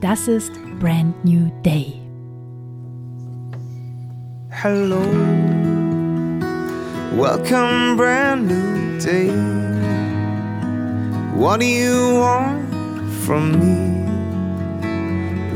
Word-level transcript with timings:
das 0.00 0.28
ist 0.28 0.52
Brand 0.80 1.14
New 1.24 1.50
Day. 1.62 2.00
Hello, 4.50 5.00
welcome, 7.14 7.96
brand 7.96 8.48
new 8.48 8.98
day. 8.98 9.30
What 11.34 11.60
do 11.60 11.66
you 11.66 12.20
want 12.20 12.66
from 13.24 13.52
me? 13.58 13.96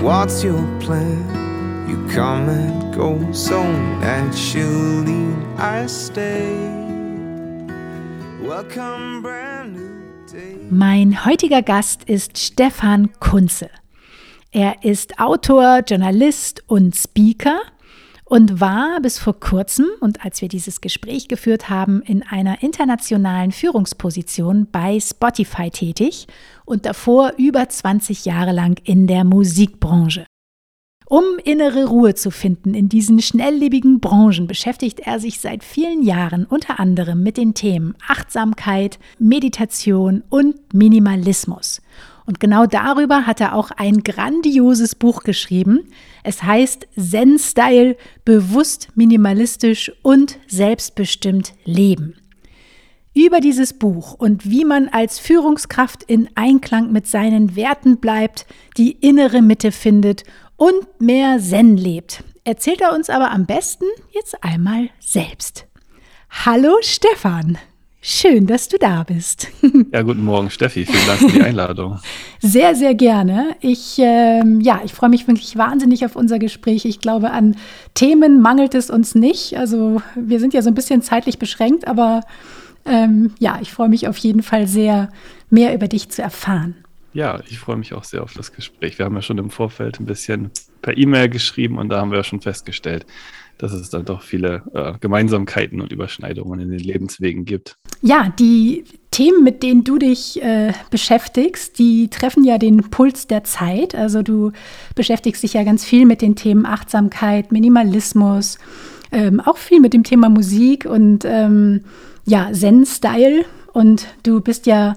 What's 0.03 0.45
your 0.45 0.63
plan? 0.81 1.87
You 1.89 1.97
come 2.15 2.49
and 2.49 2.95
go 2.95 3.19
so 3.33 3.63
naturally. 4.01 5.35
I 5.57 5.87
stay. 5.87 6.55
Welcome, 8.43 9.23
brand 9.23 9.75
new 9.75 10.27
day. 10.27 10.57
Mein 10.71 11.25
heutiger 11.25 11.63
Gast 11.63 12.05
ist 12.05 12.37
Stefan 12.39 13.11
Kunze. 13.21 13.71
Er 14.53 14.83
ist 14.83 15.21
Autor, 15.21 15.83
Journalist 15.87 16.65
und 16.67 16.97
Speaker 16.97 17.61
und 18.25 18.61
war 18.61 19.01
bis 19.01 19.17
vor 19.17 19.39
kurzem 19.39 19.87
und 20.01 20.25
als 20.25 20.43
wir 20.43 20.49
dieses 20.49 20.81
Gespräch 20.81 21.29
geführt 21.29 21.71
haben, 21.71 22.03
in 22.03 22.25
einer 22.25 22.61
internationalen 22.61 23.53
Führungsposition 23.53 24.67
bei 24.73 24.99
Spotify 24.99 25.71
tätig 25.71 26.27
und 26.65 26.85
davor 26.85 27.35
über 27.39 27.69
20 27.69 28.25
Jahre 28.25 28.51
lang 28.51 28.81
in 28.83 29.07
der 29.07 29.23
Musikbranche. 29.23 30.27
Um 31.07 31.25
innere 31.45 31.87
Ruhe 31.87 32.15
zu 32.15 32.33
finden 32.33 32.75
in 32.75 32.89
diesen 32.89 33.21
schnelllebigen 33.21 34.01
Branchen 34.01 34.49
beschäftigt 34.49 34.99
er 35.01 35.21
sich 35.21 35.39
seit 35.39 35.63
vielen 35.63 36.03
Jahren 36.03 36.45
unter 36.45 36.81
anderem 36.81 37.23
mit 37.23 37.37
den 37.37 37.55
Themen 37.55 37.95
Achtsamkeit, 38.09 38.99
Meditation 39.21 40.25
und 40.29 40.75
Minimalismus. 40.75 41.83
Und 42.31 42.39
genau 42.39 42.65
darüber 42.65 43.27
hat 43.27 43.41
er 43.41 43.57
auch 43.57 43.73
ein 43.73 44.05
grandioses 44.05 44.95
Buch 44.95 45.25
geschrieben. 45.25 45.89
Es 46.23 46.45
heißt 46.45 46.87
Zen-Style, 46.97 47.97
bewusst 48.25 48.87
minimalistisch 48.95 49.91
und 50.03 50.39
selbstbestimmt 50.47 51.55
leben. 51.65 52.15
Über 53.15 53.41
dieses 53.41 53.77
Buch 53.77 54.15
und 54.15 54.49
wie 54.49 54.65
man 54.65 54.87
als 54.87 55.19
Führungskraft 55.19 56.05
in 56.05 56.29
Einklang 56.37 56.93
mit 56.93 57.09
seinen 57.09 57.57
Werten 57.57 57.97
bleibt, 57.97 58.47
die 58.77 58.93
innere 58.93 59.43
Mitte 59.43 59.73
findet 59.73 60.23
und 60.55 60.87
mehr 61.01 61.41
Zen 61.41 61.77
lebt, 61.77 62.23
erzählt 62.45 62.81
er 62.81 62.95
uns 62.95 63.11
aber 63.11 63.33
am 63.33 63.47
besten 63.47 63.87
jetzt 64.13 64.45
einmal 64.45 64.89
selbst. 65.01 65.67
Hallo 66.31 66.77
Stefan! 66.81 67.59
Schön, 68.03 68.47
dass 68.47 68.69
du 68.69 68.79
da 68.79 69.03
bist. 69.03 69.49
Ja, 69.93 70.03
guten 70.03 70.25
Morgen, 70.25 70.51
Steffi. 70.51 70.87
Vielen 70.87 71.07
Dank 71.07 71.19
für 71.19 71.39
die 71.39 71.43
Einladung. 71.43 71.99
Sehr, 72.39 72.77
sehr 72.77 72.95
gerne. 72.95 73.57
Ich, 73.61 73.97
ähm, 73.99 74.61
ja, 74.61 74.81
ich 74.85 74.93
freue 74.93 75.11
mich 75.11 75.27
wirklich 75.27 75.57
wahnsinnig 75.57 76.05
auf 76.05 76.15
unser 76.15 76.39
Gespräch. 76.39 76.85
Ich 76.85 77.01
glaube, 77.01 77.33
an 77.33 77.57
Themen 77.95 78.41
mangelt 78.41 78.77
es 78.77 78.89
uns 78.89 79.17
nicht. 79.17 79.59
Also 79.59 80.01
wir 80.15 80.39
sind 80.39 80.55
ja 80.55 80.63
so 80.63 80.71
ein 80.71 80.75
bisschen 80.75 81.03
zeitlich 81.03 81.41
beschränkt, 81.41 81.89
aber 81.89 82.21
ähm, 82.85 83.35
ja, 83.41 83.59
ich 83.61 83.73
freue 83.73 83.89
mich 83.89 84.07
auf 84.07 84.17
jeden 84.19 84.43
Fall 84.45 84.69
sehr, 84.69 85.09
mehr 85.51 85.75
über 85.75 85.89
dich 85.89 86.09
zu 86.09 86.23
erfahren. 86.23 86.77
Ja, 87.13 87.41
ich 87.49 87.59
freue 87.59 87.77
mich 87.77 87.93
auch 87.93 88.05
sehr 88.05 88.23
auf 88.23 88.33
das 88.35 88.53
Gespräch. 88.53 88.99
Wir 88.99 89.07
haben 89.07 89.17
ja 89.17 89.23
schon 89.23 89.39
im 89.39 89.51
Vorfeld 89.51 89.99
ein 89.99 90.07
bisschen 90.07 90.53
per 90.83 90.97
E-Mail 90.97 91.29
geschrieben 91.29 91.79
und 91.79 91.89
da 91.89 92.01
haben 92.01 92.13
wir 92.13 92.19
ja 92.19 92.25
schon 92.25 92.41
festgestellt, 92.41 93.05
dass 93.61 93.73
es 93.73 93.91
dann 93.91 94.05
doch 94.05 94.23
viele 94.23 94.63
äh, 94.75 94.95
Gemeinsamkeiten 95.01 95.81
und 95.81 95.93
Überschneidungen 95.93 96.61
in 96.61 96.71
den 96.71 96.79
Lebenswegen 96.79 97.45
gibt. 97.45 97.77
Ja, 98.01 98.33
die 98.39 98.85
Themen, 99.11 99.45
mit 99.45 99.63
denen 99.63 99.85
du 99.85 99.99
dich 99.99 100.43
äh, 100.43 100.73
beschäftigst, 100.91 101.79
die 101.79 102.09
treffen 102.09 102.45
ja 102.45 102.57
den 102.57 102.91
Puls 102.91 103.27
der 103.27 103.45
Zeit. 103.45 103.95
Also 103.95 104.23
du 104.23 104.53
beschäftigst 104.95 105.43
dich 105.43 105.53
ja 105.53 105.65
ganz 105.65 105.85
viel 105.85 106.07
mit 106.07 106.23
den 106.23 106.37
Themen 106.37 106.65
Achtsamkeit, 106.65 107.53
Minimalismus, 107.53 108.59
ähm, 109.13 109.41
auch 109.41 109.59
viel 109.59 109.81
mit 109.81 109.93
dem 109.93 110.05
Thema 110.05 110.31
Musik 110.31 110.87
und 110.87 111.25
ähm, 111.27 111.83
ja, 112.25 112.51
Zen-Style. 112.53 113.45
Und 113.73 114.07
du 114.23 114.41
bist 114.41 114.67
ja 114.67 114.95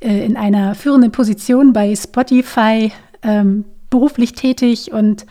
äh, 0.00 0.24
in 0.26 0.36
einer 0.36 0.74
führenden 0.74 1.12
Position 1.12 1.72
bei 1.72 1.94
Spotify 1.96 2.92
ähm, 3.22 3.64
beruflich 3.88 4.32
tätig 4.32 4.92
und 4.92 5.24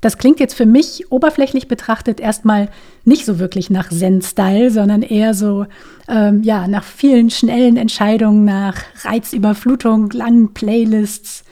das 0.00 0.18
klingt 0.18 0.40
jetzt 0.40 0.54
für 0.54 0.66
mich 0.66 1.10
oberflächlich 1.10 1.68
betrachtet 1.68 2.20
erstmal 2.20 2.68
nicht 3.04 3.24
so 3.24 3.38
wirklich 3.38 3.70
nach 3.70 3.88
Zen-Style, 3.88 4.70
sondern 4.70 5.02
eher 5.02 5.34
so 5.34 5.66
ähm, 6.08 6.42
ja, 6.42 6.68
nach 6.68 6.84
vielen 6.84 7.30
schnellen 7.30 7.76
Entscheidungen, 7.76 8.44
nach 8.44 8.82
Reizüberflutung, 9.02 10.10
langen 10.10 10.52
Playlists, 10.52 11.44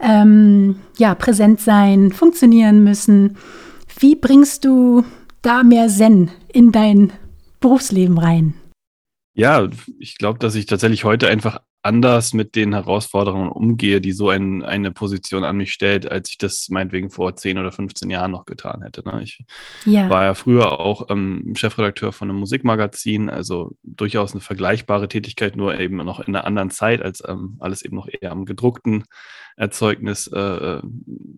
ähm, 0.00 0.76
ja, 0.98 1.14
präsent 1.14 1.60
sein, 1.60 2.12
funktionieren 2.12 2.82
müssen. 2.82 3.36
Wie 3.98 4.16
bringst 4.16 4.64
du 4.64 5.04
da 5.42 5.62
mehr 5.62 5.88
Zen 5.88 6.30
in 6.52 6.72
dein 6.72 7.12
Berufsleben 7.60 8.18
rein? 8.18 8.54
Ja, 9.34 9.68
ich 9.98 10.18
glaube, 10.18 10.38
dass 10.38 10.54
ich 10.54 10.66
tatsächlich 10.66 11.04
heute 11.04 11.28
einfach 11.28 11.60
anders 11.82 12.32
mit 12.32 12.54
den 12.54 12.74
Herausforderungen 12.74 13.50
umgehe, 13.50 14.00
die 14.00 14.12
so 14.12 14.28
ein, 14.28 14.62
eine 14.62 14.92
Position 14.92 15.42
an 15.42 15.56
mich 15.56 15.72
stellt, 15.72 16.10
als 16.10 16.30
ich 16.30 16.38
das 16.38 16.68
meinetwegen 16.68 17.10
vor 17.10 17.34
10 17.34 17.58
oder 17.58 17.72
15 17.72 18.08
Jahren 18.08 18.30
noch 18.30 18.44
getan 18.44 18.82
hätte. 18.82 19.02
Ne? 19.04 19.20
Ich 19.22 19.44
ja. 19.84 20.08
war 20.08 20.24
ja 20.24 20.34
früher 20.34 20.78
auch 20.78 21.10
ähm, 21.10 21.54
Chefredakteur 21.56 22.12
von 22.12 22.30
einem 22.30 22.38
Musikmagazin, 22.38 23.28
also 23.30 23.72
durchaus 23.82 24.32
eine 24.32 24.40
vergleichbare 24.40 25.08
Tätigkeit, 25.08 25.56
nur 25.56 25.78
eben 25.80 25.96
noch 25.96 26.20
in 26.20 26.36
einer 26.36 26.44
anderen 26.44 26.70
Zeit, 26.70 27.02
als 27.02 27.22
ähm, 27.26 27.56
alles 27.58 27.82
eben 27.82 27.96
noch 27.96 28.08
eher 28.08 28.30
am 28.30 28.44
gedruckten 28.44 29.04
Erzeugnis 29.56 30.28
äh, 30.28 30.38
äh 30.38 30.82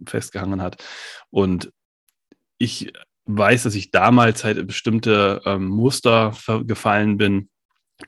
festgehangen 0.07 0.61
hat. 0.61 0.85
Und 1.31 1.73
ich 2.59 2.93
weiß, 3.27 3.63
dass 3.63 3.75
ich 3.75 3.91
damals 3.91 4.45
halt 4.45 4.67
bestimmte 4.67 5.41
ähm, 5.47 5.69
Muster 5.69 6.37
gefallen 6.67 7.17
bin, 7.17 7.49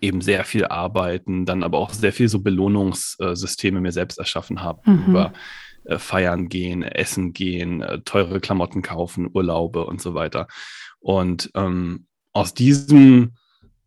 eben 0.00 0.20
sehr 0.20 0.44
viel 0.44 0.66
arbeiten, 0.66 1.47
dann 1.47 1.62
aber 1.62 1.78
auch 1.78 1.92
sehr 1.92 2.12
viel 2.12 2.28
so 2.28 2.41
Belohnungssysteme 2.41 3.80
mir 3.80 3.92
selbst 3.92 4.19
erschaffen 4.19 4.62
habe 4.62 4.91
mhm. 4.91 5.04
über 5.08 5.32
äh, 5.84 5.98
Feiern 5.98 6.48
gehen, 6.48 6.82
Essen 6.82 7.32
gehen, 7.32 7.82
äh, 7.82 8.00
teure 8.00 8.41
Klamotten 8.41 8.82
kaufen, 8.82 9.30
Urlaube 9.32 9.86
und 9.86 10.00
so 10.00 10.14
weiter. 10.14 10.48
Und 10.98 11.50
ähm, 11.54 12.06
aus 12.32 12.54
diesem 12.54 13.34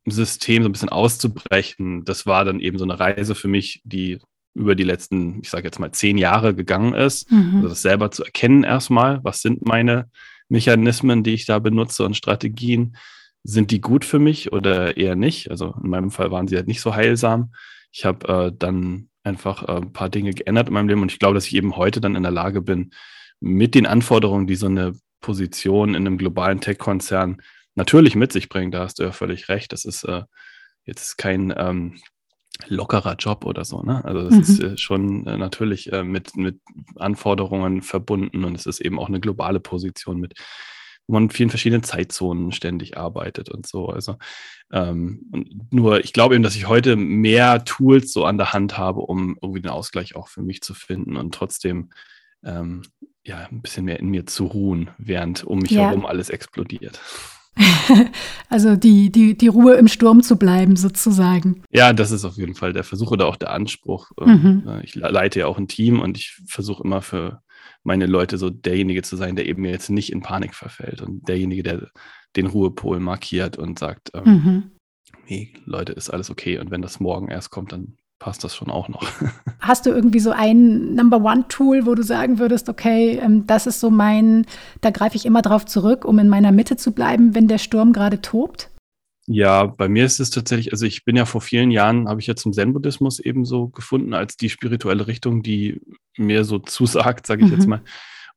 System 0.06 0.64
so 0.64 0.70
ein 0.70 0.72
bisschen 0.72 0.90
auszubrechen, 0.90 2.06
das 2.06 2.26
war 2.26 2.46
dann 2.46 2.60
eben 2.60 2.78
so 2.78 2.86
eine 2.86 3.00
Reise 3.00 3.36
für 3.36 3.48
mich, 3.48 3.82
die 3.84 4.20
über 4.56 4.76
die 4.76 4.84
letzten, 4.84 5.42
ich 5.42 5.50
sage 5.50 5.66
jetzt 5.66 5.80
mal, 5.80 5.92
zehn 5.92 6.18
Jahre 6.18 6.56
gegangen 6.56 6.94
ist. 6.94 7.32
Mhm. 7.32 7.58
Also 7.58 7.70
das 7.70 7.82
selber 7.82 8.12
zu 8.12 8.24
erkennen 8.24 8.64
erstmal, 8.64 9.24
was 9.24 9.42
sind 9.42 9.66
meine 9.66 10.10
Mechanismen, 10.48 11.24
die 11.24 11.34
ich 11.34 11.46
da 11.46 11.60
benutze 11.60 12.04
und 12.04 12.18
Strategien 12.18 12.96
sind 13.44 13.72
die 13.72 13.82
gut 13.82 14.06
für 14.06 14.20
mich 14.20 14.52
oder 14.52 14.98
eher 14.98 15.16
nicht? 15.16 15.50
Also 15.52 15.76
in 15.82 15.90
meinem 15.90 16.12
Fall 16.12 16.32
waren 16.32 16.48
sie 16.48 16.56
halt 16.56 16.68
nicht 16.68 16.82
so 16.82 16.94
heilsam. 16.94 17.54
Ich 17.92 18.06
habe 18.06 18.28
äh, 18.28 18.52
dann 18.58 19.10
einfach 19.24 19.64
äh, 19.68 19.78
ein 19.78 19.94
paar 19.94 20.10
Dinge 20.10 20.34
geändert 20.34 20.68
in 20.68 20.74
meinem 20.74 20.90
Leben 20.90 21.02
und 21.02 21.12
ich 21.12 21.20
glaube, 21.20 21.36
dass 21.36 21.48
ich 21.48 21.56
eben 21.56 21.76
heute 21.76 22.02
dann 22.02 22.16
in 22.16 22.24
der 22.24 22.32
Lage 22.32 22.62
bin, 22.62 22.92
mit 23.40 23.76
den 23.76 23.86
Anforderungen, 23.86 24.48
die 24.48 24.56
so 24.56 24.68
eine 24.68 24.94
Position 25.22 25.90
in 25.90 26.08
einem 26.08 26.18
globalen 26.18 26.62
Tech-Konzern 26.62 27.42
natürlich 27.76 28.16
mit 28.16 28.32
sich 28.32 28.50
bringt, 28.50 28.74
da 28.74 28.82
hast 28.82 29.00
du 29.00 29.04
ja 29.04 29.12
völlig 29.12 29.50
recht. 29.50 29.72
Das 29.72 29.86
ist 29.86 30.04
äh, 30.04 30.24
jetzt 30.86 31.18
kein 31.18 31.54
ähm, 31.56 32.00
lockerer 32.68 33.16
Job 33.16 33.46
oder 33.46 33.64
so. 33.64 33.82
Ne? 33.82 34.04
Also 34.04 34.24
das 34.24 34.34
mhm. 34.34 34.42
ist 34.42 34.60
äh, 34.60 34.78
schon 34.78 35.28
äh, 35.28 35.38
natürlich 35.38 35.92
äh, 35.92 36.04
mit, 36.04 36.36
mit 36.36 36.60
Anforderungen 36.98 37.82
verbunden 37.82 38.44
und 38.44 38.56
es 38.56 38.66
ist 38.66 38.82
eben 38.82 39.00
auch 39.00 39.08
eine 39.08 39.20
globale 39.20 39.60
Position 39.60 40.20
mit 40.20 40.34
wo 41.10 41.14
man 41.14 41.24
in 41.24 41.30
vielen 41.32 41.50
verschiedenen 41.50 41.82
Zeitzonen 41.82 42.52
ständig 42.52 42.96
arbeitet 42.96 43.50
und 43.50 43.66
so. 43.66 43.88
Also 43.88 44.18
ähm, 44.72 45.66
nur, 45.72 46.04
ich 46.04 46.14
glaube 46.14 46.36
eben, 46.36 46.44
dass 46.44 46.56
ich 46.56 46.68
heute 46.68 46.96
mehr 46.96 47.66
Tools 47.66 48.14
so 48.14 48.26
an 48.26 48.38
der 48.38 48.54
Hand 48.54 48.78
habe, 48.78 49.02
um 49.02 49.36
irgendwie 49.42 49.62
den 49.62 49.72
Ausgleich 49.72 50.16
auch 50.16 50.28
für 50.28 50.44
mich 50.44 50.62
zu 50.62 50.76
finden 50.76 51.18
und 51.18 51.34
trotzdem 51.34 51.90
ähm, 52.44 52.84
ja 53.26 53.48
ein 53.52 53.64
bisschen 53.64 53.86
mehr 53.86 54.00
in 54.00 54.10
mir 54.10 54.28
zu 54.28 54.46
ruhen, 54.46 54.92
während 55.00 55.44
um 55.44 55.60
mich 55.60 55.72
ja. 55.72 55.88
herum 55.88 56.06
alles 56.06 56.30
explodiert. 56.30 57.02
also 58.50 58.76
die, 58.76 59.12
die, 59.12 59.36
die 59.36 59.48
Ruhe 59.48 59.74
im 59.74 59.88
Sturm 59.88 60.22
zu 60.22 60.38
bleiben, 60.38 60.76
sozusagen. 60.76 61.64
Ja, 61.72 61.92
das 61.92 62.12
ist 62.12 62.24
auf 62.24 62.36
jeden 62.36 62.54
Fall 62.54 62.72
der 62.72 62.84
Versuch 62.84 63.10
oder 63.10 63.26
auch 63.26 63.36
der 63.36 63.52
Anspruch. 63.52 64.12
Ähm, 64.22 64.64
mhm. 64.64 64.82
Ich 64.84 64.94
leite 64.94 65.40
ja 65.40 65.48
auch 65.48 65.58
ein 65.58 65.68
Team 65.68 66.02
und 66.02 66.20
ich 66.20 66.40
versuche 66.46 66.84
immer 66.84 67.02
für 67.02 67.42
meine 67.84 68.06
Leute 68.06 68.38
so 68.38 68.50
derjenige 68.50 69.02
zu 69.02 69.16
sein, 69.16 69.36
der 69.36 69.48
eben 69.48 69.66
jetzt 69.66 69.90
nicht 69.90 70.12
in 70.12 70.22
Panik 70.22 70.56
verfällt 70.56 71.02
und 71.02 71.28
derjenige, 71.28 71.64
der 71.64 71.88
den 72.36 72.48
Ruhepol 72.48 73.00
markiert 73.00 73.58
und 73.58 73.80
sagt, 73.80 74.12
ähm, 74.14 74.24
mhm. 74.24 74.72
nee, 75.28 75.54
Leute, 75.66 75.94
ist 75.94 76.10
alles 76.10 76.30
okay. 76.30 76.60
Und 76.60 76.72
wenn 76.72 76.82
das 76.82 77.00
morgen 77.00 77.30
erst 77.30 77.50
kommt, 77.50 77.72
dann 77.72 77.98
passt 78.20 78.44
das 78.44 78.56
schon 78.56 78.70
auch 78.70 78.90
noch. 78.90 79.02
Hast 79.60 79.86
du 79.86 79.92
irgendwie 79.92 80.20
so 80.20 80.32
ein 80.32 80.94
Number 80.94 81.24
One 81.24 81.46
Tool, 81.48 81.86
wo 81.86 81.96
du 81.96 82.04
sagen 82.04 82.38
würdest, 82.38 82.70
okay, 82.70 83.18
ähm, 83.18 83.48
das 83.48 83.66
ist 83.66 83.80
so 83.80 83.90
mein, 83.90 84.46
da 84.82 84.92
greife 84.92 85.16
ich 85.16 85.26
immer 85.26 85.42
drauf 85.42 85.66
zurück, 85.66 86.06
um 86.06 86.20
in 86.20 86.28
meiner 86.28 86.52
Mitte 86.52 86.76
zu 86.76 86.92
bleiben, 86.92 87.34
wenn 87.34 87.48
der 87.48 87.58
Sturm 87.58 87.94
gerade 87.94 88.22
tobt? 88.22 88.70
Ja, 89.32 89.68
bei 89.68 89.88
mir 89.88 90.06
ist 90.06 90.20
es 90.20 90.32
tatsächlich, 90.32 90.72
also 90.72 90.88
ich 90.88 91.06
bin 91.06 91.16
ja 91.16 91.26
vor 91.26 91.40
vielen 91.40 91.70
Jahren, 91.70 92.10
habe 92.10 92.20
ich 92.20 92.26
ja 92.26 92.36
zum 92.36 92.52
Zen-Buddhismus 92.52 93.20
eben 93.20 93.46
so 93.46 93.68
gefunden, 93.68 94.16
als 94.16 94.38
die 94.38 94.50
spirituelle 94.50 95.06
Richtung, 95.06 95.44
die 95.44 95.80
mir 96.18 96.44
so 96.44 96.58
zusagt, 96.60 97.28
sage 97.28 97.46
ich 97.46 97.52
mhm. 97.52 97.56
jetzt 97.56 97.68
mal. 97.68 97.82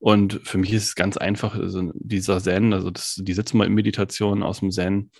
Und 0.01 0.41
für 0.45 0.59
mich 0.59 0.71
ist 0.71 0.85
es 0.85 0.95
ganz 0.95 1.17
einfach, 1.17 1.55
also 1.55 1.93
dieser 1.95 2.43
Zen, 2.43 2.75
also 2.75 2.91
das, 2.91 3.19
die 3.23 3.33
Sitzmeditation 3.33 4.43
aus 4.43 4.61
dem 4.61 4.71
Zen, 4.71 5.11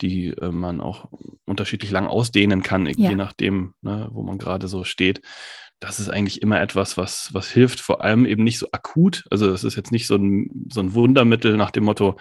die 0.00 0.28
äh, 0.28 0.50
man 0.50 0.80
auch 0.80 1.10
unterschiedlich 1.44 1.90
lang 1.90 2.06
ausdehnen 2.06 2.62
kann, 2.62 2.86
ja. 2.86 3.10
je 3.10 3.14
nachdem, 3.14 3.74
ne, 3.82 4.08
wo 4.12 4.22
man 4.22 4.38
gerade 4.38 4.68
so 4.68 4.84
steht. 4.84 5.20
Das 5.80 6.00
ist 6.00 6.08
eigentlich 6.08 6.40
immer 6.40 6.62
etwas, 6.62 6.96
was, 6.96 7.28
was 7.34 7.50
hilft, 7.50 7.80
vor 7.80 8.02
allem 8.02 8.24
eben 8.24 8.44
nicht 8.44 8.58
so 8.58 8.68
akut. 8.72 9.24
Also 9.30 9.50
es 9.50 9.64
ist 9.64 9.76
jetzt 9.76 9.92
nicht 9.92 10.06
so 10.06 10.16
ein, 10.16 10.66
so 10.72 10.80
ein 10.80 10.94
Wundermittel 10.94 11.58
nach 11.58 11.72
dem 11.72 11.84
Motto, 11.84 12.16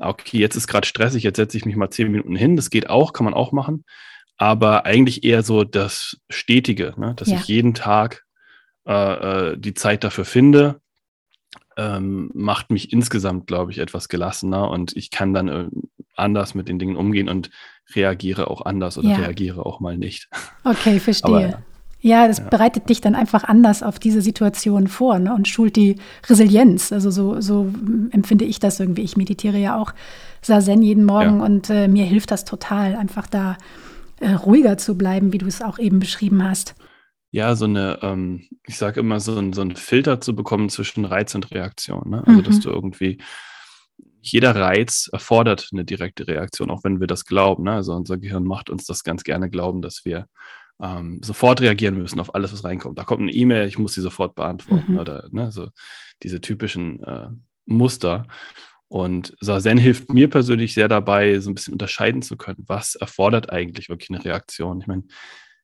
okay, 0.00 0.38
jetzt 0.38 0.56
ist 0.56 0.66
gerade 0.66 0.86
stressig, 0.86 1.22
jetzt 1.22 1.36
setze 1.36 1.56
ich 1.56 1.64
mich 1.64 1.76
mal 1.76 1.90
zehn 1.90 2.10
Minuten 2.10 2.36
hin. 2.36 2.56
Das 2.56 2.70
geht 2.70 2.88
auch, 2.88 3.12
kann 3.12 3.24
man 3.24 3.34
auch 3.34 3.52
machen. 3.52 3.84
Aber 4.36 4.86
eigentlich 4.86 5.22
eher 5.24 5.42
so 5.42 5.64
das 5.64 6.16
Stetige, 6.30 6.94
ne? 6.96 7.14
dass 7.14 7.28
ja. 7.28 7.36
ich 7.36 7.44
jeden 7.44 7.74
Tag 7.74 8.24
äh, 8.86 9.52
äh 9.52 9.58
die 9.58 9.74
Zeit 9.74 10.02
dafür 10.02 10.24
finde, 10.24 10.80
ähm, 11.76 12.30
macht 12.34 12.70
mich 12.70 12.92
insgesamt, 12.92 13.46
glaube 13.46 13.72
ich, 13.72 13.78
etwas 13.78 14.08
gelassener 14.08 14.70
und 14.70 14.96
ich 14.96 15.10
kann 15.10 15.34
dann 15.34 15.48
äh, 15.48 15.68
anders 16.14 16.54
mit 16.54 16.68
den 16.68 16.78
Dingen 16.78 16.96
umgehen 16.96 17.28
und 17.28 17.50
reagiere 17.94 18.48
auch 18.48 18.62
anders 18.62 18.98
oder 18.98 19.10
ja. 19.10 19.16
reagiere 19.16 19.64
auch 19.64 19.80
mal 19.80 19.96
nicht. 19.96 20.28
Okay, 20.64 21.00
verstehe. 21.00 21.54
Aber, 21.54 21.62
ja, 22.00 22.26
das 22.26 22.38
ja. 22.38 22.44
bereitet 22.44 22.88
dich 22.88 23.00
dann 23.00 23.14
einfach 23.14 23.44
anders 23.44 23.82
auf 23.82 23.98
diese 23.98 24.22
Situation 24.22 24.88
vor 24.88 25.18
ne, 25.18 25.34
und 25.34 25.48
schult 25.48 25.76
die 25.76 25.96
Resilienz. 26.28 26.92
Also 26.92 27.10
so, 27.10 27.40
so 27.40 27.72
empfinde 28.10 28.44
ich 28.44 28.58
das 28.58 28.80
irgendwie. 28.80 29.02
Ich 29.02 29.16
meditiere 29.16 29.58
ja 29.58 29.76
auch 29.76 29.92
Sazen 30.42 30.82
jeden 30.82 31.04
Morgen 31.04 31.38
ja. 31.38 31.44
und 31.44 31.70
äh, 31.70 31.88
mir 31.88 32.04
hilft 32.04 32.30
das 32.30 32.44
total, 32.44 32.96
einfach 32.96 33.26
da 33.26 33.56
äh, 34.20 34.32
ruhiger 34.32 34.78
zu 34.78 34.96
bleiben, 34.96 35.32
wie 35.32 35.38
du 35.38 35.46
es 35.46 35.62
auch 35.62 35.78
eben 35.78 35.98
beschrieben 35.98 36.42
hast 36.42 36.74
ja, 37.32 37.54
so 37.54 37.64
eine, 37.64 37.98
ähm, 38.02 38.48
ich 38.66 38.76
sage 38.76 39.00
immer, 39.00 39.20
so, 39.20 39.38
ein, 39.38 39.52
so 39.52 39.60
einen 39.60 39.76
Filter 39.76 40.20
zu 40.20 40.34
bekommen 40.34 40.68
zwischen 40.68 41.04
Reiz 41.04 41.34
und 41.34 41.50
Reaktion. 41.52 42.10
Ne? 42.10 42.24
Also, 42.26 42.40
mhm. 42.40 42.44
dass 42.44 42.60
du 42.60 42.70
irgendwie, 42.70 43.18
jeder 44.20 44.54
Reiz 44.54 45.08
erfordert 45.12 45.68
eine 45.72 45.84
direkte 45.84 46.26
Reaktion, 46.26 46.70
auch 46.70 46.82
wenn 46.82 47.00
wir 47.00 47.06
das 47.06 47.24
glauben. 47.24 47.64
Ne? 47.64 47.72
Also, 47.72 47.94
unser 47.94 48.18
Gehirn 48.18 48.44
macht 48.44 48.68
uns 48.68 48.84
das 48.84 49.04
ganz 49.04 49.22
gerne 49.22 49.48
glauben, 49.48 49.80
dass 49.80 50.04
wir 50.04 50.26
ähm, 50.82 51.20
sofort 51.22 51.60
reagieren 51.60 51.98
müssen 51.98 52.20
auf 52.20 52.34
alles, 52.34 52.52
was 52.52 52.64
reinkommt. 52.64 52.98
Da 52.98 53.04
kommt 53.04 53.22
eine 53.22 53.32
E-Mail, 53.32 53.66
ich 53.66 53.78
muss 53.78 53.94
sie 53.94 54.00
sofort 54.00 54.34
beantworten 54.34 54.92
mhm. 54.92 54.98
oder 54.98 55.28
ne, 55.30 55.52
so 55.52 55.68
diese 56.22 56.40
typischen 56.40 57.02
äh, 57.02 57.28
Muster. 57.66 58.26
Und 58.88 59.36
Sazen 59.40 59.78
hilft 59.78 60.12
mir 60.12 60.28
persönlich 60.28 60.74
sehr 60.74 60.88
dabei, 60.88 61.38
so 61.38 61.50
ein 61.50 61.54
bisschen 61.54 61.74
unterscheiden 61.74 62.22
zu 62.22 62.36
können, 62.36 62.64
was 62.66 62.96
erfordert 62.96 63.50
eigentlich 63.50 63.88
wirklich 63.88 64.10
eine 64.10 64.24
Reaktion. 64.24 64.80
Ich 64.80 64.86
meine, 64.86 65.04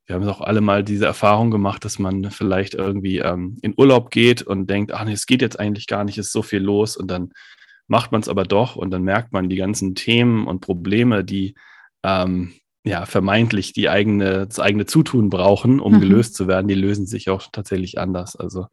wir 0.07 0.15
haben 0.15 0.29
auch 0.29 0.41
alle 0.41 0.61
mal 0.61 0.85
diese 0.85 1.07
Erfahrung 1.07 1.51
gemacht, 1.51 1.85
dass 1.85 1.99
man 1.99 2.31
vielleicht 2.31 2.75
irgendwie 2.75 3.19
ähm, 3.19 3.59
in 3.63 3.75
Urlaub 3.77 4.11
geht 4.11 4.43
und 4.43 4.71
denkt, 4.71 4.93
ach 4.93 5.05
nee, 5.05 5.13
es 5.13 5.27
geht 5.27 5.43
jetzt 5.43 5.59
eigentlich 5.59 5.89
gar 5.89 6.05
nicht, 6.05 6.19
ist 6.19 6.31
so 6.31 6.43
viel 6.43 6.61
los 6.61 6.97
und 6.97 7.11
dann 7.11 7.33
macht 7.89 8.13
man 8.13 8.21
es 8.21 8.29
aber 8.29 8.45
doch 8.45 8.77
und 8.77 8.91
dann 8.91 9.03
merkt 9.03 9.33
man 9.33 9.49
die 9.49 9.57
ganzen 9.57 9.95
Themen 9.97 10.47
und 10.47 10.61
Probleme, 10.61 11.25
die 11.25 11.55
ähm, 12.05 12.53
ja 12.87 13.05
vermeintlich 13.05 13.73
die 13.73 13.89
eigene, 13.89 14.47
das 14.47 14.61
eigene 14.61 14.87
Zutun 14.87 15.29
brauchen, 15.29 15.81
um 15.81 15.95
mhm. 15.95 16.01
gelöst 16.01 16.37
zu 16.37 16.47
werden, 16.47 16.69
die 16.69 16.75
lösen 16.75 17.07
sich 17.07 17.29
auch 17.29 17.49
tatsächlich 17.51 17.99
anders. 17.99 18.37
Also 18.37 18.67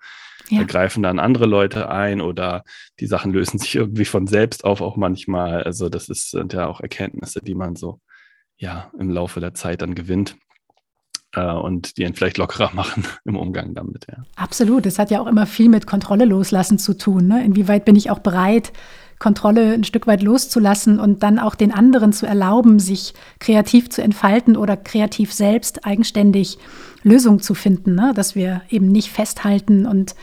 ja. 0.49 0.59
da 0.59 0.63
greifen 0.65 1.01
dann 1.01 1.19
andere 1.19 1.47
Leute 1.47 1.89
ein 1.89 2.21
oder 2.21 2.63
die 2.99 3.07
Sachen 3.07 3.33
lösen 3.33 3.57
sich 3.57 3.75
irgendwie 3.75 4.05
von 4.05 4.27
selbst 4.27 4.65
auf, 4.65 4.81
auch 4.81 4.97
manchmal. 4.97 5.63
Also 5.63 5.89
das 5.89 6.09
ist, 6.09 6.29
sind 6.29 6.53
ja 6.53 6.67
auch 6.67 6.79
Erkenntnisse, 6.79 7.41
die 7.41 7.55
man 7.55 7.75
so 7.75 7.99
ja 8.55 8.91
im 8.99 9.09
Laufe 9.09 9.39
der 9.39 9.55
Zeit 9.55 9.81
dann 9.81 9.95
gewinnt 9.95 10.35
äh, 11.33 11.51
und 11.51 11.97
die 11.97 12.03
ihn 12.03 12.13
vielleicht 12.13 12.37
lockerer 12.37 12.69
machen 12.73 13.05
im 13.25 13.35
Umgang 13.35 13.73
damit. 13.73 14.05
Ja. 14.07 14.23
Absolut. 14.35 14.85
Es 14.85 14.99
hat 14.99 15.09
ja 15.09 15.21
auch 15.21 15.27
immer 15.27 15.47
viel 15.47 15.69
mit 15.69 15.87
Kontrolle 15.87 16.25
loslassen 16.25 16.77
zu 16.77 16.95
tun. 16.95 17.27
Ne? 17.27 17.43
Inwieweit 17.43 17.83
bin 17.83 17.95
ich 17.95 18.11
auch 18.11 18.19
bereit, 18.19 18.73
Kontrolle 19.23 19.73
ein 19.73 19.85
Stück 19.85 20.05
weit 20.05 20.21
loszulassen 20.21 20.99
und 20.99 21.23
dann 21.23 21.39
auch 21.39 21.55
den 21.55 21.71
anderen 21.71 22.11
zu 22.11 22.25
erlauben, 22.25 22.77
sich 22.79 23.13
kreativ 23.39 23.89
zu 23.89 24.03
entfalten 24.03 24.57
oder 24.57 24.75
kreativ 24.75 25.31
selbst 25.31 25.85
eigenständig 25.85 26.57
Lösungen 27.03 27.39
zu 27.39 27.55
finden, 27.55 27.95
ne? 27.95 28.11
dass 28.13 28.35
wir 28.35 28.63
eben 28.69 28.87
nicht 28.87 29.09
festhalten 29.09 29.85
und 29.85 30.13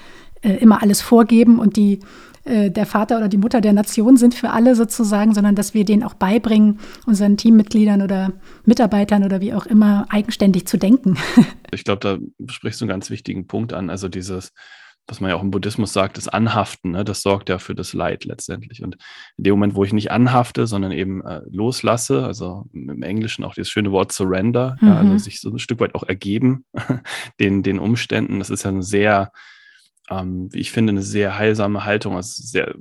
äh, 0.42 0.52
immer 0.52 0.82
alles 0.82 1.00
vorgeben 1.00 1.58
und 1.58 1.76
die 1.76 2.00
äh, 2.44 2.70
der 2.70 2.84
Vater 2.84 3.16
oder 3.16 3.28
die 3.28 3.38
Mutter 3.38 3.62
der 3.62 3.72
Nation 3.72 4.18
sind 4.18 4.34
für 4.34 4.50
alle 4.50 4.74
sozusagen, 4.74 5.32
sondern 5.32 5.54
dass 5.54 5.72
wir 5.72 5.86
denen 5.86 6.02
auch 6.02 6.14
beibringen, 6.14 6.78
unseren 7.06 7.38
Teammitgliedern 7.38 8.02
oder 8.02 8.34
Mitarbeitern 8.66 9.24
oder 9.24 9.40
wie 9.40 9.54
auch 9.54 9.64
immer 9.64 10.04
eigenständig 10.10 10.66
zu 10.66 10.76
denken. 10.76 11.16
Ich 11.72 11.84
glaube, 11.84 12.00
da 12.00 12.18
sprichst 12.52 12.80
du 12.80 12.84
einen 12.84 12.90
ganz 12.90 13.10
wichtigen 13.10 13.46
Punkt 13.46 13.72
an. 13.72 13.90
Also 13.90 14.08
dieses, 14.08 14.52
was 15.06 15.20
man 15.20 15.30
ja 15.30 15.36
auch 15.36 15.42
im 15.42 15.50
Buddhismus 15.50 15.92
sagt, 15.92 16.16
das 16.16 16.28
Anhaften, 16.28 16.92
ne, 16.92 17.04
das 17.04 17.22
sorgt 17.22 17.48
ja 17.48 17.58
für 17.58 17.74
das 17.74 17.92
Leid 17.94 18.24
letztendlich. 18.24 18.82
Und 18.82 18.96
in 19.36 19.44
dem 19.44 19.52
Moment, 19.52 19.74
wo 19.74 19.84
ich 19.84 19.92
nicht 19.92 20.10
anhafte, 20.10 20.66
sondern 20.66 20.92
eben 20.92 21.24
äh, 21.24 21.40
loslasse, 21.50 22.24
also 22.24 22.66
im 22.72 23.02
Englischen 23.02 23.44
auch 23.44 23.54
dieses 23.54 23.70
schöne 23.70 23.90
Wort 23.90 24.12
Surrender, 24.12 24.76
mhm. 24.80 24.88
ja, 24.88 24.96
also 24.98 25.18
sich 25.18 25.40
so 25.40 25.50
ein 25.50 25.58
Stück 25.58 25.80
weit 25.80 25.94
auch 25.94 26.04
ergeben 26.04 26.64
den, 27.40 27.62
den 27.62 27.78
Umständen, 27.78 28.38
das 28.38 28.50
ist 28.50 28.62
ja 28.62 28.70
ein 28.70 28.82
sehr 28.82 29.32
ähm, 30.10 30.48
wie 30.52 30.58
ich 30.58 30.72
finde, 30.72 30.90
eine 30.90 31.02
sehr 31.02 31.38
heilsame 31.38 31.84
Haltung, 31.84 32.16
also 32.16 32.42
sehr 32.42 32.74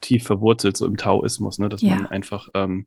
tief 0.00 0.24
verwurzelt 0.24 0.76
so 0.76 0.86
im 0.86 0.96
Taoismus, 0.96 1.58
ne? 1.58 1.68
dass 1.68 1.82
ja. 1.82 1.94
man 1.94 2.06
einfach 2.06 2.48
ähm, 2.54 2.86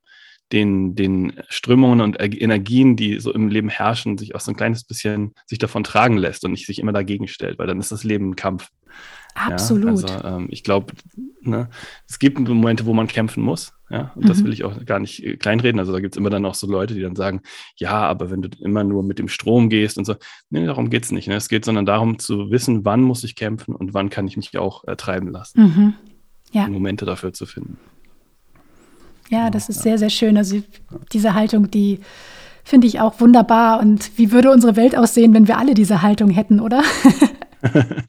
den, 0.51 0.95
den 0.95 1.33
Strömungen 1.49 2.01
und 2.01 2.17
Energien, 2.19 2.95
die 2.95 3.19
so 3.19 3.33
im 3.33 3.49
Leben 3.49 3.69
herrschen, 3.69 4.17
sich 4.17 4.35
auch 4.35 4.39
so 4.39 4.51
ein 4.51 4.57
kleines 4.57 4.83
bisschen 4.83 5.33
sich 5.45 5.59
davon 5.59 5.83
tragen 5.83 6.17
lässt 6.17 6.45
und 6.45 6.51
nicht 6.51 6.67
sich 6.67 6.79
immer 6.79 6.93
dagegen 6.93 7.27
stellt, 7.27 7.57
weil 7.57 7.67
dann 7.67 7.79
ist 7.79 7.91
das 7.91 8.03
Leben 8.03 8.31
ein 8.31 8.35
Kampf. 8.35 8.69
Absolut. 9.33 9.85
Ja, 10.07 10.15
also 10.15 10.27
ähm, 10.27 10.47
ich 10.49 10.63
glaube, 10.63 10.93
ne, 11.41 11.69
es 12.07 12.19
gibt 12.19 12.39
Momente, 12.39 12.85
wo 12.85 12.93
man 12.93 13.07
kämpfen 13.07 13.43
muss. 13.43 13.73
Ja, 13.89 14.11
und 14.15 14.23
mhm. 14.23 14.27
das 14.27 14.43
will 14.43 14.53
ich 14.53 14.63
auch 14.63 14.83
gar 14.85 14.99
nicht 14.99 15.23
äh, 15.23 15.37
kleinreden. 15.37 15.79
Also 15.79 15.91
da 15.91 15.99
gibt 15.99 16.15
es 16.15 16.17
immer 16.17 16.29
dann 16.29 16.45
auch 16.45 16.55
so 16.55 16.67
Leute, 16.67 16.95
die 16.95 17.01
dann 17.01 17.15
sagen, 17.15 17.41
ja, 17.75 17.91
aber 17.91 18.31
wenn 18.31 18.41
du 18.41 18.49
immer 18.61 18.83
nur 18.83 19.03
mit 19.03 19.19
dem 19.19 19.27
Strom 19.27 19.69
gehst 19.69 19.97
und 19.97 20.05
so, 20.05 20.15
nee, 20.49 20.65
darum 20.65 20.89
geht 20.89 21.03
es 21.03 21.11
nicht. 21.11 21.27
Ne? 21.27 21.35
Es 21.35 21.49
geht 21.49 21.65
sondern 21.65 21.85
darum 21.85 22.17
zu 22.17 22.49
wissen, 22.49 22.83
wann 22.85 23.01
muss 23.01 23.23
ich 23.23 23.35
kämpfen 23.35 23.75
und 23.75 23.93
wann 23.93 24.09
kann 24.09 24.27
ich 24.27 24.37
mich 24.37 24.57
auch 24.57 24.85
äh, 24.85 24.95
treiben 24.95 25.29
lassen. 25.29 25.61
Mhm. 25.61 25.93
Ja. 26.51 26.67
Momente 26.67 27.05
dafür 27.05 27.33
zu 27.33 27.45
finden. 27.45 27.77
Ja, 29.29 29.49
das 29.49 29.69
ist 29.69 29.81
sehr, 29.81 29.97
sehr 29.97 30.09
schön. 30.09 30.37
Also 30.37 30.61
diese 31.11 31.33
Haltung, 31.33 31.71
die 31.71 31.99
finde 32.63 32.87
ich 32.87 32.99
auch 32.99 33.19
wunderbar. 33.19 33.79
Und 33.79 34.17
wie 34.17 34.31
würde 34.31 34.51
unsere 34.51 34.75
Welt 34.75 34.95
aussehen, 34.97 35.33
wenn 35.33 35.47
wir 35.47 35.57
alle 35.57 35.73
diese 35.73 36.01
Haltung 36.01 36.29
hätten, 36.29 36.59
oder? 36.59 36.83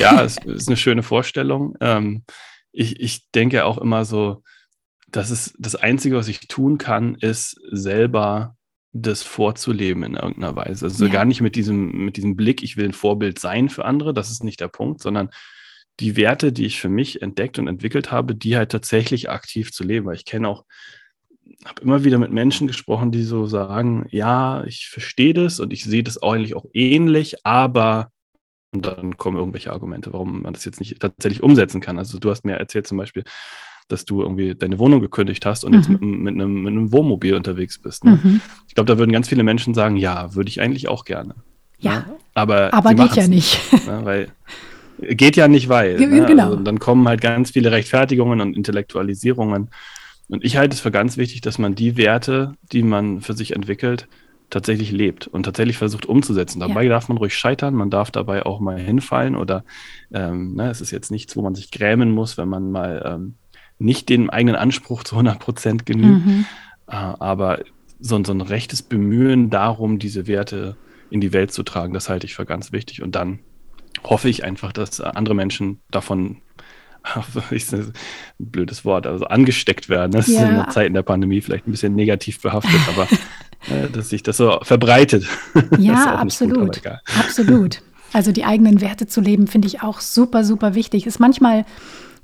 ja, 0.00 0.22
es 0.22 0.36
ist 0.38 0.68
eine 0.68 0.76
schöne 0.76 1.02
Vorstellung. 1.02 1.76
Ähm, 1.80 2.24
ich, 2.72 3.00
ich 3.00 3.30
denke 3.32 3.64
auch 3.64 3.78
immer 3.78 4.04
so, 4.04 4.42
dass 5.08 5.30
es 5.30 5.54
das 5.58 5.74
Einzige, 5.74 6.16
was 6.16 6.28
ich 6.28 6.40
tun 6.48 6.78
kann, 6.78 7.14
ist 7.16 7.60
selber 7.70 8.56
das 8.92 9.22
vorzuleben 9.22 10.02
in 10.02 10.14
irgendeiner 10.14 10.56
Weise. 10.56 10.86
Also 10.86 11.06
ja. 11.06 11.12
gar 11.12 11.24
nicht 11.24 11.40
mit 11.40 11.54
diesem, 11.54 12.04
mit 12.04 12.16
diesem 12.16 12.36
Blick, 12.36 12.62
ich 12.62 12.76
will 12.76 12.86
ein 12.86 12.92
Vorbild 12.92 13.38
sein 13.38 13.68
für 13.68 13.84
andere, 13.84 14.12
das 14.12 14.30
ist 14.30 14.42
nicht 14.42 14.60
der 14.60 14.68
Punkt, 14.68 15.00
sondern 15.00 15.30
die 15.98 16.16
Werte, 16.16 16.52
die 16.52 16.66
ich 16.66 16.80
für 16.80 16.88
mich 16.88 17.20
entdeckt 17.22 17.58
und 17.58 17.68
entwickelt 17.68 18.10
habe, 18.10 18.34
die 18.34 18.56
halt 18.56 18.70
tatsächlich 18.70 19.28
aktiv 19.28 19.72
zu 19.72 19.84
leben. 19.84 20.06
Weil 20.06 20.14
ich 20.14 20.24
kenne 20.24 20.48
auch, 20.48 20.64
habe 21.64 21.82
immer 21.82 22.04
wieder 22.04 22.18
mit 22.18 22.32
Menschen 22.32 22.66
gesprochen, 22.66 23.10
die 23.12 23.22
so 23.22 23.46
sagen, 23.46 24.06
ja, 24.10 24.64
ich 24.64 24.88
verstehe 24.88 25.34
das 25.34 25.60
und 25.60 25.72
ich 25.72 25.84
sehe 25.84 26.02
das 26.02 26.22
eigentlich 26.22 26.54
auch 26.54 26.66
ähnlich, 26.72 27.44
aber 27.44 28.10
und 28.72 28.86
dann 28.86 29.16
kommen 29.16 29.36
irgendwelche 29.36 29.72
Argumente, 29.72 30.12
warum 30.12 30.42
man 30.42 30.52
das 30.52 30.64
jetzt 30.64 30.78
nicht 30.78 31.00
tatsächlich 31.00 31.42
umsetzen 31.42 31.80
kann. 31.80 31.98
Also 31.98 32.18
du 32.18 32.30
hast 32.30 32.44
mir 32.44 32.54
erzählt 32.54 32.86
zum 32.86 32.98
Beispiel, 32.98 33.24
dass 33.88 34.04
du 34.04 34.22
irgendwie 34.22 34.54
deine 34.54 34.78
Wohnung 34.78 35.00
gekündigt 35.00 35.44
hast 35.44 35.64
und 35.64 35.72
mhm. 35.72 35.78
jetzt 35.78 35.88
mit, 35.88 36.00
mit, 36.00 36.34
einem, 36.34 36.62
mit, 36.62 36.72
einem, 36.72 36.92
Wohnmobil 36.92 37.34
unterwegs 37.34 37.80
bist. 37.80 38.04
Ne? 38.04 38.20
Mhm. 38.22 38.40
Ich 38.68 38.74
glaube, 38.74 38.86
da 38.86 38.98
würden 38.98 39.10
ganz 39.10 39.28
viele 39.28 39.42
Menschen 39.42 39.74
sagen, 39.74 39.96
ja, 39.96 40.34
würde 40.34 40.48
ich 40.48 40.60
eigentlich 40.60 40.88
auch 40.88 41.04
gerne. 41.04 41.34
Ja, 41.78 42.00
ne? 42.00 42.16
aber, 42.34 42.72
aber 42.72 42.94
geht 42.94 43.16
ja 43.16 43.26
nicht. 43.26 43.58
Ne? 43.86 44.00
Weil 44.04 44.28
geht 45.00 45.36
ja 45.36 45.48
nicht, 45.48 45.68
weil. 45.68 45.98
Ne? 45.98 46.26
Genau. 46.26 46.50
Also 46.50 46.56
dann 46.56 46.78
kommen 46.78 47.06
halt 47.08 47.20
ganz 47.20 47.50
viele 47.50 47.72
Rechtfertigungen 47.72 48.40
und 48.40 48.56
Intellektualisierungen. 48.56 49.70
Und 50.28 50.44
ich 50.44 50.56
halte 50.56 50.74
es 50.74 50.80
für 50.80 50.90
ganz 50.90 51.16
wichtig, 51.16 51.40
dass 51.40 51.58
man 51.58 51.74
die 51.74 51.96
Werte, 51.96 52.54
die 52.72 52.82
man 52.82 53.20
für 53.20 53.32
sich 53.32 53.52
entwickelt, 53.54 54.06
tatsächlich 54.48 54.90
lebt 54.90 55.26
und 55.26 55.44
tatsächlich 55.44 55.78
versucht 55.78 56.06
umzusetzen. 56.06 56.60
Dabei 56.60 56.84
ja. 56.84 56.90
darf 56.90 57.08
man 57.08 57.18
ruhig 57.18 57.34
scheitern, 57.34 57.74
man 57.74 57.90
darf 57.90 58.10
dabei 58.10 58.44
auch 58.44 58.60
mal 58.60 58.78
hinfallen 58.78 59.36
oder 59.36 59.64
ähm, 60.12 60.54
ne, 60.54 60.70
es 60.70 60.80
ist 60.80 60.90
jetzt 60.90 61.10
nichts, 61.10 61.36
wo 61.36 61.42
man 61.42 61.54
sich 61.54 61.70
grämen 61.70 62.10
muss, 62.10 62.36
wenn 62.36 62.48
man 62.48 62.70
mal 62.70 63.02
ähm, 63.06 63.34
nicht 63.78 64.08
dem 64.08 64.28
eigenen 64.28 64.56
Anspruch 64.56 65.04
zu 65.04 65.14
100 65.14 65.38
Prozent 65.38 65.86
genügt. 65.86 66.26
Mhm. 66.26 66.44
Äh, 66.88 66.94
aber 66.94 67.60
so, 68.00 68.22
so 68.22 68.32
ein 68.32 68.40
rechtes 68.40 68.82
Bemühen 68.82 69.50
darum, 69.50 69.98
diese 69.98 70.26
Werte 70.26 70.76
in 71.10 71.20
die 71.20 71.32
Welt 71.32 71.52
zu 71.52 71.62
tragen, 71.62 71.94
das 71.94 72.08
halte 72.08 72.26
ich 72.26 72.34
für 72.34 72.46
ganz 72.46 72.72
wichtig. 72.72 73.02
Und 73.02 73.14
dann 73.14 73.40
hoffe 74.04 74.28
ich 74.28 74.44
einfach, 74.44 74.72
dass 74.72 75.00
andere 75.00 75.34
Menschen 75.34 75.80
davon 75.90 76.38
ich, 77.50 77.72
ein 77.72 77.92
blödes 78.38 78.84
Wort, 78.84 79.06
also 79.06 79.24
angesteckt 79.26 79.88
werden. 79.88 80.12
Das 80.12 80.26
ja. 80.26 80.42
ist 80.42 80.48
in 80.48 80.54
der 80.56 80.68
Zeit 80.68 80.86
in 80.86 80.94
der 80.94 81.02
Pandemie 81.02 81.40
vielleicht 81.40 81.66
ein 81.66 81.70
bisschen 81.70 81.94
negativ 81.94 82.40
behaftet, 82.40 82.80
aber 82.88 83.04
äh, 83.74 83.88
dass 83.90 84.10
sich 84.10 84.22
das 84.22 84.36
so 84.36 84.58
verbreitet. 84.62 85.26
Ja, 85.78 86.16
absolut. 86.16 86.82
Gut, 86.82 86.92
absolut. 87.18 87.82
Also 88.12 88.32
die 88.32 88.44
eigenen 88.44 88.80
Werte 88.80 89.06
zu 89.06 89.20
leben, 89.20 89.46
finde 89.46 89.68
ich 89.68 89.82
auch 89.82 90.00
super, 90.00 90.44
super 90.44 90.74
wichtig. 90.74 91.06
Ist 91.06 91.20
manchmal, 91.20 91.64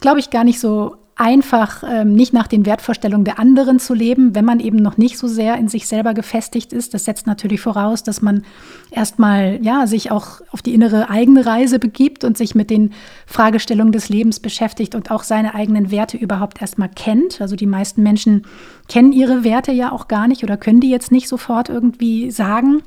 glaube 0.01 0.21
ich, 0.21 0.31
gar 0.31 0.45
nicht 0.45 0.61
so 0.61 0.97
einfach 1.19 1.83
ähm, 1.89 2.13
nicht 2.13 2.35
nach 2.35 2.47
den 2.47 2.67
Wertvorstellungen 2.67 3.25
der 3.25 3.39
anderen 3.39 3.79
zu 3.79 3.95
leben, 3.95 4.35
wenn 4.35 4.45
man 4.45 4.61
eben 4.61 4.77
noch 4.77 4.99
nicht 4.99 5.17
so 5.17 5.27
sehr 5.27 5.57
in 5.57 5.67
sich 5.67 5.89
selber 5.89 6.13
gefestigt 6.13 6.75
ist. 6.75 6.93
Das 6.93 7.07
setzt 7.07 7.27
natürlich 7.27 7.63
voraus, 7.63 8.03
dass 8.03 8.21
man 8.21 8.45
erstmal 8.91 9.59
ja 9.63 9.87
sich 9.87 10.11
auch 10.11 10.43
auf 10.51 10.61
die 10.61 10.75
innere 10.75 11.09
eigene 11.09 11.47
Reise 11.47 11.79
begibt 11.79 12.23
und 12.23 12.37
sich 12.37 12.55
mit 12.55 12.69
den 12.69 12.93
Fragestellungen 13.25 13.93
des 13.93 14.11
Lebens 14.11 14.41
beschäftigt 14.41 14.95
und 14.95 15.11
auch 15.11 15.23
seine 15.23 15.55
eigenen 15.55 15.91
Werte 15.91 16.19
überhaupt 16.19 16.61
erstmal 16.61 16.91
kennt. 16.91 17.41
Also 17.41 17.57
die 17.57 17.67
meisten 17.67 18.03
Menschen 18.03 18.47
kennen 18.87 19.13
ihre 19.13 19.43
Werte 19.43 19.73
ja 19.73 19.93
auch 19.93 20.09
gar 20.09 20.29
nicht 20.29 20.45
oder 20.45 20.59
können 20.59 20.81
die 20.81 20.91
jetzt 20.91 21.13
nicht 21.13 21.29
sofort 21.29 21.71
irgendwie 21.71 22.31
sagen. 22.31 22.83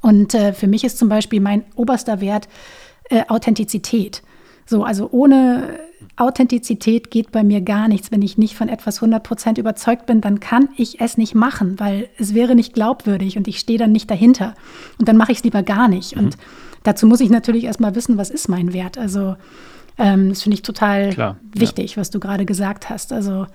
Und 0.00 0.34
äh, 0.34 0.54
für 0.54 0.68
mich 0.68 0.84
ist 0.84 0.96
zum 0.96 1.10
Beispiel 1.10 1.40
mein 1.40 1.64
oberster 1.76 2.22
Wert 2.22 2.48
äh, 3.10 3.24
Authentizität. 3.28 4.22
So, 4.72 4.84
also 4.84 5.10
ohne 5.12 5.78
Authentizität 6.16 7.10
geht 7.10 7.30
bei 7.30 7.44
mir 7.44 7.60
gar 7.60 7.88
nichts. 7.88 8.10
Wenn 8.10 8.22
ich 8.22 8.38
nicht 8.38 8.56
von 8.56 8.70
etwas 8.70 9.02
100% 9.02 9.60
überzeugt 9.60 10.06
bin, 10.06 10.22
dann 10.22 10.40
kann 10.40 10.70
ich 10.78 10.98
es 10.98 11.18
nicht 11.18 11.34
machen, 11.34 11.78
weil 11.78 12.08
es 12.16 12.32
wäre 12.32 12.54
nicht 12.54 12.72
glaubwürdig 12.72 13.36
und 13.36 13.46
ich 13.48 13.58
stehe 13.58 13.78
dann 13.78 13.92
nicht 13.92 14.10
dahinter. 14.10 14.54
Und 14.98 15.08
dann 15.08 15.18
mache 15.18 15.30
ich 15.30 15.38
es 15.38 15.44
lieber 15.44 15.62
gar 15.62 15.88
nicht. 15.88 16.16
Mhm. 16.16 16.24
Und 16.24 16.38
dazu 16.84 17.06
muss 17.06 17.20
ich 17.20 17.28
natürlich 17.28 17.64
erstmal 17.64 17.94
wissen, 17.94 18.16
was 18.16 18.30
ist 18.30 18.48
mein 18.48 18.72
Wert. 18.72 18.96
Also 18.96 19.36
ähm, 19.98 20.30
das 20.30 20.42
finde 20.42 20.54
ich 20.54 20.62
total 20.62 21.10
Klar, 21.10 21.36
wichtig, 21.54 21.90
ja. 21.90 21.96
was 21.98 22.08
du 22.08 22.18
gerade 22.18 22.46
gesagt 22.46 22.88
hast. 22.88 23.12
Also 23.12 23.46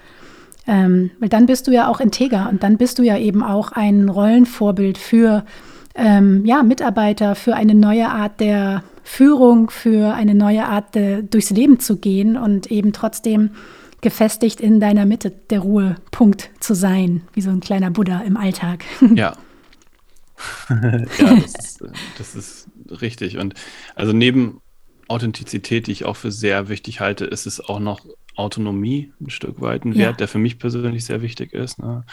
ähm, 0.68 1.10
weil 1.20 1.30
dann 1.30 1.48
bist 1.48 1.66
du 1.66 1.72
ja 1.72 1.88
auch 1.88 2.00
integer 2.00 2.48
und 2.48 2.62
dann 2.62 2.78
bist 2.78 3.00
du 3.00 3.02
ja 3.02 3.18
eben 3.18 3.42
auch 3.42 3.72
ein 3.72 4.08
Rollenvorbild 4.08 5.00
für 5.00 5.46
ähm, 5.98 6.46
ja, 6.46 6.64
Mitarbeiter, 6.64 7.36
für 7.36 7.56
eine 7.56 7.76
neue 7.76 8.10
Art 8.10 8.40
der 8.40 8.84
Führung, 9.04 9.70
für 9.70 10.14
eine 10.14 10.36
neue 10.36 10.66
Art 10.66 10.96
de, 10.96 11.24
durchs 11.24 11.50
Leben 11.50 11.80
zu 11.80 11.98
gehen 11.98 12.38
und 12.38 12.72
eben 12.72 12.94
trotzdem 12.94 13.52
gefestigt 14.02 14.62
in 14.62 14.80
deiner 14.80 15.06
Mitte 15.06 15.32
der 15.50 15.60
Ruhepunkt 15.60 16.52
zu 16.60 16.76
sein, 16.76 17.24
wie 17.34 17.42
so 17.42 17.50
ein 17.50 17.62
kleiner 17.62 17.90
Buddha 17.90 18.22
im 18.22 18.38
Alltag. 18.38 18.86
Ja. 19.16 19.34
ja, 20.70 21.36
das 21.42 21.56
ist, 21.58 21.84
das 22.18 22.36
ist 22.36 22.68
richtig. 23.02 23.38
Und 23.38 23.56
also 23.96 24.14
neben 24.14 24.62
Authentizität, 25.08 25.88
die 25.88 25.94
ich 25.94 26.06
auch 26.06 26.16
für 26.16 26.32
sehr 26.32 26.70
wichtig 26.70 27.00
halte, 27.00 27.26
ist 27.26 27.48
es 27.48 27.60
auch 27.60 27.80
noch 27.80 28.06
Autonomie 28.38 29.12
ein 29.20 29.30
Stück 29.30 29.60
weit, 29.62 29.84
ein 29.84 29.96
Wert, 29.96 30.20
der 30.20 30.28
für 30.28 30.38
mich 30.38 30.60
persönlich 30.60 31.06
sehr 31.06 31.22
wichtig 31.22 31.54
ist. 31.54 31.80
Ne? 31.80 32.04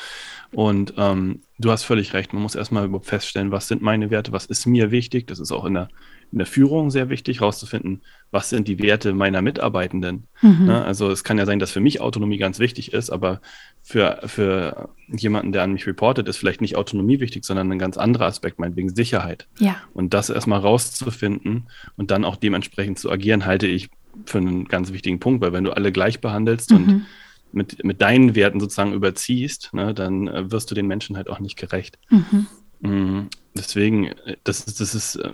Und 0.52 0.95
ähm, 0.97 1.43
du 1.59 1.71
hast 1.71 1.85
völlig 1.85 2.14
recht, 2.14 2.33
man 2.33 2.43
muss 2.43 2.54
erstmal 2.54 2.88
feststellen, 3.02 3.52
was 3.52 3.69
sind 3.69 3.83
meine 3.83 4.11
Werte, 4.11 4.33
was 4.33 4.47
ist 4.47 4.66
mir 4.66 4.90
wichtig. 4.90 5.26
Das 5.26 5.38
ist 5.38 5.52
auch 5.52 5.64
in 5.64 5.75
der 5.75 5.88
in 6.35 6.38
der 6.38 6.49
Führung 6.49 6.90
sehr 6.90 7.11
wichtig, 7.11 7.40
herauszufinden, 7.40 8.02
was 8.33 8.50
sind 8.50 8.66
die 8.66 8.81
Werte 8.81 9.12
meiner 9.12 9.40
Mitarbeitenden. 9.40 10.25
Mhm. 10.43 10.66
Ne? 10.66 10.85
Also 10.85 11.09
es 11.12 11.23
kann 11.23 11.38
ja 11.38 11.47
sein, 11.47 11.61
dass 11.61 11.71
für 11.71 11.78
mich 11.78 12.00
Autonomie 12.00 12.38
ganz 12.38 12.59
wichtig 12.59 12.93
ist, 12.93 13.11
aber 13.11 13.40
für, 13.83 14.19
für 14.26 14.88
jemanden, 15.07 15.52
der 15.52 15.62
an 15.62 15.73
mich 15.73 15.87
reportet, 15.87 16.26
ist 16.26 16.37
vielleicht 16.37 16.61
nicht 16.61 16.75
Autonomie 16.75 17.21
wichtig, 17.21 17.45
sondern 17.45 17.71
ein 17.71 17.78
ganz 17.78 17.97
anderer 17.97 18.26
Aspekt, 18.26 18.59
meinetwegen 18.59 18.93
Sicherheit. 18.93 19.47
Ja. 19.61 19.76
Und 19.93 20.12
das 20.12 20.28
erstmal 20.28 20.59
rauszufinden 20.59 21.69
und 21.97 22.11
dann 22.11 22.25
auch 22.25 22.35
dementsprechend 22.35 22.99
zu 22.99 23.12
agieren, 23.12 23.47
halte 23.47 23.69
ich 23.69 23.90
für 24.26 24.38
einen 24.38 24.66
ganz 24.66 24.92
wichtigen 24.92 25.21
Punkt, 25.21 25.40
weil 25.40 25.52
wenn 25.52 25.64
du 25.64 25.73
alle 25.73 25.92
gleich 25.92 26.21
behandelst 26.21 26.71
mhm. 26.71 26.76
und 26.76 27.06
mit, 27.52 27.85
mit 27.85 28.02
deinen 28.02 28.35
Werten 28.35 28.61
sozusagen 28.61 28.92
überziehst, 28.92 29.71
ne, 29.73 29.94
dann 29.94 30.28
äh, 30.28 30.50
wirst 30.50 30.71
du 30.71 30.75
den 30.75 30.87
Menschen 30.87 31.16
halt 31.16 31.30
auch 31.30 31.40
nicht 31.40 31.56
gerecht. 31.56 31.99
Mhm. 32.11 32.47
Mhm. 32.80 33.28
Deswegen, 33.56 34.11
das 34.42 34.61
ist, 34.61 34.80
das 34.80 34.94
ist, 34.94 35.16
äh, 35.16 35.28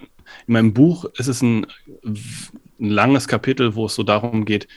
in 0.47 0.53
meinem 0.53 0.75
Buch 0.75 1.07
ist 1.17 1.29
es 1.29 1.43
ein, 1.43 1.67
ein 2.05 2.91
langes 2.91 3.27
Kapitel, 3.27 3.75
wo 3.75 3.87
es 3.87 3.95
so 3.95 4.03
darum 4.03 4.45
geht, 4.45 4.69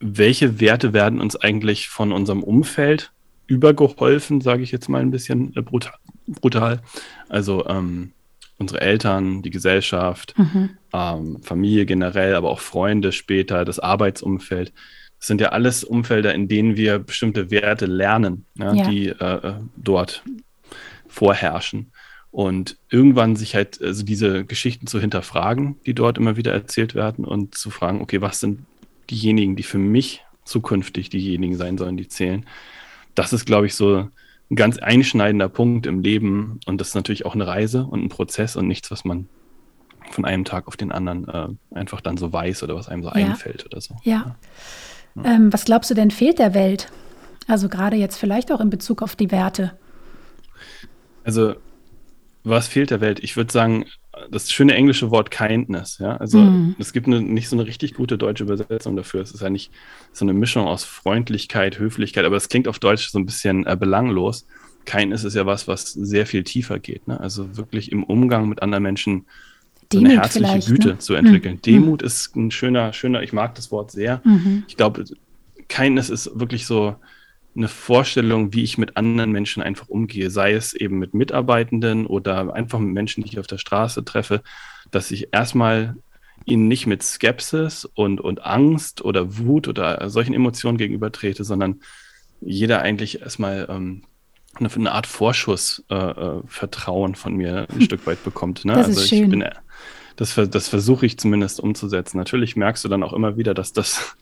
welche 0.00 0.60
Werte 0.60 0.92
werden 0.92 1.20
uns 1.20 1.36
eigentlich 1.36 1.88
von 1.88 2.12
unserem 2.12 2.42
Umfeld 2.42 3.12
übergeholfen, 3.46 4.40
sage 4.40 4.62
ich 4.62 4.72
jetzt 4.72 4.88
mal 4.88 5.00
ein 5.00 5.10
bisschen 5.10 5.52
brutal. 5.52 5.94
brutal. 6.40 6.82
Also 7.28 7.66
ähm, 7.66 8.12
unsere 8.58 8.80
Eltern, 8.80 9.42
die 9.42 9.50
Gesellschaft, 9.50 10.34
mhm. 10.38 10.70
ähm, 10.92 11.42
Familie 11.42 11.86
generell, 11.86 12.34
aber 12.34 12.50
auch 12.50 12.60
Freunde 12.60 13.12
später, 13.12 13.64
das 13.64 13.78
Arbeitsumfeld. 13.78 14.72
Das 15.18 15.26
sind 15.26 15.40
ja 15.40 15.48
alles 15.48 15.84
Umfelder, 15.84 16.34
in 16.34 16.48
denen 16.48 16.76
wir 16.76 16.98
bestimmte 16.98 17.50
Werte 17.50 17.86
lernen, 17.86 18.46
ja, 18.58 18.74
ja. 18.74 18.88
die 18.88 19.08
äh, 19.08 19.54
dort 19.76 20.22
vorherrschen. 21.08 21.92
Und 22.30 22.78
irgendwann 22.90 23.36
sich 23.36 23.54
halt 23.54 23.80
also 23.80 24.04
diese 24.04 24.44
Geschichten 24.44 24.88
zu 24.88 25.00
hinterfragen, 25.00 25.76
die 25.86 25.94
dort 25.94 26.18
immer 26.18 26.36
wieder 26.36 26.52
erzählt 26.52 26.94
werden 26.94 27.24
und 27.24 27.54
zu 27.54 27.70
fragen, 27.70 28.00
okay, 28.00 28.20
was 28.20 28.40
sind 28.40 28.66
diejenigen, 29.08 29.54
die 29.54 29.62
für 29.62 29.78
mich 29.78 30.24
zukünftig 30.44 31.10
diejenigen 31.10 31.56
sein 31.56 31.78
sollen, 31.78 31.96
die 31.96 32.08
zählen. 32.08 32.44
Das 33.14 33.32
ist, 33.32 33.46
glaube 33.46 33.66
ich, 33.66 33.74
so 33.74 34.08
ein 34.50 34.56
ganz 34.56 34.78
einschneidender 34.78 35.48
Punkt 35.48 35.86
im 35.86 36.00
Leben 36.00 36.60
und 36.66 36.80
das 36.80 36.88
ist 36.88 36.94
natürlich 36.94 37.24
auch 37.26 37.34
eine 37.34 37.46
Reise 37.46 37.84
und 37.84 38.04
ein 38.04 38.08
Prozess 38.08 38.56
und 38.56 38.68
nichts, 38.68 38.90
was 38.90 39.04
man 39.04 39.28
von 40.10 40.24
einem 40.24 40.44
Tag 40.44 40.68
auf 40.68 40.76
den 40.76 40.92
anderen 40.92 41.28
äh, 41.28 41.48
einfach 41.76 42.00
dann 42.00 42.16
so 42.16 42.32
weiß 42.32 42.62
oder 42.62 42.74
was 42.74 42.88
einem 42.88 43.02
so 43.02 43.08
ja. 43.08 43.14
einfällt 43.14 43.64
oder 43.66 43.80
so. 43.80 43.96
Ja. 44.02 44.36
ja. 45.14 45.24
Ähm, 45.24 45.52
was 45.52 45.64
glaubst 45.64 45.90
du 45.90 45.94
denn 45.94 46.10
fehlt 46.10 46.38
der 46.38 46.54
Welt? 46.54 46.90
Also 47.46 47.68
gerade 47.68 47.96
jetzt 47.96 48.16
vielleicht 48.16 48.52
auch 48.52 48.60
in 48.60 48.70
Bezug 48.70 49.02
auf 49.02 49.16
die 49.16 49.30
Werte. 49.30 49.76
Also 51.24 51.54
was 52.44 52.68
fehlt 52.68 52.90
der 52.90 53.00
Welt? 53.00 53.20
Ich 53.22 53.36
würde 53.36 53.52
sagen, 53.52 53.86
das 54.30 54.52
schöne 54.52 54.74
englische 54.74 55.10
Wort 55.10 55.30
Kindness, 55.30 55.98
ja. 55.98 56.16
Also 56.18 56.38
mm. 56.38 56.76
es 56.78 56.92
gibt 56.92 57.06
eine, 57.06 57.20
nicht 57.20 57.48
so 57.48 57.56
eine 57.56 57.66
richtig 57.66 57.94
gute 57.94 58.18
deutsche 58.18 58.44
Übersetzung 58.44 58.96
dafür. 58.96 59.22
Es 59.22 59.32
ist 59.32 59.40
ja 59.40 59.50
nicht 59.50 59.72
so 60.12 60.24
eine 60.24 60.34
Mischung 60.34 60.66
aus 60.66 60.84
Freundlichkeit, 60.84 61.78
Höflichkeit, 61.78 62.24
aber 62.24 62.36
es 62.36 62.48
klingt 62.48 62.68
auf 62.68 62.78
Deutsch 62.78 63.08
so 63.08 63.18
ein 63.18 63.26
bisschen 63.26 63.66
äh, 63.66 63.76
belanglos. 63.76 64.46
Kindness 64.84 65.24
ist 65.24 65.34
ja 65.34 65.46
was, 65.46 65.66
was 65.66 65.92
sehr 65.92 66.26
viel 66.26 66.44
tiefer 66.44 66.78
geht. 66.78 67.08
Ne? 67.08 67.18
Also 67.18 67.56
wirklich 67.56 67.90
im 67.90 68.04
Umgang 68.04 68.48
mit 68.48 68.62
anderen 68.62 68.82
Menschen 68.82 69.26
so 69.92 69.98
eine 69.98 70.10
herzliche 70.10 70.60
Güte 70.60 70.88
ne? 70.88 70.98
zu 70.98 71.14
entwickeln. 71.14 71.56
Mm. 71.56 71.62
Demut 71.62 72.02
ist 72.02 72.36
ein 72.36 72.50
schöner, 72.50 72.92
schöner, 72.92 73.22
ich 73.22 73.32
mag 73.32 73.54
das 73.54 73.70
Wort 73.70 73.90
sehr. 73.90 74.22
-hmm. 74.24 74.62
Ich 74.68 74.76
glaube, 74.76 75.04
Kindness 75.68 76.10
ist 76.10 76.30
wirklich 76.38 76.66
so, 76.66 76.96
eine 77.56 77.68
Vorstellung, 77.68 78.52
wie 78.52 78.64
ich 78.64 78.78
mit 78.78 78.96
anderen 78.96 79.30
Menschen 79.30 79.62
einfach 79.62 79.88
umgehe, 79.88 80.30
sei 80.30 80.52
es 80.52 80.74
eben 80.74 80.98
mit 80.98 81.14
Mitarbeitenden 81.14 82.06
oder 82.06 82.52
einfach 82.52 82.78
mit 82.78 82.92
Menschen, 82.92 83.22
die 83.22 83.30
ich 83.30 83.38
auf 83.38 83.46
der 83.46 83.58
Straße 83.58 84.04
treffe, 84.04 84.42
dass 84.90 85.10
ich 85.10 85.28
erstmal 85.32 85.96
ihnen 86.44 86.68
nicht 86.68 86.86
mit 86.86 87.02
Skepsis 87.02 87.84
und, 87.84 88.20
und 88.20 88.44
Angst 88.44 89.02
oder 89.02 89.38
Wut 89.38 89.68
oder 89.68 90.10
solchen 90.10 90.34
Emotionen 90.34 90.78
gegenübertrete, 90.78 91.44
sondern 91.44 91.80
jeder 92.40 92.82
eigentlich 92.82 93.22
erstmal 93.22 93.66
ähm, 93.70 94.02
eine, 94.56 94.70
eine, 94.72 94.92
Art 94.92 95.06
Vorschussvertrauen 95.06 97.10
äh, 97.10 97.14
äh 97.14 97.16
von 97.16 97.34
mir 97.34 97.66
ein 97.72 97.80
Stück 97.82 98.06
weit 98.06 98.22
bekommt. 98.24 98.64
Ne? 98.64 98.74
Das 98.74 98.86
also 98.86 99.00
ist 99.00 99.08
schön. 99.08 99.30
Bin, 99.30 99.44
das, 100.16 100.34
das 100.34 100.68
versuche 100.68 101.06
ich 101.06 101.18
zumindest 101.18 101.60
umzusetzen. 101.60 102.18
Natürlich 102.18 102.56
merkst 102.56 102.84
du 102.84 102.88
dann 102.88 103.02
auch 103.02 103.12
immer 103.12 103.36
wieder, 103.36 103.54
dass 103.54 103.72
das 103.72 104.16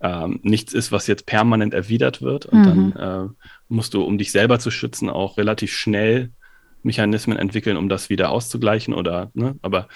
ähm, 0.00 0.40
nichts 0.42 0.72
ist, 0.72 0.92
was 0.92 1.06
jetzt 1.06 1.26
permanent 1.26 1.74
erwidert 1.74 2.22
wird. 2.22 2.46
Und 2.46 2.60
mhm. 2.60 2.64
dann 2.64 2.92
äh, 2.92 3.28
musst 3.68 3.94
du, 3.94 4.02
um 4.02 4.18
dich 4.18 4.32
selber 4.32 4.58
zu 4.58 4.70
schützen, 4.70 5.08
auch 5.08 5.36
relativ 5.36 5.72
schnell 5.72 6.30
Mechanismen 6.82 7.38
entwickeln, 7.38 7.76
um 7.76 7.88
das 7.88 8.10
wieder 8.10 8.30
auszugleichen. 8.30 8.94
Oder, 8.94 9.30
ne? 9.34 9.56
Aber 9.62 9.88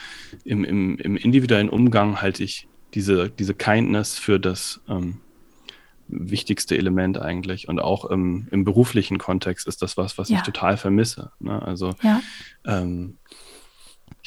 im, 0.44 0.64
im, 0.64 0.96
im 0.98 1.16
individuellen 1.16 1.68
Umgang 1.68 2.20
halte 2.20 2.42
ich 2.42 2.68
diese, 2.94 3.28
diese 3.28 3.54
Kindness 3.54 4.18
für 4.18 4.40
das 4.40 4.80
ähm, 4.88 5.20
wichtigste 6.08 6.76
Element 6.76 7.20
eigentlich. 7.20 7.68
Und 7.68 7.80
auch 7.80 8.04
im, 8.06 8.48
im 8.50 8.64
beruflichen 8.64 9.18
Kontext 9.18 9.66
ist 9.66 9.82
das 9.82 9.96
was, 9.96 10.18
was 10.18 10.30
ja. 10.30 10.38
ich 10.38 10.42
total 10.42 10.76
vermisse. 10.76 11.30
Ne? 11.38 11.60
Also 11.60 11.94
ja. 12.02 12.20
ähm, 12.66 13.18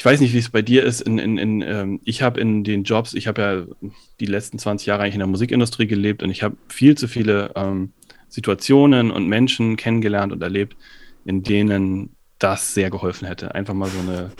ich 0.01 0.05
weiß 0.05 0.19
nicht, 0.19 0.33
wie 0.33 0.39
es 0.39 0.49
bei 0.49 0.63
dir 0.63 0.83
ist. 0.83 1.01
In, 1.01 1.19
in, 1.19 1.37
in, 1.37 1.61
ähm, 1.61 1.99
ich 2.03 2.23
habe 2.23 2.41
in 2.41 2.63
den 2.63 2.85
Jobs, 2.85 3.13
ich 3.13 3.27
habe 3.27 3.39
ja 3.39 3.91
die 4.19 4.25
letzten 4.25 4.57
20 4.57 4.87
Jahre 4.87 5.03
eigentlich 5.03 5.13
in 5.13 5.19
der 5.19 5.27
Musikindustrie 5.27 5.85
gelebt 5.85 6.23
und 6.23 6.31
ich 6.31 6.41
habe 6.41 6.57
viel 6.69 6.97
zu 6.97 7.07
viele 7.07 7.51
ähm, 7.55 7.91
Situationen 8.27 9.11
und 9.11 9.27
Menschen 9.27 9.75
kennengelernt 9.75 10.33
und 10.33 10.41
erlebt, 10.41 10.75
in 11.23 11.43
denen 11.43 12.15
das 12.39 12.73
sehr 12.73 12.89
geholfen 12.89 13.27
hätte. 13.27 13.53
Einfach 13.53 13.75
mal 13.75 13.91
so 13.91 13.99
eine, 13.99 14.31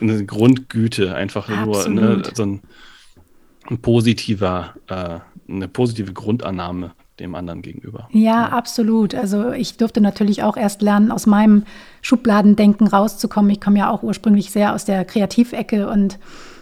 eine 0.00 0.26
Grundgüte, 0.26 1.14
einfach 1.14 1.48
Absolut. 1.48 1.88
nur 1.88 2.16
ne, 2.16 2.22
so 2.34 2.42
ein, 2.42 2.62
ein 3.68 3.78
positiver, 3.78 4.74
äh, 4.88 5.20
eine 5.48 5.68
positive 5.68 6.14
Grundannahme 6.14 6.94
dem 7.20 7.34
anderen 7.34 7.62
gegenüber. 7.62 8.08
Ja, 8.10 8.20
ja, 8.20 8.48
absolut. 8.48 9.14
Also 9.14 9.52
ich 9.52 9.76
durfte 9.76 10.00
natürlich 10.00 10.42
auch 10.42 10.56
erst 10.56 10.82
lernen, 10.82 11.10
aus 11.10 11.26
meinem 11.26 11.64
Schubladendenken 12.02 12.86
rauszukommen. 12.86 13.50
Ich 13.50 13.60
komme 13.60 13.78
ja 13.78 13.90
auch 13.90 14.02
ursprünglich 14.02 14.50
sehr 14.50 14.74
aus 14.74 14.84
der 14.84 15.04
Kreativecke 15.04 15.88
und 15.88 16.18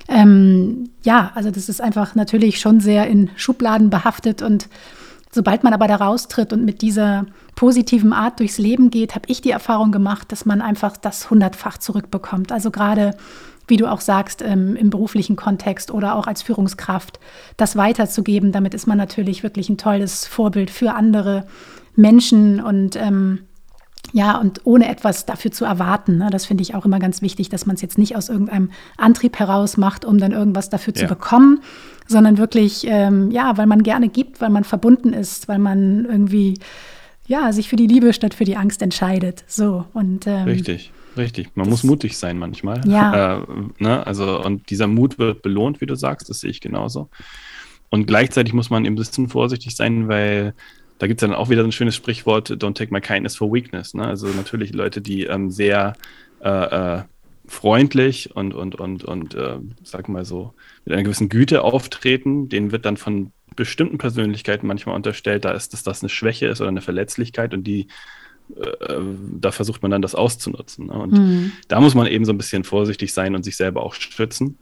ähm, 0.06 0.90
ja, 1.02 1.32
also 1.34 1.50
das 1.50 1.68
ist 1.68 1.80
einfach 1.80 2.14
natürlich 2.14 2.60
schon 2.60 2.80
sehr 2.80 3.06
in 3.08 3.30
Schubladen 3.36 3.90
behaftet 3.90 4.42
und 4.42 4.68
sobald 5.32 5.64
man 5.64 5.72
aber 5.72 5.88
da 5.88 5.96
raustritt 5.96 6.52
und 6.52 6.64
mit 6.64 6.82
dieser 6.82 7.26
positiven 7.56 8.12
Art 8.12 8.40
durchs 8.40 8.58
Leben 8.58 8.90
geht, 8.90 9.14
habe 9.14 9.26
ich 9.28 9.40
die 9.40 9.50
Erfahrung 9.50 9.92
gemacht, 9.92 10.30
dass 10.30 10.44
man 10.44 10.60
einfach 10.60 10.96
das 10.96 11.30
hundertfach 11.30 11.78
zurückbekommt. 11.78 12.52
Also 12.52 12.70
gerade 12.70 13.16
wie 13.66 13.76
du 13.76 13.90
auch 13.90 14.00
sagst, 14.00 14.42
ähm, 14.42 14.76
im 14.76 14.90
beruflichen 14.90 15.36
Kontext 15.36 15.90
oder 15.90 16.16
auch 16.16 16.26
als 16.26 16.42
Führungskraft, 16.42 17.18
das 17.56 17.76
weiterzugeben. 17.76 18.52
Damit 18.52 18.74
ist 18.74 18.86
man 18.86 18.98
natürlich 18.98 19.42
wirklich 19.42 19.68
ein 19.68 19.78
tolles 19.78 20.26
Vorbild 20.26 20.70
für 20.70 20.94
andere 20.94 21.46
Menschen 21.96 22.60
und 22.60 22.96
ähm, 22.96 23.40
ja, 24.12 24.38
und 24.38 24.60
ohne 24.64 24.88
etwas 24.88 25.26
dafür 25.26 25.50
zu 25.50 25.64
erwarten. 25.64 26.18
Ne? 26.18 26.28
Das 26.30 26.46
finde 26.46 26.62
ich 26.62 26.74
auch 26.74 26.84
immer 26.84 26.98
ganz 26.98 27.22
wichtig, 27.22 27.48
dass 27.48 27.66
man 27.66 27.74
es 27.74 27.82
jetzt 27.82 27.98
nicht 27.98 28.16
aus 28.16 28.28
irgendeinem 28.28 28.70
Antrieb 28.96 29.38
heraus 29.38 29.76
macht, 29.76 30.04
um 30.04 30.18
dann 30.18 30.32
irgendwas 30.32 30.70
dafür 30.70 30.94
ja. 30.94 31.00
zu 31.00 31.06
bekommen, 31.06 31.60
sondern 32.06 32.38
wirklich, 32.38 32.86
ähm, 32.86 33.30
ja, 33.30 33.56
weil 33.56 33.66
man 33.66 33.82
gerne 33.82 34.08
gibt, 34.08 34.40
weil 34.40 34.50
man 34.50 34.64
verbunden 34.64 35.12
ist, 35.12 35.48
weil 35.48 35.58
man 35.58 36.04
irgendwie, 36.04 36.58
ja, 37.26 37.52
sich 37.52 37.68
für 37.68 37.76
die 37.76 37.86
Liebe 37.86 38.12
statt 38.12 38.34
für 38.34 38.44
die 38.44 38.56
Angst 38.56 38.82
entscheidet. 38.82 39.42
So 39.48 39.84
und 39.94 40.26
ähm, 40.26 40.44
richtig. 40.44 40.92
Richtig, 41.16 41.50
man 41.54 41.66
das, 41.66 41.70
muss 41.70 41.84
mutig 41.84 42.16
sein 42.16 42.38
manchmal. 42.38 42.80
Ja. 42.88 43.38
Äh, 43.38 43.46
ne? 43.78 44.06
Also, 44.06 44.42
und 44.42 44.70
dieser 44.70 44.86
Mut 44.86 45.18
wird 45.18 45.42
belohnt, 45.42 45.80
wie 45.80 45.86
du 45.86 45.94
sagst, 45.94 46.28
das 46.28 46.40
sehe 46.40 46.50
ich 46.50 46.60
genauso. 46.60 47.08
Und 47.90 48.06
gleichzeitig 48.06 48.52
muss 48.52 48.70
man 48.70 48.86
ein 48.86 48.94
bisschen 48.94 49.28
vorsichtig 49.28 49.76
sein, 49.76 50.08
weil 50.08 50.54
da 50.98 51.06
gibt 51.06 51.22
es 51.22 51.28
dann 51.28 51.36
auch 51.36 51.50
wieder 51.50 51.62
ein 51.62 51.72
schönes 51.72 51.94
Sprichwort, 51.94 52.50
don't 52.50 52.74
take 52.74 52.92
my 52.92 53.00
kindness 53.00 53.36
for 53.36 53.52
weakness. 53.52 53.94
Ne? 53.94 54.06
Also 54.06 54.26
natürlich 54.28 54.72
Leute, 54.72 55.00
die 55.00 55.24
ähm, 55.24 55.50
sehr 55.50 55.94
äh, 56.40 56.48
äh, 56.48 57.02
freundlich 57.46 58.34
und, 58.34 58.54
und, 58.54 58.74
und, 58.76 59.04
und 59.04 59.34
äh, 59.34 59.58
sag 59.82 60.08
mal 60.08 60.24
so, 60.24 60.54
mit 60.84 60.94
einer 60.94 61.02
gewissen 61.02 61.28
Güte 61.28 61.62
auftreten, 61.62 62.48
denen 62.48 62.72
wird 62.72 62.84
dann 62.84 62.96
von 62.96 63.32
bestimmten 63.54 63.98
Persönlichkeiten 63.98 64.66
manchmal 64.66 64.96
unterstellt, 64.96 65.44
da 65.44 65.52
ist, 65.52 65.72
dass 65.72 65.82
das 65.82 66.02
eine 66.02 66.08
Schwäche 66.08 66.46
ist 66.46 66.60
oder 66.60 66.70
eine 66.70 66.80
Verletzlichkeit 66.80 67.54
und 67.54 67.64
die 67.64 67.88
äh, 68.56 69.00
da 69.40 69.52
versucht 69.52 69.82
man 69.82 69.90
dann 69.90 70.02
das 70.02 70.14
auszunutzen. 70.14 70.86
Ne? 70.86 70.92
Und 70.92 71.12
mhm. 71.12 71.52
da 71.68 71.80
muss 71.80 71.94
man 71.94 72.06
eben 72.06 72.24
so 72.24 72.32
ein 72.32 72.38
bisschen 72.38 72.64
vorsichtig 72.64 73.12
sein 73.12 73.34
und 73.34 73.44
sich 73.44 73.56
selber 73.56 73.82
auch 73.82 73.94
schützen. 73.94 74.58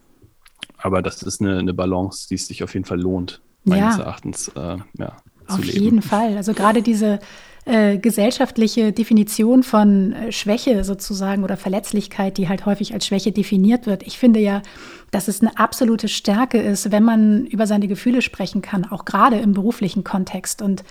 Aber 0.78 1.02
das 1.02 1.22
ist 1.22 1.40
eine, 1.40 1.58
eine 1.58 1.74
Balance, 1.74 2.28
die 2.28 2.34
es 2.34 2.46
sich 2.46 2.62
auf 2.62 2.74
jeden 2.74 2.86
Fall 2.86 3.00
lohnt, 3.00 3.40
meines 3.64 3.96
ja. 3.96 4.02
Erachtens 4.02 4.48
äh, 4.48 4.78
ja. 4.98 5.16
Auf 5.48 5.64
jeden 5.64 6.02
Fall. 6.02 6.36
Also 6.36 6.54
gerade 6.54 6.82
diese 6.82 7.18
äh, 7.64 7.98
gesellschaftliche 7.98 8.92
Definition 8.92 9.62
von 9.62 10.12
äh, 10.12 10.32
Schwäche 10.32 10.82
sozusagen 10.82 11.44
oder 11.44 11.56
Verletzlichkeit, 11.56 12.38
die 12.38 12.48
halt 12.48 12.66
häufig 12.66 12.94
als 12.94 13.06
Schwäche 13.06 13.32
definiert 13.32 13.86
wird. 13.86 14.02
Ich 14.02 14.18
finde 14.18 14.40
ja, 14.40 14.62
dass 15.10 15.28
es 15.28 15.40
eine 15.40 15.56
absolute 15.58 16.08
Stärke 16.08 16.60
ist, 16.60 16.90
wenn 16.90 17.04
man 17.04 17.46
über 17.46 17.66
seine 17.66 17.86
Gefühle 17.86 18.22
sprechen 18.22 18.62
kann, 18.62 18.84
auch 18.84 19.04
gerade 19.04 19.38
im 19.38 19.52
beruflichen 19.52 20.02
Kontext. 20.04 20.62
Und 20.62 20.82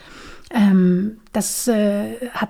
ähm, 0.53 1.17
das 1.33 1.67
äh, 1.67 2.29
hat 2.31 2.50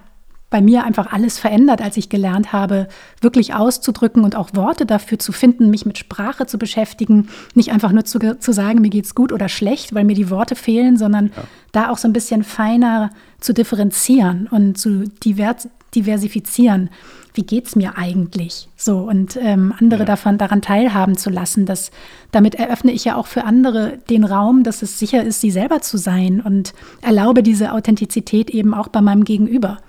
bei 0.51 0.61
mir 0.61 0.83
einfach 0.83 1.11
alles 1.11 1.39
verändert, 1.39 1.81
als 1.81 1.97
ich 1.97 2.09
gelernt 2.09 2.53
habe, 2.53 2.87
wirklich 3.21 3.55
auszudrücken 3.55 4.23
und 4.23 4.35
auch 4.35 4.49
Worte 4.53 4.85
dafür 4.85 5.17
zu 5.17 5.31
finden, 5.31 5.71
mich 5.71 5.85
mit 5.85 5.97
Sprache 5.97 6.45
zu 6.45 6.59
beschäftigen, 6.59 7.29
nicht 7.55 7.71
einfach 7.71 7.93
nur 7.93 8.03
zu, 8.03 8.19
zu 8.37 8.51
sagen, 8.51 8.81
mir 8.81 8.89
geht's 8.89 9.15
gut 9.15 9.31
oder 9.31 9.49
schlecht, 9.49 9.95
weil 9.95 10.03
mir 10.03 10.15
die 10.15 10.29
Worte 10.29 10.55
fehlen, 10.55 10.97
sondern 10.97 11.27
ja. 11.27 11.43
da 11.71 11.89
auch 11.89 11.97
so 11.97 12.07
ein 12.07 12.13
bisschen 12.13 12.43
feiner 12.43 13.11
zu 13.39 13.53
differenzieren 13.53 14.47
und 14.51 14.77
zu 14.77 15.05
divers 15.23 15.69
diversifizieren. 15.95 16.89
Wie 17.33 17.43
geht's 17.43 17.75
mir 17.75 17.97
eigentlich? 17.97 18.67
So 18.75 18.99
und 18.99 19.37
ähm, 19.41 19.73
andere 19.79 20.01
ja. 20.01 20.05
davon 20.05 20.37
daran 20.37 20.61
teilhaben 20.61 21.17
zu 21.17 21.29
lassen. 21.29 21.65
Dass, 21.65 21.91
damit 22.31 22.55
eröffne 22.55 22.91
ich 22.91 23.05
ja 23.05 23.15
auch 23.15 23.27
für 23.27 23.45
andere 23.45 23.99
den 24.09 24.25
Raum, 24.25 24.63
dass 24.63 24.81
es 24.81 24.99
sicher 24.99 25.23
ist, 25.23 25.41
sie 25.41 25.51
selber 25.51 25.81
zu 25.81 25.97
sein 25.97 26.41
und 26.41 26.73
erlaube 27.01 27.43
diese 27.43 27.71
Authentizität 27.71 28.49
eben 28.49 28.73
auch 28.73 28.89
bei 28.89 29.01
meinem 29.01 29.23
Gegenüber. 29.23 29.79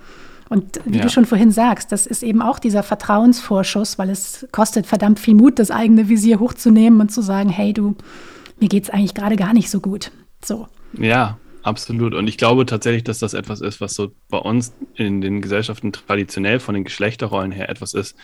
Und 0.53 0.79
wie 0.85 0.97
ja. 0.97 1.03
du 1.03 1.09
schon 1.09 1.25
vorhin 1.25 1.49
sagst, 1.49 1.91
das 1.91 2.05
ist 2.05 2.21
eben 2.21 2.39
auch 2.43 2.59
dieser 2.59 2.83
Vertrauensvorschuss, 2.83 3.97
weil 3.97 4.11
es 4.11 4.47
kostet 4.51 4.85
verdammt 4.85 5.19
viel 5.19 5.33
Mut, 5.33 5.57
das 5.57 5.71
eigene 5.71 6.09
Visier 6.09 6.39
hochzunehmen 6.39 7.01
und 7.01 7.11
zu 7.11 7.23
sagen, 7.23 7.49
hey 7.49 7.73
du, 7.73 7.95
mir 8.59 8.69
geht 8.69 8.83
es 8.83 8.89
eigentlich 8.91 9.15
gerade 9.15 9.35
gar 9.35 9.55
nicht 9.55 9.71
so 9.71 9.79
gut. 9.79 10.11
So. 10.45 10.67
Ja, 10.95 11.39
absolut. 11.63 12.13
Und 12.13 12.27
ich 12.27 12.37
glaube 12.37 12.67
tatsächlich, 12.67 13.03
dass 13.03 13.17
das 13.17 13.33
etwas 13.33 13.61
ist, 13.61 13.81
was 13.81 13.95
so 13.95 14.11
bei 14.29 14.37
uns 14.37 14.75
in 14.93 15.21
den 15.21 15.41
Gesellschaften 15.41 15.91
traditionell 15.91 16.59
von 16.59 16.75
den 16.75 16.83
Geschlechterrollen 16.83 17.51
her 17.51 17.67
etwas 17.67 17.95
ist, 17.95 18.15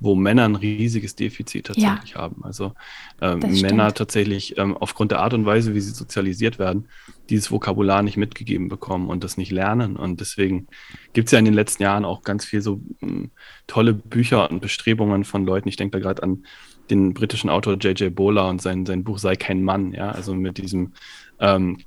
wo 0.00 0.14
Männer 0.14 0.44
ein 0.44 0.54
riesiges 0.54 1.16
Defizit 1.16 1.66
tatsächlich 1.66 2.12
ja, 2.12 2.20
haben. 2.20 2.44
Also 2.44 2.72
ähm, 3.20 3.40
Männer 3.60 3.92
tatsächlich 3.92 4.56
ähm, 4.58 4.76
aufgrund 4.76 5.10
der 5.10 5.20
Art 5.20 5.34
und 5.34 5.44
Weise, 5.44 5.74
wie 5.74 5.80
sie 5.80 5.90
sozialisiert 5.90 6.58
werden, 6.58 6.88
dieses 7.30 7.50
Vokabular 7.50 8.02
nicht 8.02 8.16
mitgegeben 8.16 8.68
bekommen 8.68 9.08
und 9.08 9.24
das 9.24 9.36
nicht 9.36 9.50
lernen. 9.50 9.96
Und 9.96 10.20
deswegen 10.20 10.68
gibt 11.12 11.28
es 11.28 11.32
ja 11.32 11.38
in 11.38 11.44
den 11.44 11.54
letzten 11.54 11.82
Jahren 11.82 12.04
auch 12.04 12.22
ganz 12.22 12.44
viel 12.44 12.60
so 12.60 12.80
ähm, 13.02 13.30
tolle 13.66 13.92
Bücher 13.92 14.50
und 14.50 14.60
Bestrebungen 14.60 15.24
von 15.24 15.44
Leuten. 15.44 15.68
Ich 15.68 15.76
denke 15.76 15.98
da 15.98 16.02
gerade 16.02 16.22
an 16.22 16.44
den 16.90 17.12
britischen 17.12 17.50
Autor 17.50 17.74
J.J. 17.74 18.14
Bowler 18.14 18.48
und 18.48 18.62
sein, 18.62 18.86
sein 18.86 19.04
Buch 19.04 19.18
Sei 19.18 19.36
kein 19.36 19.62
Mann, 19.62 19.92
ja, 19.92 20.10
also 20.10 20.34
mit 20.34 20.58
diesem 20.58 20.92
ähm, 21.38 21.78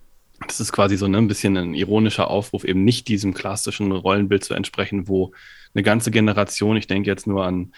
das 0.48 0.60
ist 0.60 0.72
quasi 0.72 0.98
so 0.98 1.08
ne, 1.08 1.18
ein 1.18 1.28
bisschen 1.28 1.56
ein 1.58 1.74
ironischer 1.74 2.30
Aufruf, 2.30 2.64
eben 2.64 2.84
nicht 2.84 3.08
diesem 3.08 3.34
klassischen 3.34 3.92
Rollenbild 3.92 4.44
zu 4.44 4.54
entsprechen, 4.54 5.08
wo 5.08 5.34
eine 5.74 5.84
ganze 5.84 6.12
Generation, 6.12 6.78
ich 6.78 6.88
denke 6.88 7.10
jetzt 7.10 7.28
nur 7.28 7.46
an 7.46 7.74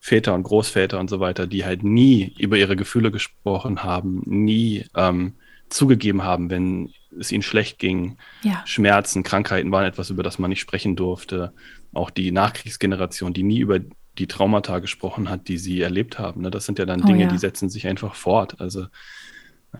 Väter 0.00 0.34
und 0.34 0.44
Großväter 0.44 0.98
und 0.98 1.10
so 1.10 1.20
weiter, 1.20 1.46
die 1.46 1.64
halt 1.64 1.84
nie 1.84 2.34
über 2.38 2.56
ihre 2.56 2.74
Gefühle 2.74 3.10
gesprochen 3.10 3.84
haben, 3.84 4.22
nie 4.24 4.86
ähm, 4.96 5.34
zugegeben 5.68 6.24
haben, 6.24 6.50
wenn 6.50 6.90
es 7.18 7.30
ihnen 7.30 7.42
schlecht 7.42 7.78
ging. 7.78 8.16
Ja. 8.42 8.62
Schmerzen, 8.66 9.22
Krankheiten 9.22 9.70
waren 9.70 9.84
etwas, 9.84 10.10
über 10.10 10.22
das 10.22 10.38
man 10.38 10.48
nicht 10.48 10.60
sprechen 10.60 10.96
durfte. 10.96 11.52
Auch 11.92 12.10
die 12.10 12.32
Nachkriegsgeneration, 12.32 13.34
die 13.34 13.42
nie 13.42 13.60
über 13.60 13.78
die 14.18 14.26
Traumata 14.26 14.78
gesprochen 14.78 15.28
hat, 15.28 15.48
die 15.48 15.58
sie 15.58 15.80
erlebt 15.80 16.18
haben. 16.18 16.42
Ne? 16.42 16.50
Das 16.50 16.64
sind 16.64 16.78
ja 16.78 16.86
dann 16.86 17.02
oh, 17.02 17.06
Dinge, 17.06 17.24
ja. 17.24 17.28
die 17.28 17.38
setzen 17.38 17.68
sich 17.68 17.86
einfach 17.86 18.14
fort. 18.14 18.60
Also 18.60 18.86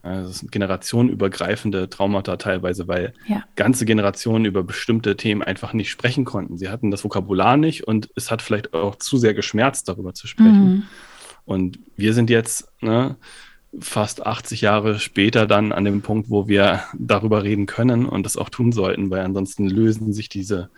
also 0.03 0.31
es 0.31 0.39
sind 0.39 0.53
generationenübergreifende 0.53 1.91
Traumata 1.91 2.37
teilweise, 2.37 2.89
weil 2.89 3.13
ja. 3.27 3.45
ganze 3.57 3.85
Generationen 3.85 4.45
über 4.45 4.63
bestimmte 4.63 5.17
Themen 5.17 5.43
einfach 5.43 5.73
nicht 5.73 5.91
sprechen 5.91 6.25
konnten. 6.25 6.57
Sie 6.59 6.69
hatten 6.69 6.91
das 6.91 7.05
Vokabular 7.05 7.57
nicht 7.57 7.87
und 7.87 8.09
es 8.17 8.31
hat 8.31 8.43
vielleicht 8.43 8.73
auch 8.73 8.97
zu 8.97 9.19
sehr 9.19 9.35
geschmerzt, 9.35 9.89
darüber 9.89 10.15
zu 10.15 10.27
sprechen. 10.27 10.69
Mhm. 10.69 10.83
Und 11.45 11.79
wir 11.97 12.15
sind 12.15 12.31
jetzt 12.31 12.69
ne, 12.81 13.17
fast 13.79 14.27
80 14.27 14.61
Jahre 14.61 14.99
später 14.99 15.47
dann 15.47 15.73
an 15.73 15.85
dem 15.85 16.03
Punkt, 16.03 16.31
wo 16.31 16.49
wir 16.49 16.85
darüber 16.97 17.43
reden 17.43 17.67
können 17.67 18.07
und 18.07 18.25
das 18.25 18.37
auch 18.37 18.49
tun 18.49 18.73
sollten, 18.73 19.11
weil 19.11 19.21
ansonsten 19.21 19.69
lösen 19.69 20.13
sich 20.13 20.29
diese 20.29 20.71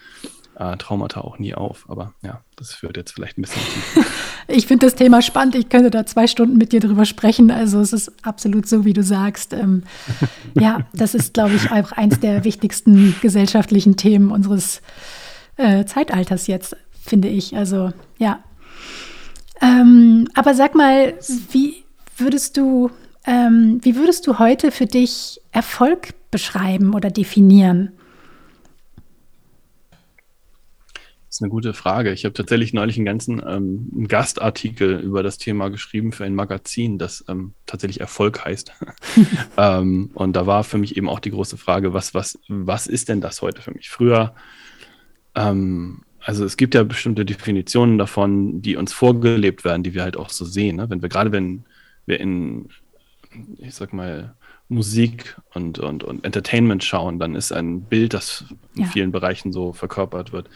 äh, 0.57 0.77
Traumata 0.77 1.20
auch 1.20 1.38
nie 1.38 1.55
auf. 1.55 1.87
Aber 1.88 2.14
ja, 2.22 2.42
das 2.57 2.75
führt 2.75 2.96
jetzt 2.96 3.12
vielleicht 3.12 3.38
ein 3.38 3.42
bisschen 3.42 3.62
Ich 4.49 4.67
finde 4.67 4.87
das 4.87 4.95
Thema 4.95 5.23
spannend. 5.23 5.55
Ich 5.55 5.69
könnte 5.69 5.91
da 5.91 6.07
zwei 6.07 6.27
Stunden 6.27 6.57
mit 6.59 6.73
dir 6.73 6.81
drüber 6.81 7.05
sprechen. 7.05 7.51
Also 7.51 7.81
es 7.81 7.93
ist 7.93 8.13
absolut 8.23 8.69
so, 8.69 8.85
wie 8.85 8.93
du 8.93 9.03
sagst. 9.03 9.53
Ähm, 9.53 9.83
ja, 10.59 10.81
das 10.93 11.15
ist, 11.15 11.35
glaube 11.35 11.55
ich, 11.55 11.71
einfach 11.71 11.97
eins 11.97 12.21
der 12.21 12.45
wichtigsten 12.45 13.15
gesellschaftlichen 13.21 13.97
Themen 13.97 14.31
unseres 14.31 14.83
äh, 15.57 15.85
Zeitalters 15.85 16.47
jetzt, 16.47 16.77
finde 17.01 17.29
ich. 17.29 17.57
Also 17.57 17.93
ja. 18.19 18.43
Ähm, 19.61 20.29
aber 20.35 20.55
sag 20.55 20.75
mal, 20.75 21.15
wie 21.53 21.85
würdest 22.17 22.57
du, 22.57 22.91
ähm, 23.27 23.81
wie 23.83 23.97
würdest 23.97 24.27
du 24.27 24.39
heute 24.39 24.71
für 24.71 24.87
dich 24.87 25.41
Erfolg 25.53 26.15
beschreiben 26.31 26.95
oder 26.95 27.11
definieren? 27.11 27.93
Das 31.33 31.38
ist 31.38 31.45
eine 31.45 31.51
gute 31.51 31.73
Frage. 31.73 32.12
Ich 32.12 32.27
habe 32.27 32.35
tatsächlich 32.35 32.75
neulich 32.75 32.99
einen 32.99 33.07
ganzen 33.07 33.40
ähm, 33.40 33.90
einen 33.97 34.07
Gastartikel 34.07 35.01
über 35.01 35.23
das 35.23 35.38
Thema 35.38 35.71
geschrieben 35.71 36.12
für 36.12 36.27
ein 36.27 36.35
Magazin, 36.35 36.99
das 36.99 37.25
ähm, 37.27 37.55
tatsächlich 37.64 38.01
Erfolg 38.01 38.45
heißt. 38.45 38.71
ähm, 39.57 40.11
und 40.12 40.37
da 40.37 40.47
war 40.47 40.62
für 40.62 40.77
mich 40.77 40.95
eben 40.99 41.09
auch 41.09 41.21
die 41.21 41.31
große 41.31 41.57
Frage, 41.57 41.95
was, 41.95 42.12
was, 42.12 42.38
was 42.49 42.87
ist 42.87 43.09
denn 43.09 43.23
das 43.23 43.40
heute 43.40 43.62
für 43.62 43.71
mich? 43.71 43.88
Früher, 43.88 44.35
ähm, 45.35 46.03
also 46.21 46.45
es 46.45 46.59
gibt 46.59 46.75
ja 46.75 46.83
bestimmte 46.83 47.25
Definitionen 47.25 47.97
davon, 47.97 48.61
die 48.61 48.77
uns 48.77 48.92
vorgelebt 48.92 49.64
werden, 49.64 49.83
die 49.83 49.95
wir 49.95 50.03
halt 50.03 50.18
auch 50.18 50.29
so 50.29 50.45
sehen. 50.45 50.77
Ne? 50.77 50.90
Wenn 50.90 51.01
wir 51.01 51.09
gerade, 51.09 51.33
wenn 51.33 51.64
wir 52.05 52.21
in 52.21 52.68
ich 53.57 53.75
sag 53.75 53.95
mal, 53.95 54.35
Musik 54.68 55.40
und, 55.55 55.79
und, 55.79 56.05
und 56.05 56.27
Entertainment 56.27 56.85
schauen, 56.85 57.18
dann 57.18 57.35
ist 57.35 57.53
ein 57.53 57.85
Bild, 57.85 58.12
das 58.12 58.45
in 58.75 58.83
ja. 58.83 58.88
vielen 58.88 59.12
Bereichen 59.12 59.51
so 59.51 59.73
verkörpert 59.73 60.35
wird. 60.35 60.51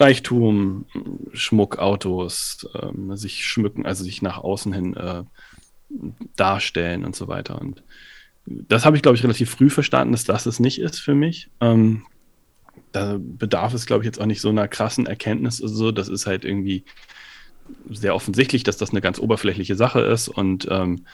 Reichtum, 0.00 0.86
Schmuck, 1.32 1.78
Autos, 1.78 2.68
ähm, 2.80 3.16
sich 3.16 3.44
schmücken, 3.46 3.86
also 3.86 4.04
sich 4.04 4.22
nach 4.22 4.38
außen 4.38 4.72
hin 4.72 4.96
äh, 4.96 5.24
darstellen 6.36 7.04
und 7.04 7.16
so 7.16 7.28
weiter. 7.28 7.60
Und 7.60 7.82
das 8.46 8.84
habe 8.84 8.96
ich, 8.96 9.02
glaube 9.02 9.16
ich, 9.16 9.24
relativ 9.24 9.50
früh 9.50 9.70
verstanden, 9.70 10.12
dass 10.12 10.24
das 10.24 10.46
es 10.46 10.60
nicht 10.60 10.80
ist 10.80 10.98
für 10.98 11.14
mich. 11.14 11.50
Ähm, 11.60 12.04
da 12.92 13.18
bedarf 13.18 13.74
es, 13.74 13.86
glaube 13.86 14.02
ich, 14.02 14.06
jetzt 14.06 14.20
auch 14.20 14.26
nicht 14.26 14.40
so 14.40 14.48
einer 14.48 14.68
krassen 14.68 15.06
Erkenntnis. 15.06 15.62
Also 15.62 15.92
das 15.92 16.08
ist 16.08 16.26
halt 16.26 16.44
irgendwie 16.44 16.84
sehr 17.90 18.14
offensichtlich, 18.14 18.62
dass 18.62 18.76
das 18.76 18.90
eine 18.90 19.00
ganz 19.00 19.18
oberflächliche 19.18 19.74
Sache 19.74 20.00
ist. 20.00 20.28
Und 20.28 20.66
ähm, 20.70 21.04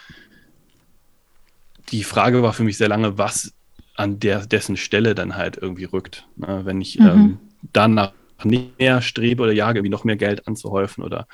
die 1.89 2.03
Frage 2.03 2.43
war 2.43 2.53
für 2.53 2.63
mich 2.63 2.77
sehr 2.77 2.87
lange, 2.87 3.17
was 3.17 3.53
an 3.95 4.19
der, 4.19 4.45
dessen 4.45 4.77
Stelle 4.77 5.15
dann 5.15 5.35
halt 5.35 5.57
irgendwie 5.57 5.85
rückt. 5.85 6.27
Ne? 6.35 6.61
Wenn 6.63 6.81
ich 6.81 6.99
mhm. 6.99 7.07
ähm, 7.07 7.39
danach 7.73 8.13
mehr 8.43 9.01
strebe 9.01 9.43
oder 9.43 9.53
jage, 9.53 9.83
wie 9.83 9.89
noch 9.89 10.03
mehr 10.03 10.17
Geld 10.17 10.47
anzuhäufen 10.47 11.03
oder 11.03 11.27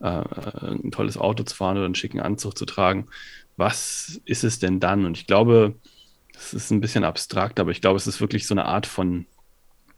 äh, 0.00 0.06
ein 0.06 0.90
tolles 0.90 1.16
Auto 1.16 1.44
zu 1.44 1.54
fahren 1.54 1.76
oder 1.76 1.86
einen 1.86 1.94
schicken 1.94 2.20
Anzug 2.20 2.58
zu 2.58 2.66
tragen, 2.66 3.08
was 3.56 4.20
ist 4.24 4.44
es 4.44 4.58
denn 4.58 4.80
dann? 4.80 5.06
Und 5.06 5.16
ich 5.16 5.26
glaube, 5.26 5.76
das 6.32 6.52
ist 6.52 6.70
ein 6.70 6.80
bisschen 6.80 7.04
abstrakt, 7.04 7.60
aber 7.60 7.70
ich 7.70 7.80
glaube, 7.80 7.96
es 7.96 8.06
ist 8.06 8.20
wirklich 8.20 8.46
so 8.46 8.54
eine 8.54 8.64
Art 8.66 8.86
von 8.86 9.26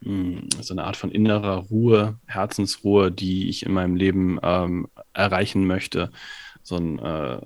hm, 0.03 0.49
so 0.61 0.75
eine 0.75 0.85
Art 0.85 0.97
von 0.97 1.11
innerer 1.11 1.57
Ruhe, 1.57 2.19
Herzensruhe, 2.27 3.11
die 3.11 3.49
ich 3.49 3.65
in 3.65 3.73
meinem 3.73 3.97
Leben 3.97 4.39
ähm, 4.43 4.89
erreichen 5.15 5.67
möchte. 5.67 6.11
So 6.63 6.77
ein, 6.77 6.99
äh, 6.99 7.41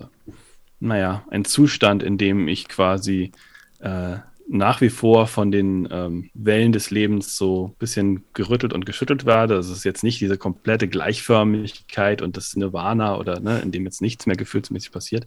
naja, 0.80 1.24
ein 1.30 1.44
Zustand, 1.44 2.02
in 2.02 2.18
dem 2.18 2.48
ich 2.48 2.68
quasi 2.68 3.32
äh, 3.80 4.18
nach 4.52 4.80
wie 4.80 4.90
vor 4.90 5.28
von 5.28 5.52
den 5.52 5.88
ähm, 5.92 6.30
Wellen 6.34 6.72
des 6.72 6.90
Lebens 6.90 7.36
so 7.36 7.68
ein 7.68 7.78
bisschen 7.78 8.24
gerüttelt 8.34 8.72
und 8.72 8.84
geschüttelt 8.84 9.24
werde. 9.24 9.54
Das 9.54 9.68
ist 9.68 9.84
jetzt 9.84 10.02
nicht 10.02 10.20
diese 10.20 10.36
komplette 10.36 10.88
Gleichförmigkeit 10.88 12.20
und 12.20 12.36
das 12.36 12.56
Nirvana 12.56 13.16
oder 13.16 13.38
ne, 13.38 13.60
in 13.60 13.70
dem 13.70 13.84
jetzt 13.84 14.02
nichts 14.02 14.26
mehr 14.26 14.34
gefühlsmäßig 14.34 14.90
passiert, 14.90 15.26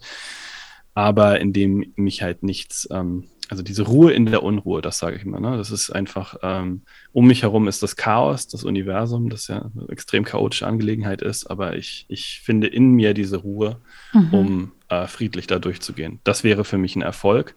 aber 0.93 1.39
in 1.39 1.53
dem 1.53 1.93
mich 1.95 2.21
halt 2.21 2.43
nichts, 2.43 2.85
ähm, 2.91 3.23
also 3.47 3.63
diese 3.63 3.83
Ruhe 3.83 4.11
in 4.11 4.25
der 4.25 4.43
Unruhe, 4.43 4.81
das 4.81 4.99
sage 4.99 5.15
ich 5.15 5.23
immer. 5.23 5.39
Ne? 5.39 5.55
Das 5.55 5.71
ist 5.71 5.89
einfach, 5.89 6.35
ähm, 6.43 6.81
um 7.13 7.25
mich 7.25 7.43
herum 7.43 7.69
ist 7.69 7.81
das 7.81 7.95
Chaos, 7.95 8.49
das 8.49 8.65
Universum, 8.65 9.29
das 9.29 9.47
ja 9.47 9.71
eine 9.73 9.87
extrem 9.87 10.25
chaotische 10.25 10.67
Angelegenheit 10.67 11.21
ist, 11.21 11.49
aber 11.49 11.77
ich, 11.77 12.05
ich 12.09 12.41
finde 12.43 12.67
in 12.67 12.91
mir 12.91 13.13
diese 13.13 13.37
Ruhe, 13.37 13.79
mhm. 14.11 14.33
um 14.33 14.71
äh, 14.89 15.07
friedlich 15.07 15.47
da 15.47 15.59
durchzugehen. 15.59 16.19
Das 16.25 16.43
wäre 16.43 16.65
für 16.65 16.77
mich 16.77 16.97
ein 16.97 17.01
Erfolg. 17.01 17.55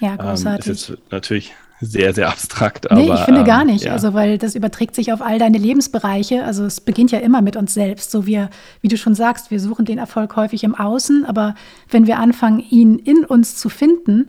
Ja, 0.00 0.16
großartig. 0.16 0.66
Ähm, 0.66 0.72
ist 0.72 0.88
jetzt 0.88 1.12
natürlich 1.12 1.52
sehr, 1.80 2.12
sehr 2.12 2.28
abstrakt. 2.28 2.86
Nee, 2.90 3.10
aber, 3.10 3.14
ich 3.14 3.20
finde 3.20 3.44
gar 3.44 3.62
ähm, 3.62 3.68
nicht. 3.68 3.84
Ja. 3.84 3.92
Also, 3.92 4.12
weil 4.12 4.36
das 4.38 4.54
überträgt 4.54 4.94
sich 4.94 5.12
auf 5.12 5.22
all 5.22 5.38
deine 5.38 5.58
Lebensbereiche. 5.58 6.44
Also, 6.44 6.64
es 6.64 6.80
beginnt 6.80 7.10
ja 7.10 7.18
immer 7.20 7.40
mit 7.40 7.56
uns 7.56 7.72
selbst. 7.72 8.10
So 8.10 8.26
wir, 8.26 8.50
wie 8.82 8.88
du 8.88 8.96
schon 8.96 9.14
sagst, 9.14 9.50
wir 9.50 9.60
suchen 9.60 9.86
den 9.86 9.98
Erfolg 9.98 10.36
häufig 10.36 10.62
im 10.64 10.74
Außen, 10.74 11.24
aber 11.24 11.54
wenn 11.88 12.06
wir 12.06 12.18
anfangen, 12.18 12.60
ihn 12.60 12.98
in 12.98 13.24
uns 13.24 13.56
zu 13.56 13.68
finden 13.68 14.28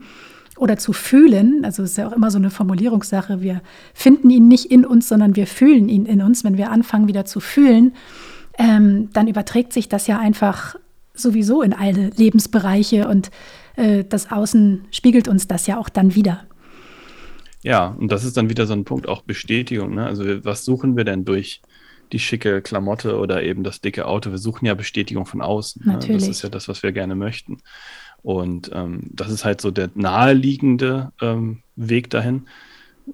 oder 0.58 0.78
zu 0.78 0.94
fühlen, 0.94 1.66
also 1.66 1.84
es 1.84 1.92
ist 1.92 1.98
ja 1.98 2.08
auch 2.08 2.14
immer 2.14 2.32
so 2.32 2.38
eine 2.38 2.52
Formulierungssache, 2.52 3.42
wir 3.42 3.62
finden 3.94 4.30
ihn 4.30 4.48
nicht 4.48 4.66
in 4.66 4.86
uns, 4.86 5.10
sondern 5.10 5.36
wir 5.36 5.48
fühlen 5.48 5.90
ihn 5.90 6.06
in 6.06 6.22
uns. 6.22 6.44
Wenn 6.44 6.58
wir 6.58 6.72
anfangen, 6.72 7.08
wieder 7.08 7.26
zu 7.26 7.40
fühlen, 7.40 7.94
ähm, 8.58 9.10
dann 9.12 9.28
überträgt 9.28 9.74
sich 9.74 9.90
das 9.90 10.08
ja 10.08 10.20
einfach 10.20 10.76
sowieso 11.14 11.62
in 11.62 11.74
alle 11.74 12.12
Lebensbereiche 12.16 13.08
und 13.08 13.32
das 13.76 14.32
Außen 14.32 14.86
spiegelt 14.92 15.28
uns 15.28 15.48
das 15.48 15.68
ja 15.68 15.78
auch 15.78 15.90
dann 15.90 16.14
wieder. 16.16 16.46
Ja, 17.64 17.88
und 17.88 18.12
das 18.12 18.24
ist 18.24 18.38
dann 18.38 18.50
wieder 18.50 18.66
so 18.66 18.74
ein 18.74 18.86
Punkt, 18.86 19.08
auch 19.08 19.22
Bestätigung. 19.22 19.94
Ne? 19.96 20.06
Also 20.06 20.24
was 20.44 20.66
suchen 20.66 20.98
wir 20.98 21.04
denn 21.04 21.26
durch 21.26 21.62
die 22.12 22.20
schicke 22.20 22.62
Klamotte 22.62 23.18
oder 23.18 23.44
eben 23.44 23.64
das 23.64 23.82
dicke 23.82 24.08
Auto? 24.08 24.32
Wir 24.32 24.38
suchen 24.38 24.66
ja 24.66 24.74
Bestätigung 24.74 25.26
von 25.26 25.42
außen. 25.42 25.84
Natürlich. 25.86 26.10
Ne? 26.10 26.18
Das 26.18 26.28
ist 26.28 26.42
ja 26.42 26.50
das, 26.50 26.68
was 26.68 26.84
wir 26.84 26.92
gerne 26.92 27.16
möchten. 27.16 27.60
Und 28.24 28.72
ähm, 28.74 29.02
das 29.12 29.32
ist 29.32 29.46
halt 29.46 29.62
so 29.62 29.72
der 29.72 29.90
naheliegende 29.94 31.12
ähm, 31.22 31.60
Weg 31.76 32.10
dahin. 32.10 32.48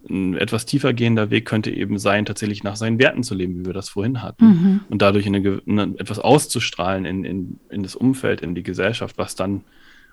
Ein 0.09 0.35
etwas 0.35 0.65
tiefer 0.65 0.93
gehender 0.93 1.29
Weg 1.29 1.45
könnte 1.45 1.71
eben 1.71 1.97
sein, 1.97 2.25
tatsächlich 2.25 2.63
nach 2.63 2.75
seinen 2.75 2.99
Werten 2.99 3.23
zu 3.23 3.35
leben, 3.35 3.59
wie 3.59 3.65
wir 3.65 3.73
das 3.73 3.89
vorhin 3.89 4.21
hatten. 4.21 4.45
Mhm. 4.45 4.79
Und 4.89 5.01
dadurch 5.01 5.25
eine, 5.25 5.61
eine, 5.65 5.95
etwas 5.97 6.19
auszustrahlen 6.19 7.05
in, 7.05 7.23
in, 7.23 7.59
in 7.69 7.83
das 7.83 7.95
Umfeld, 7.95 8.41
in 8.41 8.53
die 8.53 8.63
Gesellschaft, 8.63 9.17
was 9.17 9.35
dann 9.35 9.63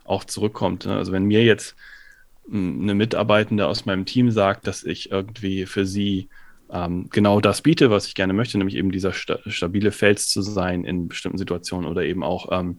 auch 0.05 0.25
zurückkommt. 0.25 0.87
Ne? 0.87 0.97
Also 0.97 1.13
wenn 1.13 1.25
mir 1.25 1.45
jetzt 1.45 1.75
eine 2.53 2.95
Mitarbeitende 2.95 3.67
aus 3.67 3.87
meinem 3.87 4.05
Team 4.05 4.31
sagt, 4.31 4.67
dass 4.67 4.85
ich 4.85 5.11
irgendwie 5.11 5.67
für 5.67 5.87
sie 5.87 6.29
ähm, 6.71 7.09
genau 7.11 7.41
das 7.41 7.63
biete, 7.63 7.91
was 7.91 8.07
ich 8.07 8.15
gerne 8.15 8.33
möchte, 8.33 8.59
nämlich 8.59 8.77
eben 8.77 8.93
dieser 8.93 9.13
sta 9.13 9.39
stabile 9.47 9.93
Fels 9.93 10.29
zu 10.29 10.43
sein 10.43 10.85
in 10.85 11.09
bestimmten 11.09 11.39
Situationen 11.39 11.89
oder 11.89 12.03
eben 12.03 12.23
auch 12.23 12.49
ähm, 12.53 12.79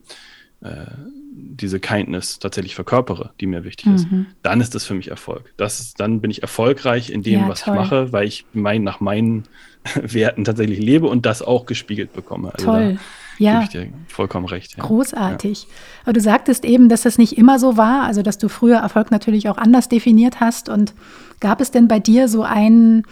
äh, 0.62 0.86
diese 1.32 1.80
Kindness 1.80 2.40
tatsächlich 2.40 2.76
verkörpere, 2.76 3.32
die 3.40 3.46
mir 3.46 3.64
wichtig 3.64 3.88
mhm. 3.88 3.96
ist, 3.96 4.08
dann 4.42 4.62
ist 4.62 4.74
das 4.74 4.86
für 4.86 4.94
mich 4.94 5.10
Erfolg. 5.10 5.54
Das 5.58 5.80
ist, 5.80 6.00
dann 6.00 6.22
bin 6.22 6.32
ich 6.32 6.42
erfolgreich 6.42 7.10
in 7.10 7.24
dem, 7.24 7.42
ja, 7.42 7.50
was 7.50 7.62
toll. 7.62 7.76
ich 7.76 7.80
mache, 7.80 8.12
weil 8.12 8.28
ich 8.28 8.46
mein, 8.54 8.84
nach 8.84 9.00
meinen 9.00 9.44
Werten 9.96 10.44
tatsächlich 10.44 10.80
lebe 10.80 11.08
und 11.08 11.26
das 11.26 11.42
auch 11.42 11.66
gespiegelt 11.66 12.14
bekomme. 12.14 12.54
Also 12.54 12.66
toll. 12.66 13.00
Ja. 13.38 13.62
ich 13.62 13.70
dir 13.70 13.88
vollkommen 14.08 14.46
recht. 14.46 14.78
Ja. 14.78 14.84
Großartig. 14.84 15.64
Ja. 15.64 15.70
Aber 16.04 16.14
du 16.14 16.22
sagtest 16.22 16.66
eben, 16.66 16.90
dass 16.90 17.02
das 17.02 17.18
nicht 17.18 17.38
immer 17.38 17.60
so 17.60 17.78
war, 17.78 18.04
also 18.04 18.22
dass 18.22 18.38
du 18.38 18.48
früher 18.50 18.78
Erfolg 18.78 19.12
natürlich 19.12 19.50
auch 19.50 19.58
anders 19.58 19.90
definiert 19.90 20.40
hast. 20.40 20.70
Und 20.70 20.94
gab 21.40 21.62
es 21.62 21.72
denn 21.72 21.88
bei 21.88 22.00
dir 22.00 22.28
so 22.28 22.44
einen, 22.44 23.04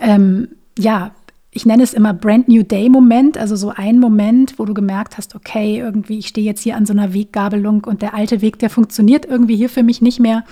ähm, 0.00 0.48
ja, 0.78 1.12
ich 1.54 1.66
nenne 1.66 1.82
es 1.82 1.92
immer 1.92 2.14
Brand 2.14 2.48
New 2.48 2.62
Day 2.62 2.88
Moment, 2.88 3.36
also 3.36 3.56
so 3.56 3.68
ein 3.76 3.98
Moment, 4.00 4.58
wo 4.58 4.64
du 4.64 4.72
gemerkt 4.72 5.18
hast, 5.18 5.34
okay, 5.34 5.78
irgendwie, 5.78 6.18
ich 6.18 6.28
stehe 6.28 6.46
jetzt 6.46 6.62
hier 6.62 6.76
an 6.76 6.86
so 6.86 6.94
einer 6.94 7.12
Weggabelung 7.12 7.84
und 7.84 8.00
der 8.00 8.14
alte 8.14 8.40
Weg, 8.40 8.58
der 8.58 8.70
funktioniert 8.70 9.26
irgendwie 9.26 9.56
hier 9.56 9.68
für 9.68 9.82
mich 9.82 10.00
nicht 10.00 10.18
mehr. 10.18 10.44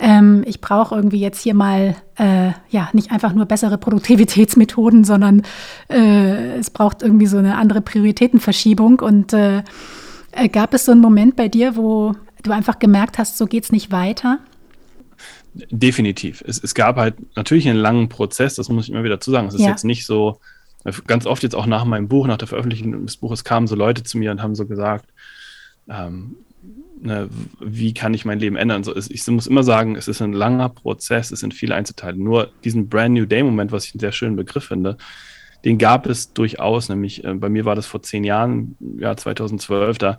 Ähm, 0.00 0.44
ich 0.46 0.62
brauche 0.62 0.94
irgendwie 0.94 1.20
jetzt 1.20 1.42
hier 1.42 1.52
mal, 1.52 1.94
äh, 2.16 2.52
ja, 2.70 2.88
nicht 2.94 3.12
einfach 3.12 3.34
nur 3.34 3.44
bessere 3.44 3.76
Produktivitätsmethoden, 3.76 5.04
sondern 5.04 5.42
äh, 5.90 6.56
es 6.56 6.70
braucht 6.70 7.02
irgendwie 7.02 7.26
so 7.26 7.36
eine 7.36 7.58
andere 7.58 7.82
Prioritätenverschiebung. 7.82 9.00
Und 9.00 9.34
äh, 9.34 9.62
äh 10.32 10.48
gab 10.48 10.72
es 10.72 10.86
so 10.86 10.92
einen 10.92 11.02
Moment 11.02 11.36
bei 11.36 11.48
dir, 11.48 11.76
wo 11.76 12.14
du 12.42 12.52
einfach 12.52 12.78
gemerkt 12.78 13.18
hast, 13.18 13.36
so 13.36 13.44
geht 13.44 13.64
es 13.64 13.72
nicht 13.72 13.92
weiter? 13.92 14.38
Definitiv. 15.70 16.42
Es, 16.46 16.62
es, 16.62 16.74
gab 16.74 16.96
halt 16.96 17.14
natürlich 17.36 17.68
einen 17.68 17.78
langen 17.78 18.08
Prozess, 18.08 18.56
das 18.56 18.68
muss 18.68 18.84
ich 18.84 18.90
immer 18.92 19.04
wieder 19.04 19.20
zu 19.20 19.30
sagen. 19.30 19.48
Es 19.48 19.54
ist 19.54 19.62
ja. 19.62 19.70
jetzt 19.70 19.84
nicht 19.84 20.04
so, 20.04 20.40
ganz 21.06 21.26
oft 21.26 21.42
jetzt 21.42 21.54
auch 21.54 21.66
nach 21.66 21.84
meinem 21.84 22.08
Buch, 22.08 22.26
nach 22.26 22.36
der 22.36 22.48
Veröffentlichung 22.48 23.06
des 23.06 23.16
Buches, 23.16 23.44
kamen 23.44 23.66
so 23.66 23.74
Leute 23.74 24.02
zu 24.02 24.18
mir 24.18 24.30
und 24.30 24.42
haben 24.42 24.54
so 24.54 24.66
gesagt, 24.66 25.06
ähm, 25.88 26.36
ne, 27.00 27.28
wie 27.60 27.94
kann 27.94 28.14
ich 28.14 28.24
mein 28.24 28.38
Leben 28.38 28.56
ändern? 28.56 28.84
So, 28.84 28.94
es, 28.94 29.10
ich 29.10 29.26
muss 29.28 29.46
immer 29.46 29.62
sagen, 29.62 29.96
es 29.96 30.08
ist 30.08 30.22
ein 30.22 30.32
langer 30.32 30.68
Prozess, 30.68 31.30
es 31.30 31.40
sind 31.40 31.54
viele 31.54 31.74
Einzelteile. 31.74 32.16
Nur 32.16 32.50
diesen 32.64 32.88
Brand 32.88 33.14
New 33.14 33.26
Day-Moment, 33.26 33.72
was 33.72 33.86
ich 33.86 33.94
einen 33.94 34.00
sehr 34.00 34.12
schönen 34.12 34.36
Begriff 34.36 34.64
finde, 34.64 34.96
den 35.64 35.78
gab 35.78 36.06
es 36.06 36.32
durchaus. 36.32 36.88
Nämlich 36.88 37.24
äh, 37.24 37.34
bei 37.34 37.48
mir 37.48 37.64
war 37.64 37.74
das 37.74 37.86
vor 37.86 38.02
zehn 38.02 38.24
Jahren, 38.24 38.76
ja 38.98 39.16
2012, 39.16 39.98
da 39.98 40.18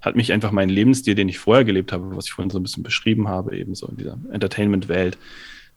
hat 0.00 0.16
mich 0.16 0.32
einfach 0.32 0.52
mein 0.52 0.68
Lebensstil, 0.68 1.14
den 1.14 1.28
ich 1.28 1.38
vorher 1.38 1.64
gelebt 1.64 1.92
habe, 1.92 2.16
was 2.16 2.26
ich 2.26 2.32
vorhin 2.32 2.50
so 2.50 2.58
ein 2.58 2.62
bisschen 2.62 2.82
beschrieben 2.82 3.28
habe, 3.28 3.56
eben 3.56 3.74
so 3.74 3.88
in 3.88 3.96
dieser 3.96 4.18
Entertainment-Welt, 4.30 5.18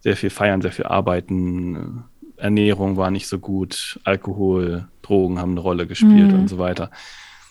sehr 0.02 0.16
viel 0.16 0.30
feiern, 0.30 0.62
sehr 0.62 0.72
viel 0.72 0.86
arbeiten, 0.86 2.04
Ernährung 2.40 2.98
war 2.98 3.12
nicht 3.12 3.28
so 3.28 3.40
gut, 3.40 4.00
Alkohol, 4.04 4.88
Drogen 5.02 5.40
haben 5.40 5.52
eine 5.52 5.60
Rolle 5.60 5.88
gespielt 5.88 6.32
mhm. 6.32 6.40
und 6.40 6.48
so 6.48 6.58
weiter. 6.58 6.90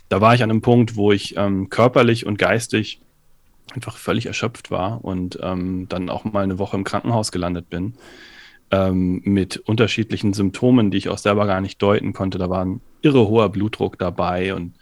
Da 0.08 0.20
war 0.20 0.34
ich 0.34 0.42
an 0.42 0.50
einem 0.50 0.62
Punkt, 0.62 0.96
wo 0.96 1.12
ich 1.12 1.36
ähm, 1.36 1.68
körperlich 1.68 2.26
und 2.26 2.38
geistig 2.38 3.00
einfach 3.74 3.98
völlig 3.98 4.26
erschöpft 4.26 4.70
war 4.70 5.04
und 5.04 5.38
ähm, 5.42 5.86
dann 5.88 6.08
auch 6.08 6.24
mal 6.24 6.42
eine 6.42 6.58
Woche 6.58 6.76
im 6.76 6.84
Krankenhaus 6.84 7.32
gelandet 7.32 7.68
bin 7.68 7.94
ähm, 8.70 9.20
mit 9.24 9.58
unterschiedlichen 9.58 10.32
Symptomen, 10.32 10.90
die 10.90 10.98
ich 10.98 11.08
auch 11.10 11.18
selber 11.18 11.46
gar 11.46 11.60
nicht 11.60 11.82
deuten 11.82 12.14
konnte. 12.14 12.38
Da 12.38 12.48
war 12.48 12.64
ein 12.64 12.80
irre 13.02 13.28
hoher 13.28 13.50
Blutdruck 13.50 13.98
dabei 13.98 14.54
und 14.54 14.74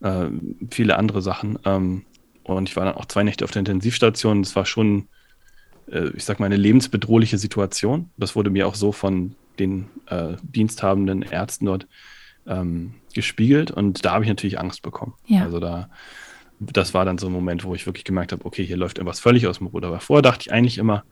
äh, 0.00 0.26
viele 0.70 0.96
andere 0.96 1.22
Sachen. 1.22 1.58
Ähm, 1.64 2.04
und 2.42 2.68
ich 2.68 2.76
war 2.76 2.84
dann 2.84 2.94
auch 2.94 3.06
zwei 3.06 3.22
Nächte 3.22 3.44
auf 3.44 3.50
der 3.50 3.60
Intensivstation. 3.60 4.42
Das 4.42 4.56
war 4.56 4.66
schon, 4.66 5.08
äh, 5.90 6.08
ich 6.16 6.24
sag 6.24 6.40
mal, 6.40 6.46
eine 6.46 6.56
lebensbedrohliche 6.56 7.38
Situation. 7.38 8.10
Das 8.16 8.34
wurde 8.34 8.50
mir 8.50 8.66
auch 8.66 8.74
so 8.74 8.92
von 8.92 9.34
den 9.58 9.86
äh, 10.06 10.36
diensthabenden 10.42 11.22
Ärzten 11.22 11.66
dort 11.66 11.86
ähm, 12.46 12.94
gespiegelt. 13.14 13.70
Und 13.70 14.04
da 14.04 14.12
habe 14.12 14.24
ich 14.24 14.28
natürlich 14.28 14.58
Angst 14.58 14.82
bekommen. 14.82 15.14
Ja. 15.26 15.44
Also 15.44 15.60
da, 15.60 15.90
das 16.58 16.94
war 16.94 17.04
dann 17.04 17.18
so 17.18 17.26
ein 17.26 17.32
Moment, 17.32 17.64
wo 17.64 17.74
ich 17.74 17.86
wirklich 17.86 18.04
gemerkt 18.04 18.32
habe, 18.32 18.44
okay, 18.44 18.64
hier 18.64 18.76
läuft 18.76 18.98
irgendwas 18.98 19.20
völlig 19.20 19.46
aus 19.46 19.58
dem 19.58 19.68
Ruder. 19.68 19.88
Aber 19.88 20.00
vorher 20.00 20.22
dachte 20.22 20.42
ich 20.46 20.52
eigentlich 20.52 20.78
immer, 20.78 21.04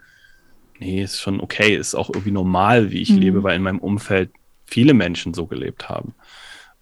nee, 0.78 1.02
ist 1.02 1.20
schon 1.20 1.40
okay, 1.40 1.76
ist 1.76 1.94
auch 1.94 2.08
irgendwie 2.08 2.30
normal, 2.30 2.90
wie 2.90 3.02
ich 3.02 3.10
mhm. 3.10 3.18
lebe, 3.18 3.42
weil 3.42 3.56
in 3.56 3.62
meinem 3.62 3.78
Umfeld 3.78 4.30
viele 4.64 4.94
Menschen 4.94 5.34
so 5.34 5.46
gelebt 5.46 5.88
haben. 5.88 6.14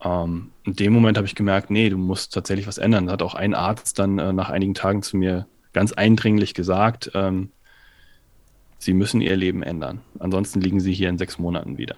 Ähm, 0.03 0.53
in 0.65 0.75
dem 0.75 0.93
Moment 0.93 1.17
habe 1.17 1.27
ich 1.27 1.35
gemerkt, 1.35 1.71
nee, 1.71 1.89
du 1.89 1.99
musst 1.99 2.35
tatsächlich 2.35 2.67
was 2.67 2.79
ändern. 2.79 3.07
Da 3.07 3.13
hat 3.15 3.23
auch 3.23 3.35
ein 3.35 3.55
Arzt 3.55 3.99
dann 3.99 4.19
äh, 4.19 4.33
nach 4.33 4.51
einigen 4.51 4.75
Tagen 4.75 5.03
zu 5.03 5.17
mir 5.17 5.47
ganz 5.73 5.93
eindringlich 5.93 6.55
gesagt, 6.55 7.11
ähm, 7.15 7.51
sie 8.79 8.95
müssen 8.95 9.21
ihr 9.21 9.37
Leben 9.37 9.63
ändern. 9.63 10.01
Ansonsten 10.19 10.61
liegen 10.61 10.81
sie 10.81 10.93
hier 10.93 11.09
in 11.09 11.19
sechs 11.19 11.39
Monaten 11.39 11.79
wieder. 11.79 11.97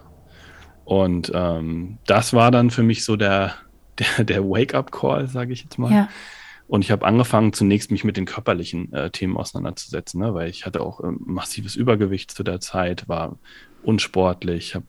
Und 0.84 1.30
ähm, 1.34 1.98
das 2.06 2.32
war 2.32 2.50
dann 2.50 2.70
für 2.70 2.82
mich 2.82 3.04
so 3.04 3.16
der, 3.16 3.54
der, 3.98 4.24
der 4.24 4.44
Wake-up-Call, 4.44 5.28
sage 5.28 5.52
ich 5.52 5.62
jetzt 5.62 5.78
mal. 5.78 5.92
Ja. 5.92 6.08
Und 6.66 6.84
ich 6.84 6.90
habe 6.90 7.06
angefangen, 7.06 7.54
zunächst 7.54 7.90
mich 7.90 8.04
mit 8.04 8.18
den 8.18 8.26
körperlichen 8.26 8.92
äh, 8.92 9.10
Themen 9.10 9.38
auseinanderzusetzen, 9.38 10.20
ne? 10.20 10.34
weil 10.34 10.50
ich 10.50 10.66
hatte 10.66 10.82
auch 10.82 11.02
ähm, 11.02 11.18
massives 11.24 11.76
Übergewicht 11.76 12.30
zu 12.30 12.42
der 12.42 12.60
Zeit, 12.60 13.08
war 13.08 13.38
unsportlich, 13.82 14.74
hab, 14.74 14.82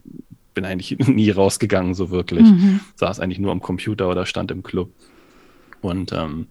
bin 0.60 0.65
eigentlich 0.65 0.98
nie 1.08 1.30
rausgegangen 1.30 1.93
so 1.93 2.12
wirklich, 2.12 2.43
mhm. 2.43 2.82
saß 2.95 3.19
eigentlich 3.19 3.39
nur 3.39 3.52
am 3.52 3.62
Computer 3.62 4.10
oder 4.10 4.26
stand 4.26 4.52
im 4.52 4.62
Club 4.62 4.91
und 5.82 6.12
ähm, 6.12 6.48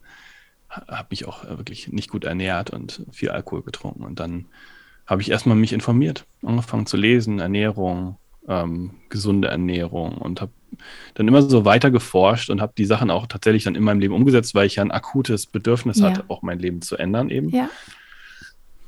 habe 0.70 1.08
mich 1.10 1.26
auch 1.26 1.44
äh, 1.44 1.58
wirklich 1.58 1.88
nicht 1.88 2.10
gut 2.10 2.24
ernährt 2.24 2.70
und 2.70 3.04
viel 3.12 3.30
Alkohol 3.30 3.62
getrunken. 3.62 4.04
Und 4.04 4.18
dann 4.18 4.46
habe 5.06 5.20
ich 5.20 5.30
erstmal 5.30 5.56
mich 5.56 5.72
informiert, 5.72 6.24
angefangen 6.42 6.86
zu 6.86 6.96
lesen, 6.96 7.38
Ernährung, 7.38 8.16
ähm, 8.46 8.92
gesunde 9.10 9.48
Ernährung 9.48 10.16
und 10.16 10.40
habe 10.40 10.52
dann 11.14 11.28
immer 11.28 11.42
so 11.42 11.64
weiter 11.64 11.90
geforscht 11.90 12.48
und 12.48 12.60
habe 12.62 12.72
die 12.76 12.84
Sachen 12.84 13.10
auch 13.10 13.26
tatsächlich 13.26 13.64
dann 13.64 13.74
in 13.74 13.82
meinem 13.82 14.00
Leben 14.00 14.14
umgesetzt, 14.14 14.54
weil 14.54 14.66
ich 14.66 14.76
ja 14.76 14.82
ein 14.82 14.90
akutes 14.90 15.46
Bedürfnis 15.46 15.98
ja. 15.98 16.08
hatte, 16.10 16.24
auch 16.28 16.40
mein 16.40 16.58
Leben 16.58 16.80
zu 16.80 16.96
ändern 16.96 17.28
eben. 17.28 17.50
Ja. 17.50 17.68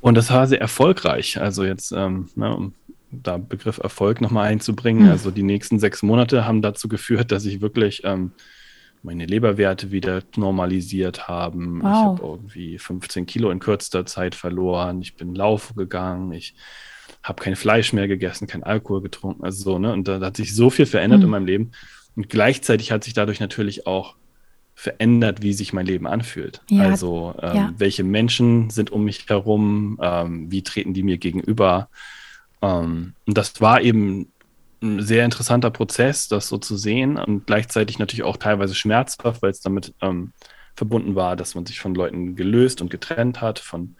Und 0.00 0.14
das 0.14 0.30
war 0.30 0.46
sehr 0.46 0.60
erfolgreich. 0.60 1.38
Also 1.38 1.64
jetzt, 1.64 1.92
ähm, 1.92 2.30
ne, 2.36 2.54
um 2.56 2.74
da 3.10 3.38
Begriff 3.38 3.78
Erfolg 3.78 4.20
nochmal 4.20 4.48
einzubringen, 4.48 5.04
mhm. 5.04 5.10
also 5.10 5.30
die 5.30 5.42
nächsten 5.42 5.78
sechs 5.78 6.02
Monate 6.02 6.44
haben 6.44 6.62
dazu 6.62 6.88
geführt, 6.88 7.32
dass 7.32 7.44
ich 7.44 7.60
wirklich 7.60 8.02
ähm, 8.04 8.32
meine 9.02 9.26
Leberwerte 9.26 9.90
wieder 9.90 10.22
normalisiert 10.36 11.26
haben. 11.26 11.82
Wow. 11.82 11.88
Ich 11.88 11.98
habe 11.98 12.22
irgendwie 12.22 12.78
15 12.78 13.26
Kilo 13.26 13.50
in 13.50 13.58
kürzester 13.58 14.04
Zeit 14.06 14.34
verloren. 14.34 15.00
Ich 15.00 15.16
bin 15.16 15.34
laufen 15.34 15.74
gegangen. 15.76 16.32
Ich 16.32 16.54
habe 17.22 17.42
kein 17.42 17.56
Fleisch 17.56 17.92
mehr 17.92 18.08
gegessen, 18.08 18.46
kein 18.46 18.62
Alkohol 18.62 19.02
getrunken. 19.02 19.44
Also 19.44 19.62
so, 19.62 19.78
ne? 19.78 19.92
Und 19.92 20.06
da, 20.06 20.18
da 20.18 20.26
hat 20.26 20.36
sich 20.36 20.54
so 20.54 20.70
viel 20.70 20.86
verändert 20.86 21.20
mhm. 21.20 21.24
in 21.24 21.30
meinem 21.30 21.46
Leben. 21.46 21.72
Und 22.16 22.28
gleichzeitig 22.28 22.92
hat 22.92 23.04
sich 23.04 23.14
dadurch 23.14 23.40
natürlich 23.40 23.86
auch 23.86 24.16
verändert, 24.74 25.42
wie 25.42 25.52
sich 25.52 25.72
mein 25.72 25.86
Leben 25.86 26.06
anfühlt. 26.06 26.62
Ja. 26.70 26.84
Also 26.84 27.34
ähm, 27.42 27.56
ja. 27.56 27.74
welche 27.76 28.04
Menschen 28.04 28.70
sind 28.70 28.90
um 28.90 29.04
mich 29.04 29.26
herum, 29.28 29.98
ähm, 30.02 30.50
wie 30.50 30.62
treten 30.62 30.94
die 30.94 31.02
mir 31.02 31.18
gegenüber. 31.18 31.88
Ähm, 32.62 33.14
und 33.26 33.38
das 33.38 33.60
war 33.60 33.80
eben 33.80 34.32
ein 34.82 35.02
sehr 35.02 35.24
interessanter 35.24 35.70
Prozess, 35.70 36.28
das 36.28 36.48
so 36.48 36.58
zu 36.58 36.76
sehen 36.76 37.16
und 37.16 37.46
gleichzeitig 37.46 37.98
natürlich 37.98 38.22
auch 38.22 38.36
teilweise 38.36 38.74
schmerzhaft, 38.74 39.42
weil 39.42 39.50
es 39.50 39.60
damit 39.60 39.94
ähm, 40.00 40.32
verbunden 40.74 41.14
war, 41.14 41.36
dass 41.36 41.54
man 41.54 41.66
sich 41.66 41.80
von 41.80 41.94
Leuten 41.94 42.36
gelöst 42.36 42.80
und 42.80 42.90
getrennt 42.90 43.40
hat, 43.40 43.58
von 43.58 43.96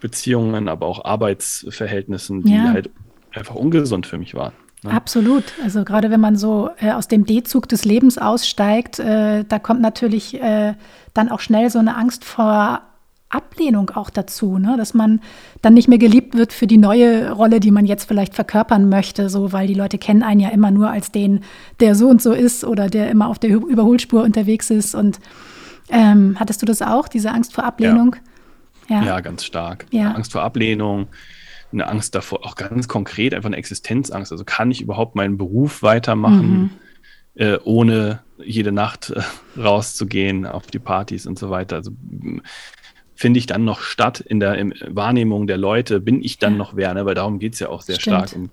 Beziehungen, 0.00 0.68
aber 0.68 0.86
auch 0.86 1.04
Arbeitsverhältnissen, 1.04 2.42
die 2.42 2.54
ja. 2.54 2.72
halt 2.72 2.90
einfach 3.32 3.54
ungesund 3.54 4.06
für 4.06 4.18
mich 4.18 4.34
waren. 4.34 4.52
Ne? 4.82 4.90
Absolut. 4.90 5.44
Also 5.62 5.84
gerade 5.84 6.10
wenn 6.10 6.20
man 6.20 6.36
so 6.36 6.70
äh, 6.78 6.92
aus 6.92 7.08
dem 7.08 7.26
D-Zug 7.26 7.68
des 7.68 7.84
Lebens 7.84 8.18
aussteigt, 8.18 8.98
äh, 8.98 9.44
da 9.44 9.58
kommt 9.58 9.80
natürlich 9.80 10.40
äh, 10.40 10.74
dann 11.14 11.28
auch 11.28 11.40
schnell 11.40 11.70
so 11.70 11.78
eine 11.78 11.96
Angst 11.96 12.24
vor 12.24 12.82
Ablehnung 13.30 13.90
auch 13.90 14.10
dazu, 14.10 14.58
ne? 14.58 14.76
dass 14.76 14.92
man 14.92 15.20
dann 15.62 15.74
nicht 15.74 15.88
mehr 15.88 15.98
geliebt 15.98 16.36
wird 16.36 16.52
für 16.52 16.66
die 16.66 16.78
neue 16.78 17.30
Rolle, 17.30 17.60
die 17.60 17.70
man 17.70 17.86
jetzt 17.86 18.04
vielleicht 18.04 18.34
verkörpern 18.34 18.88
möchte, 18.88 19.30
so 19.30 19.52
weil 19.52 19.68
die 19.68 19.74
Leute 19.74 19.98
kennen 19.98 20.22
einen 20.22 20.40
ja 20.40 20.48
immer 20.48 20.72
nur 20.72 20.90
als 20.90 21.12
den, 21.12 21.44
der 21.78 21.94
so 21.94 22.08
und 22.08 22.20
so 22.20 22.32
ist 22.32 22.64
oder 22.64 22.88
der 22.88 23.08
immer 23.10 23.28
auf 23.28 23.38
der 23.38 23.50
Überholspur 23.50 24.24
unterwegs 24.24 24.70
ist. 24.70 24.96
Und 24.96 25.20
ähm, 25.90 26.36
hattest 26.38 26.60
du 26.60 26.66
das 26.66 26.82
auch, 26.82 27.06
diese 27.06 27.30
Angst 27.30 27.54
vor 27.54 27.64
Ablehnung? 27.64 28.16
Ja. 28.88 29.00
Ja, 29.00 29.04
ja 29.04 29.20
ganz 29.20 29.44
stark. 29.44 29.86
Ja. 29.90 30.10
Angst 30.12 30.32
vor 30.32 30.42
Ablehnung, 30.42 31.06
eine 31.72 31.86
Angst 31.86 32.16
davor, 32.16 32.44
auch 32.44 32.56
ganz 32.56 32.88
konkret, 32.88 33.32
einfach 33.32 33.48
eine 33.48 33.56
Existenzangst. 33.56 34.32
Also 34.32 34.44
kann 34.44 34.72
ich 34.72 34.80
überhaupt 34.80 35.14
meinen 35.14 35.38
Beruf 35.38 35.82
weitermachen, 35.84 36.58
mhm. 36.58 36.70
äh, 37.34 37.58
ohne 37.62 38.20
jede 38.44 38.72
Nacht 38.72 39.10
äh, 39.10 39.22
rauszugehen 39.58 40.46
auf 40.46 40.66
die 40.66 40.80
Partys 40.80 41.26
und 41.26 41.38
so 41.38 41.50
weiter. 41.50 41.76
Also 41.76 41.92
finde 43.20 43.38
ich 43.38 43.46
dann 43.46 43.64
noch 43.64 43.82
statt 43.82 44.20
in 44.20 44.40
der 44.40 44.56
Wahrnehmung 44.88 45.46
der 45.46 45.58
Leute, 45.58 46.00
bin 46.00 46.24
ich 46.24 46.38
dann 46.38 46.52
ja. 46.52 46.58
noch 46.58 46.74
wer, 46.74 46.94
ne? 46.94 47.04
weil 47.04 47.14
darum 47.14 47.38
geht 47.38 47.52
es 47.52 47.60
ja 47.60 47.68
auch 47.68 47.82
sehr 47.82 48.00
Stimmt. 48.00 48.30
stark 48.30 48.32
im, 48.32 48.50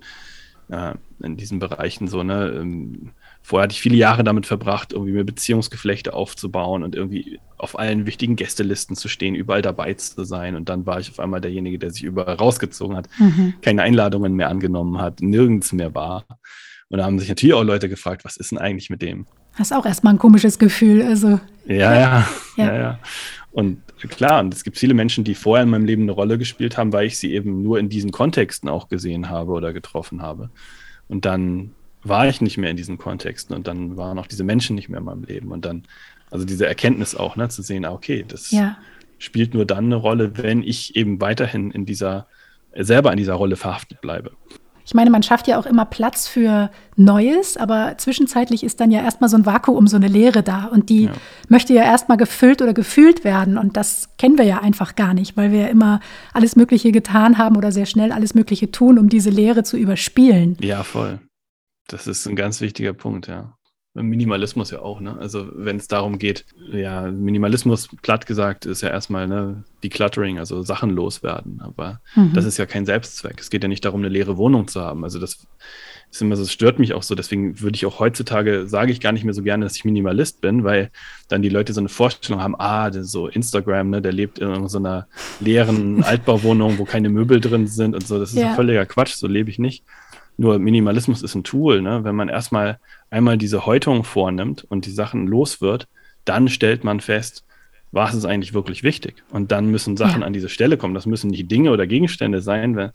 äh, 0.70 0.94
in 1.26 1.38
diesen 1.38 1.60
Bereichen 1.60 2.08
so, 2.08 2.24
ne? 2.24 2.50
Ähm, 2.50 3.12
Vorher 3.48 3.64
hatte 3.64 3.72
ich 3.72 3.80
viele 3.80 3.96
Jahre 3.96 4.26
damit 4.26 4.46
verbracht, 4.46 4.92
irgendwie 4.92 5.14
mir 5.14 5.24
Beziehungsgeflechte 5.24 6.14
aufzubauen 6.14 6.84
und 6.84 6.96
irgendwie 6.96 7.40
auf 7.58 7.80
allen 7.80 8.06
wichtigen 8.06 8.36
Gästelisten 8.36 8.98
zu 8.98 9.08
stehen, 9.08 9.36
überall 9.36 9.62
dabei 9.62 9.94
zu 9.94 10.26
sein. 10.26 10.56
Und 10.56 10.68
dann 10.68 10.86
war 10.86 11.00
ich 11.00 11.12
auf 11.12 11.22
einmal 11.22 11.40
derjenige, 11.40 11.80
der 11.80 11.92
sich 11.92 12.04
überall 12.04 12.36
rausgezogen 12.36 12.98
hat, 12.98 13.08
mhm. 13.20 13.54
keine 13.62 13.84
Einladungen 13.84 14.34
mehr 14.34 14.50
angenommen 14.50 15.00
hat, 15.00 15.22
nirgends 15.22 15.72
mehr 15.72 15.96
war. 15.96 16.26
Und 16.90 16.98
da 16.98 17.06
haben 17.06 17.20
sich 17.20 17.30
natürlich 17.30 17.54
auch 17.54 17.64
Leute 17.64 17.88
gefragt, 17.88 18.26
was 18.26 18.36
ist 18.36 18.52
denn 18.52 18.58
eigentlich 18.58 18.90
mit 18.90 19.02
dem? 19.02 19.28
Hast 19.54 19.72
auch 19.72 19.86
erstmal 19.86 20.16
ein 20.16 20.20
komisches 20.20 20.60
Gefühl. 20.60 21.02
Also, 21.02 21.40
ja, 21.68 21.96
ja, 21.96 22.28
ja, 22.58 22.66
ja. 22.66 22.76
ja. 22.76 23.00
Und 23.52 23.82
klar, 24.08 24.42
und 24.42 24.54
es 24.54 24.64
gibt 24.64 24.78
viele 24.78 24.94
Menschen, 24.94 25.24
die 25.24 25.34
vorher 25.34 25.64
in 25.64 25.70
meinem 25.70 25.86
Leben 25.86 26.04
eine 26.04 26.12
Rolle 26.12 26.38
gespielt 26.38 26.78
haben, 26.78 26.94
weil 26.94 27.08
ich 27.08 27.18
sie 27.18 27.34
eben 27.34 27.64
nur 27.64 27.80
in 27.80 27.90
diesen 27.90 28.12
Kontexten 28.12 28.70
auch 28.70 28.90
gesehen 28.90 29.30
habe 29.30 29.52
oder 29.52 29.74
getroffen 29.74 30.22
habe. 30.22 30.50
Und 31.08 31.26
dann 31.26 31.72
war 32.04 32.28
ich 32.28 32.42
nicht 32.42 32.58
mehr 32.58 32.70
in 32.70 32.78
diesen 32.78 32.98
Kontexten 32.98 33.56
und 33.56 33.68
dann 33.68 33.98
waren 33.98 34.20
auch 34.20 34.28
diese 34.28 34.44
Menschen 34.44 34.76
nicht 34.76 34.90
mehr 34.90 35.00
in 35.00 35.06
meinem 35.06 35.24
Leben 35.24 35.52
und 35.52 35.66
dann, 35.66 35.84
also 36.30 36.46
diese 36.46 36.68
Erkenntnis 36.68 37.16
auch, 37.16 37.36
ne, 37.36 37.50
zu 37.50 37.62
sehen, 37.62 37.86
ah, 37.86 37.92
okay, 37.92 38.24
das 38.28 38.52
ja. 38.52 38.78
spielt 39.18 39.54
nur 39.54 39.66
dann 39.66 39.86
eine 39.86 39.96
Rolle, 39.96 40.38
wenn 40.38 40.64
ich 40.64 40.96
eben 40.96 41.20
weiterhin 41.20 41.72
in 41.72 41.86
dieser, 41.86 42.28
selber 42.76 43.12
in 43.12 43.18
dieser 43.18 43.34
Rolle 43.34 43.56
verhaftet 43.56 44.02
bleibe. 44.02 44.32
Ich 44.88 44.94
meine, 44.94 45.10
man 45.10 45.22
schafft 45.22 45.50
ja 45.50 45.60
auch 45.60 45.66
immer 45.66 45.84
Platz 45.84 46.30
für 46.30 46.72
Neues, 46.96 47.58
aber 47.58 47.96
zwischenzeitlich 47.98 48.64
ist 48.64 48.80
dann 48.80 48.90
ja 48.90 49.02
erstmal 49.02 49.30
so 49.30 49.36
ein 49.36 49.46
Vakuum, 49.46 49.86
so 49.86 49.98
eine 49.98 50.08
Leere 50.08 50.44
da. 50.44 50.64
Und 50.64 50.88
die 50.88 51.04
ja. 51.04 51.12
möchte 51.50 51.74
ja 51.74 51.84
erstmal 51.84 52.18
gefüllt 52.18 52.62
oder 52.62 52.74
gefühlt 52.74 53.26
werden. 53.26 53.58
Und 53.58 53.76
das 53.76 54.08
kennen 54.18 54.38
wir 54.38 54.46
ja 54.46 54.60
einfach 54.60 54.96
gar 54.96 55.14
nicht, 55.14 55.36
weil 55.36 55.52
wir 55.52 55.64
ja 55.64 55.68
immer 55.68 56.00
alles 56.32 56.56
Mögliche 56.56 56.94
getan 56.94 57.38
haben 57.38 57.58
oder 57.58 57.74
sehr 57.74 57.86
schnell 57.86 58.14
alles 58.14 58.34
Mögliche 58.34 58.72
tun, 58.72 58.98
um 58.98 59.10
diese 59.10 59.30
Leere 59.30 59.64
zu 59.64 59.76
überspielen. 59.76 60.56
Ja, 60.62 60.84
voll. 60.84 61.20
Das 61.90 62.08
ist 62.08 62.26
ein 62.26 62.38
ganz 62.38 62.62
wichtiger 62.62 62.94
Punkt, 62.94 63.28
ja. 63.28 63.57
Minimalismus 64.04 64.72
ja 64.72 64.80
auch, 64.80 65.00
ne? 65.00 65.18
Also 65.20 65.48
wenn 65.54 65.78
es 65.78 65.88
darum 65.88 66.20
geht, 66.20 66.46
ja, 66.72 67.10
Minimalismus, 67.10 67.90
platt 68.02 68.26
gesagt, 68.26 68.66
ist 68.66 68.82
ja 68.82 68.90
erstmal 68.90 69.28
ne, 69.28 69.64
Decluttering, 69.84 70.40
also 70.40 70.62
Sachen 70.62 70.92
loswerden. 70.92 71.62
Aber 71.62 72.02
mhm. 72.16 72.34
das 72.34 72.46
ist 72.46 72.58
ja 72.58 72.66
kein 72.66 72.86
Selbstzweck. 72.86 73.40
Es 73.40 73.50
geht 73.50 73.64
ja 73.64 73.70
nicht 73.70 73.86
darum, 73.86 74.02
eine 74.02 74.10
leere 74.10 74.38
Wohnung 74.38 74.68
zu 74.68 74.82
haben. 74.82 75.04
Also 75.04 75.20
das 75.20 75.48
ist 76.12 76.22
immer 76.22 76.36
so, 76.36 76.44
das 76.44 76.52
stört 76.52 76.80
mich 76.80 76.94
auch 76.94 77.04
so. 77.04 77.16
Deswegen 77.16 77.60
würde 77.62 77.76
ich 77.76 77.86
auch 77.86 78.00
heutzutage, 78.00 78.68
sage 78.68 78.92
ich 78.92 79.02
gar 79.02 79.12
nicht 79.12 79.24
mehr 79.24 79.34
so 79.34 79.44
gerne, 79.44 79.66
dass 79.66 79.76
ich 79.76 79.86
Minimalist 79.86 80.42
bin, 80.42 80.64
weil 80.64 80.92
dann 81.28 81.42
die 81.42 81.50
Leute 81.50 81.74
so 81.74 81.82
eine 81.82 81.90
Vorstellung 81.90 82.42
haben, 82.42 82.56
ah, 82.58 82.92
so 82.92 83.28
Instagram, 83.28 83.90
ne, 83.90 84.02
der 84.02 84.14
lebt 84.14 84.40
in 84.40 84.68
so 84.68 84.78
einer 84.78 85.08
leeren 85.40 86.04
Altbauwohnung, 86.06 86.78
wo 86.78 86.86
keine 86.86 87.10
Möbel 87.10 87.42
drin 87.42 87.68
sind 87.68 87.94
und 87.94 88.08
so. 88.08 88.20
Das 88.20 88.32
ist 88.32 88.40
ja. 88.40 88.56
völliger 88.56 88.86
Quatsch, 88.86 89.16
so 89.16 89.28
lebe 89.28 89.50
ich 89.50 89.60
nicht. 89.60 89.84
Nur 90.38 90.60
Minimalismus 90.60 91.24
ist 91.24 91.36
ein 91.36 91.44
Tool, 91.44 91.82
ne? 91.82 92.04
Wenn 92.04 92.16
man 92.16 92.30
erstmal 92.30 92.80
einmal 93.10 93.38
diese 93.38 93.66
Häutung 93.66 94.04
vornimmt 94.04 94.64
und 94.64 94.86
die 94.86 94.92
Sachen 94.92 95.28
los 95.28 95.62
wird, 95.62 95.88
dann 96.26 96.48
stellt 96.48 96.84
man 96.84 97.00
fest, 97.00 97.44
was 97.92 98.14
ist 98.14 98.26
eigentlich 98.26 98.54
wirklich 98.54 98.84
wichtig? 98.84 99.24
Und 99.32 99.52
dann 99.52 99.72
müssen 99.72 99.98
Sachen 99.98 100.22
ja. 100.22 100.28
an 100.28 100.34
diese 100.34 100.50
Stelle 100.50 100.78
kommen. 100.78 100.94
Das 100.94 101.06
müssen 101.06 101.30
nicht 101.30 101.50
Dinge 101.50 101.72
oder 101.72 101.88
Gegenstände 101.88 102.42
sein. 102.42 102.92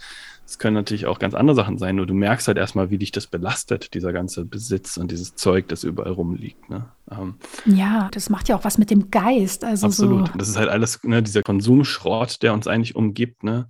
Es 0.47 0.59
können 0.59 0.75
natürlich 0.75 1.07
auch 1.07 1.19
ganz 1.19 1.35
andere 1.35 1.57
Sachen 1.57 1.79
sein. 1.79 1.97
Nur 1.97 2.07
du 2.07 2.15
merkst 2.15 2.47
halt 2.47 2.59
erstmal, 2.59 2.91
wie 2.91 2.99
dich 2.99 3.11
das 3.11 3.27
belastet, 3.27 3.95
dieser 3.95 4.13
ganze 4.13 4.45
Besitz 4.45 4.99
und 4.99 5.11
dieses 5.11 5.35
Zeug, 5.35 5.69
das 5.69 5.83
überall 5.83 6.13
rumliegt. 6.13 6.69
Ne? 6.69 6.85
Ähm, 7.11 7.37
ja, 7.65 8.11
das 8.13 8.29
macht 8.29 8.49
ja 8.49 8.57
auch 8.57 8.65
was 8.65 8.77
mit 8.77 8.91
dem 8.91 9.11
Geist. 9.11 9.65
Also 9.65 9.87
absolut. 9.87 10.29
So. 10.29 10.35
Das 10.37 10.49
ist 10.49 10.59
halt 10.59 10.69
alles, 10.69 11.03
ne, 11.05 11.23
dieser 11.23 11.43
Konsumschrott, 11.43 12.43
der 12.43 12.53
uns 12.53 12.67
eigentlich 12.67 12.95
umgibt. 12.95 13.45
Ne? 13.45 13.67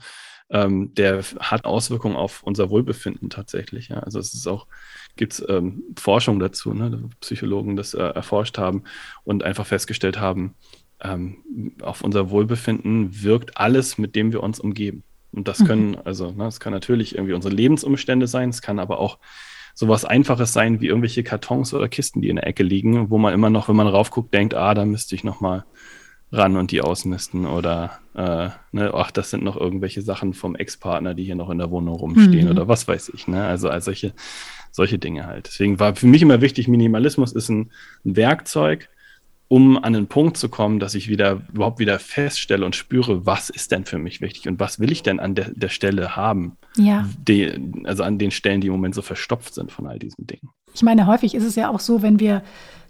Ähm, 0.52 0.94
der 0.94 1.22
hat 1.40 1.64
Auswirkungen 1.64 2.14
auf 2.14 2.42
unser 2.42 2.70
Wohlbefinden 2.70 3.30
tatsächlich. 3.30 3.88
Ja. 3.88 4.00
Also 4.00 4.18
es 4.18 4.34
ist 4.34 4.46
auch, 4.46 4.66
gibt 5.16 5.32
es 5.32 5.44
ähm, 5.48 5.82
Forschung 5.98 6.38
dazu, 6.38 6.74
ne, 6.74 7.08
Psychologen 7.20 7.74
das 7.74 7.94
äh, 7.94 8.02
erforscht 8.02 8.58
haben 8.58 8.84
und 9.24 9.42
einfach 9.42 9.66
festgestellt 9.66 10.20
haben, 10.20 10.54
ähm, 11.00 11.38
auf 11.80 12.02
unser 12.02 12.30
Wohlbefinden 12.30 13.22
wirkt 13.22 13.56
alles, 13.56 13.96
mit 13.96 14.14
dem 14.14 14.32
wir 14.32 14.42
uns 14.42 14.60
umgeben. 14.60 15.02
Und 15.32 15.48
das 15.48 15.60
mhm. 15.60 15.66
können, 15.66 15.90
mhm. 15.92 16.00
also, 16.04 16.30
ne, 16.30 16.44
das 16.44 16.60
kann 16.60 16.74
natürlich 16.74 17.14
irgendwie 17.14 17.34
unsere 17.34 17.54
Lebensumstände 17.54 18.26
sein, 18.26 18.50
es 18.50 18.60
kann 18.60 18.78
aber 18.78 18.98
auch 18.98 19.18
sowas 19.74 20.04
Einfaches 20.04 20.52
sein 20.52 20.82
wie 20.82 20.88
irgendwelche 20.88 21.24
Kartons 21.24 21.72
oder 21.72 21.88
Kisten, 21.88 22.20
die 22.20 22.28
in 22.28 22.36
der 22.36 22.46
Ecke 22.46 22.62
liegen, 22.62 23.08
wo 23.08 23.16
man 23.16 23.32
immer 23.32 23.48
noch, 23.48 23.70
wenn 23.70 23.76
man 23.76 23.86
raufguckt, 23.86 24.34
denkt, 24.34 24.52
ah, 24.52 24.74
da 24.74 24.84
müsste 24.84 25.14
ich 25.14 25.24
noch 25.24 25.40
mal 25.40 25.64
ran 26.32 26.56
und 26.56 26.70
die 26.70 26.80
ausmisten 26.80 27.46
oder 27.46 27.98
äh, 28.14 28.48
ne, 28.72 28.92
ach, 28.94 29.10
das 29.10 29.30
sind 29.30 29.44
noch 29.44 29.56
irgendwelche 29.56 30.00
Sachen 30.00 30.32
vom 30.32 30.56
Ex-Partner, 30.56 31.14
die 31.14 31.24
hier 31.24 31.34
noch 31.34 31.50
in 31.50 31.58
der 31.58 31.70
Wohnung 31.70 31.94
rumstehen 31.94 32.46
mhm. 32.46 32.50
oder 32.50 32.68
was 32.68 32.88
weiß 32.88 33.12
ich. 33.14 33.28
Ne? 33.28 33.44
Also, 33.44 33.68
also 33.68 33.86
solche, 33.86 34.14
solche 34.70 34.98
Dinge 34.98 35.26
halt. 35.26 35.48
Deswegen 35.48 35.78
war 35.78 35.94
für 35.94 36.06
mich 36.06 36.22
immer 36.22 36.40
wichtig, 36.40 36.68
Minimalismus 36.68 37.32
ist 37.32 37.50
ein, 37.50 37.70
ein 38.04 38.16
Werkzeug, 38.16 38.88
um 39.48 39.82
an 39.84 39.92
den 39.92 40.06
Punkt 40.06 40.38
zu 40.38 40.48
kommen, 40.48 40.80
dass 40.80 40.94
ich 40.94 41.08
wieder 41.08 41.42
überhaupt 41.52 41.78
wieder 41.78 41.98
feststelle 41.98 42.64
und 42.64 42.74
spüre, 42.74 43.26
was 43.26 43.50
ist 43.50 43.70
denn 43.70 43.84
für 43.84 43.98
mich 43.98 44.22
wichtig 44.22 44.48
und 44.48 44.58
was 44.58 44.80
will 44.80 44.90
ich 44.90 45.02
denn 45.02 45.20
an 45.20 45.34
der, 45.34 45.50
der 45.50 45.68
Stelle 45.68 46.16
haben. 46.16 46.56
Ja. 46.76 47.06
Die, 47.28 47.52
also 47.84 48.02
an 48.02 48.18
den 48.18 48.30
Stellen, 48.30 48.60
die 48.60 48.68
im 48.68 48.72
Moment 48.72 48.94
so 48.94 49.02
verstopft 49.02 49.54
sind 49.54 49.70
von 49.70 49.86
all 49.86 49.98
diesen 49.98 50.26
Dingen. 50.26 50.48
Ich 50.74 50.82
meine, 50.82 51.06
häufig 51.06 51.34
ist 51.34 51.44
es 51.44 51.54
ja 51.54 51.68
auch 51.68 51.80
so, 51.80 52.02
wenn 52.02 52.18
wir 52.18 52.42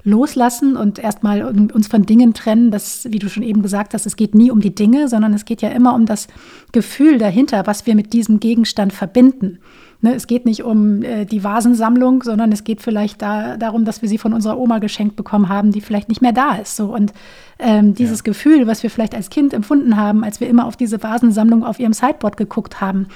loslassen 0.05 0.77
und 0.77 0.99
erstmal 0.99 1.43
uns 1.45 1.87
von 1.87 2.05
Dingen 2.07 2.35
trennen, 2.35 2.71
dass, 2.71 3.07
wie 3.11 3.19
du 3.19 3.29
schon 3.29 3.45
eben 3.45 3.63
gesagt 3.63 3.95
hast, 3.95 4.05
es 4.05 4.17
geht 4.17 4.35
nie 4.35 4.51
um 4.51 4.61
die 4.61 4.75
Dinge, 4.75 5.09
sondern 5.09 5.33
es 5.33 5.45
geht 5.45 5.63
ja 5.63 5.69
immer 5.69 5.95
um 5.95 6.07
das 6.07 6.27
Gefühl 6.73 7.19
dahinter, 7.19 7.67
was 7.67 7.87
wir 7.87 7.95
mit 7.95 8.13
diesem 8.13 8.41
Gegenstand 8.41 8.93
verbinden. 8.93 9.59
Ne, 10.01 10.15
es 10.15 10.27
geht 10.27 10.45
nicht 10.45 10.65
um 10.65 11.05
äh, 11.05 11.25
die 11.25 11.45
Vasensammlung, 11.45 12.25
sondern 12.25 12.51
es 12.51 12.65
geht 12.65 12.83
vielleicht 12.83 13.23
da, 13.23 13.57
darum, 13.57 13.85
dass 13.85 14.03
wir 14.03 14.09
sie 14.09 14.19
von 14.19 14.33
unserer 14.33 14.59
Oma 14.59 14.81
geschenkt 14.81 15.15
bekommen 15.15 15.49
haben, 15.49 15.71
die 15.71 15.81
vielleicht 15.81 16.09
nicht 16.09 16.21
mehr 16.21 16.33
da 16.33 16.57
ist. 16.57 16.75
So. 16.75 16.93
Und 16.93 17.13
ähm, 17.61 17.95
dieses 17.95 18.19
ja. 18.19 18.25
Gefühl, 18.25 18.67
was 18.67 18.83
wir 18.83 18.91
vielleicht 18.91 19.15
als 19.15 19.31
Kind 19.31 19.55
empfunden 19.55 19.97
haben, 19.97 20.25
als 20.25 20.41
wir 20.41 20.49
immer 20.49 20.67
auf 20.67 20.77
diese 20.77 21.01
Vasensammlung 21.01 21.65
auf 21.65 21.79
ihrem 21.79 21.93
Sideboard 21.93 22.37
geguckt 22.37 22.81
haben, 22.81 23.07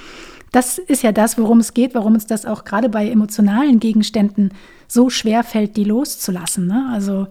das 0.53 0.79
ist 0.79 1.03
ja 1.03 1.13
das, 1.13 1.39
worum 1.39 1.61
es 1.61 1.75
geht, 1.75 1.95
warum 1.95 2.15
uns 2.15 2.27
das 2.27 2.47
auch 2.47 2.65
gerade 2.65 2.89
bei 2.89 3.09
emotionalen 3.09 3.81
Gegenständen 3.81 4.53
so 4.89 5.11
schwer 5.11 5.43
fällt, 5.45 5.77
die 5.77 5.85
loszulassen. 5.85 6.67
Ne? 6.67 6.89
Also 6.93 7.27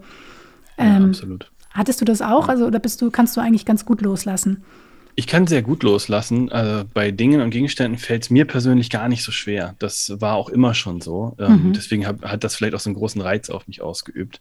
ähm, 0.78 1.02
ja, 1.02 1.08
absolut. 1.08 1.50
Hattest 1.76 2.00
du 2.00 2.06
das 2.06 2.22
auch? 2.22 2.48
Also, 2.48 2.66
oder 2.66 2.78
bist 2.78 3.02
du, 3.02 3.10
kannst 3.10 3.36
du 3.36 3.40
eigentlich 3.40 3.66
ganz 3.66 3.84
gut 3.84 4.00
loslassen? 4.00 4.64
Ich 5.14 5.26
kann 5.26 5.46
sehr 5.46 5.62
gut 5.62 5.82
loslassen. 5.82 6.50
Also 6.50 6.84
bei 6.92 7.10
Dingen 7.10 7.40
und 7.42 7.50
Gegenständen 7.50 7.98
fällt 7.98 8.24
es 8.24 8.30
mir 8.30 8.46
persönlich 8.46 8.90
gar 8.90 9.08
nicht 9.08 9.22
so 9.22 9.32
schwer. 9.32 9.74
Das 9.78 10.14
war 10.20 10.36
auch 10.36 10.48
immer 10.48 10.74
schon 10.74 11.00
so. 11.00 11.36
Ähm, 11.38 11.68
mhm. 11.68 11.72
Deswegen 11.74 12.06
hab, 12.06 12.22
hat 12.22 12.44
das 12.44 12.56
vielleicht 12.56 12.74
auch 12.74 12.80
so 12.80 12.90
einen 12.90 12.96
großen 12.96 13.20
Reiz 13.20 13.50
auf 13.50 13.66
mich 13.66 13.82
ausgeübt. 13.82 14.40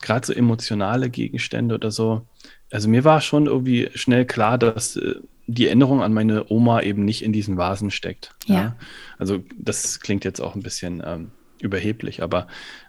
Gerade 0.00 0.26
so 0.26 0.32
emotionale 0.32 1.10
Gegenstände 1.10 1.74
oder 1.74 1.90
so. 1.90 2.22
Also 2.70 2.88
mir 2.88 3.04
war 3.04 3.20
schon 3.20 3.46
irgendwie 3.46 3.90
schnell 3.94 4.24
klar, 4.24 4.58
dass 4.58 4.96
äh, 4.96 5.16
die 5.48 5.66
Erinnerung 5.66 6.02
an 6.02 6.12
meine 6.12 6.50
Oma 6.50 6.82
eben 6.82 7.04
nicht 7.04 7.24
in 7.24 7.32
diesen 7.32 7.56
Vasen 7.56 7.90
steckt. 7.90 8.34
Ja. 8.46 8.54
ja? 8.54 8.76
Also 9.18 9.42
das 9.58 9.98
klingt 10.00 10.24
jetzt 10.24 10.40
auch 10.40 10.54
ein 10.54 10.62
bisschen 10.62 11.02
ähm, 11.04 11.30
überheblich, 11.60 12.22
aber 12.22 12.46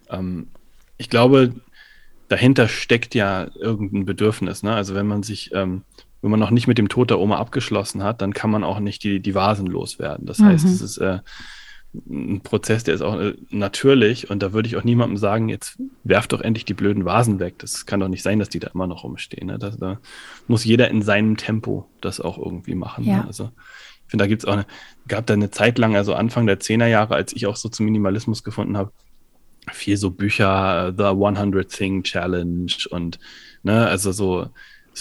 ähm, 0.09 0.47
ich 0.97 1.09
glaube, 1.09 1.55
dahinter 2.27 2.67
steckt 2.67 3.15
ja 3.15 3.47
irgendein 3.55 4.05
Bedürfnis. 4.05 4.61
Ne? 4.61 4.75
Also 4.75 4.93
wenn 4.93 5.07
man 5.07 5.23
sich 5.23 5.51
ähm, 5.53 5.83
wenn 6.21 6.31
man 6.31 6.39
noch 6.39 6.51
nicht 6.51 6.67
mit 6.67 6.77
dem 6.77 6.89
Tod 6.89 7.09
der 7.09 7.19
Oma 7.19 7.37
abgeschlossen 7.37 8.03
hat, 8.03 8.21
dann 8.21 8.33
kann 8.33 8.49
man 8.49 8.63
auch 8.63 8.79
nicht 8.79 9.03
die, 9.03 9.21
die 9.21 9.35
Vasen 9.35 9.67
loswerden. 9.67 10.25
Das 10.25 10.39
mhm. 10.39 10.45
heißt, 10.47 10.65
es 10.65 10.81
ist 10.81 10.97
äh, 10.97 11.19
ein 11.93 12.41
Prozess, 12.41 12.83
der 12.83 12.93
ist 12.93 13.01
auch 13.01 13.19
äh, 13.19 13.33
natürlich 13.49 14.29
und 14.29 14.43
da 14.43 14.53
würde 14.53 14.67
ich 14.67 14.77
auch 14.77 14.83
niemandem 14.83 15.17
sagen, 15.17 15.49
jetzt 15.49 15.81
werft 16.03 16.33
doch 16.33 16.41
endlich 16.41 16.65
die 16.65 16.75
blöden 16.75 17.03
Vasen 17.05 17.39
weg. 17.39 17.55
Das 17.57 17.85
kann 17.85 17.99
doch 17.99 18.07
nicht 18.07 18.21
sein, 18.21 18.39
dass 18.39 18.49
die 18.49 18.59
da 18.59 18.67
immer 18.67 18.85
noch 18.85 19.03
rumstehen. 19.03 19.47
Ne? 19.47 19.57
Das, 19.57 19.77
da 19.77 19.99
muss 20.47 20.63
jeder 20.65 20.89
in 20.89 21.01
seinem 21.01 21.37
Tempo 21.37 21.87
das 22.01 22.19
auch 22.19 22.37
irgendwie 22.37 22.75
machen. 22.75 23.05
Ja. 23.05 23.17
Ne? 23.17 23.27
Also 23.27 23.51
ich 24.05 24.11
finde, 24.11 24.23
da 24.23 24.27
gibt 24.27 24.43
es 24.43 24.47
auch 24.47 24.53
eine, 24.53 24.65
gab 25.07 25.25
da 25.25 25.33
eine 25.33 25.49
Zeit 25.49 25.77
lang, 25.79 25.95
also 25.95 26.13
Anfang 26.13 26.45
der 26.45 26.59
10er 26.59 26.87
Jahre, 26.87 27.15
als 27.15 27.33
ich 27.33 27.47
auch 27.47 27.55
so 27.55 27.69
zum 27.69 27.85
Minimalismus 27.85 28.43
gefunden 28.43 28.77
habe, 28.77 28.91
viel 29.71 29.97
so 29.97 30.11
Bücher, 30.11 30.93
The 30.95 31.05
100 31.05 31.69
Thing 31.69 32.03
Challenge 32.03 32.71
und 32.91 33.19
ne, 33.63 33.87
also 33.87 34.11
so 34.11 34.49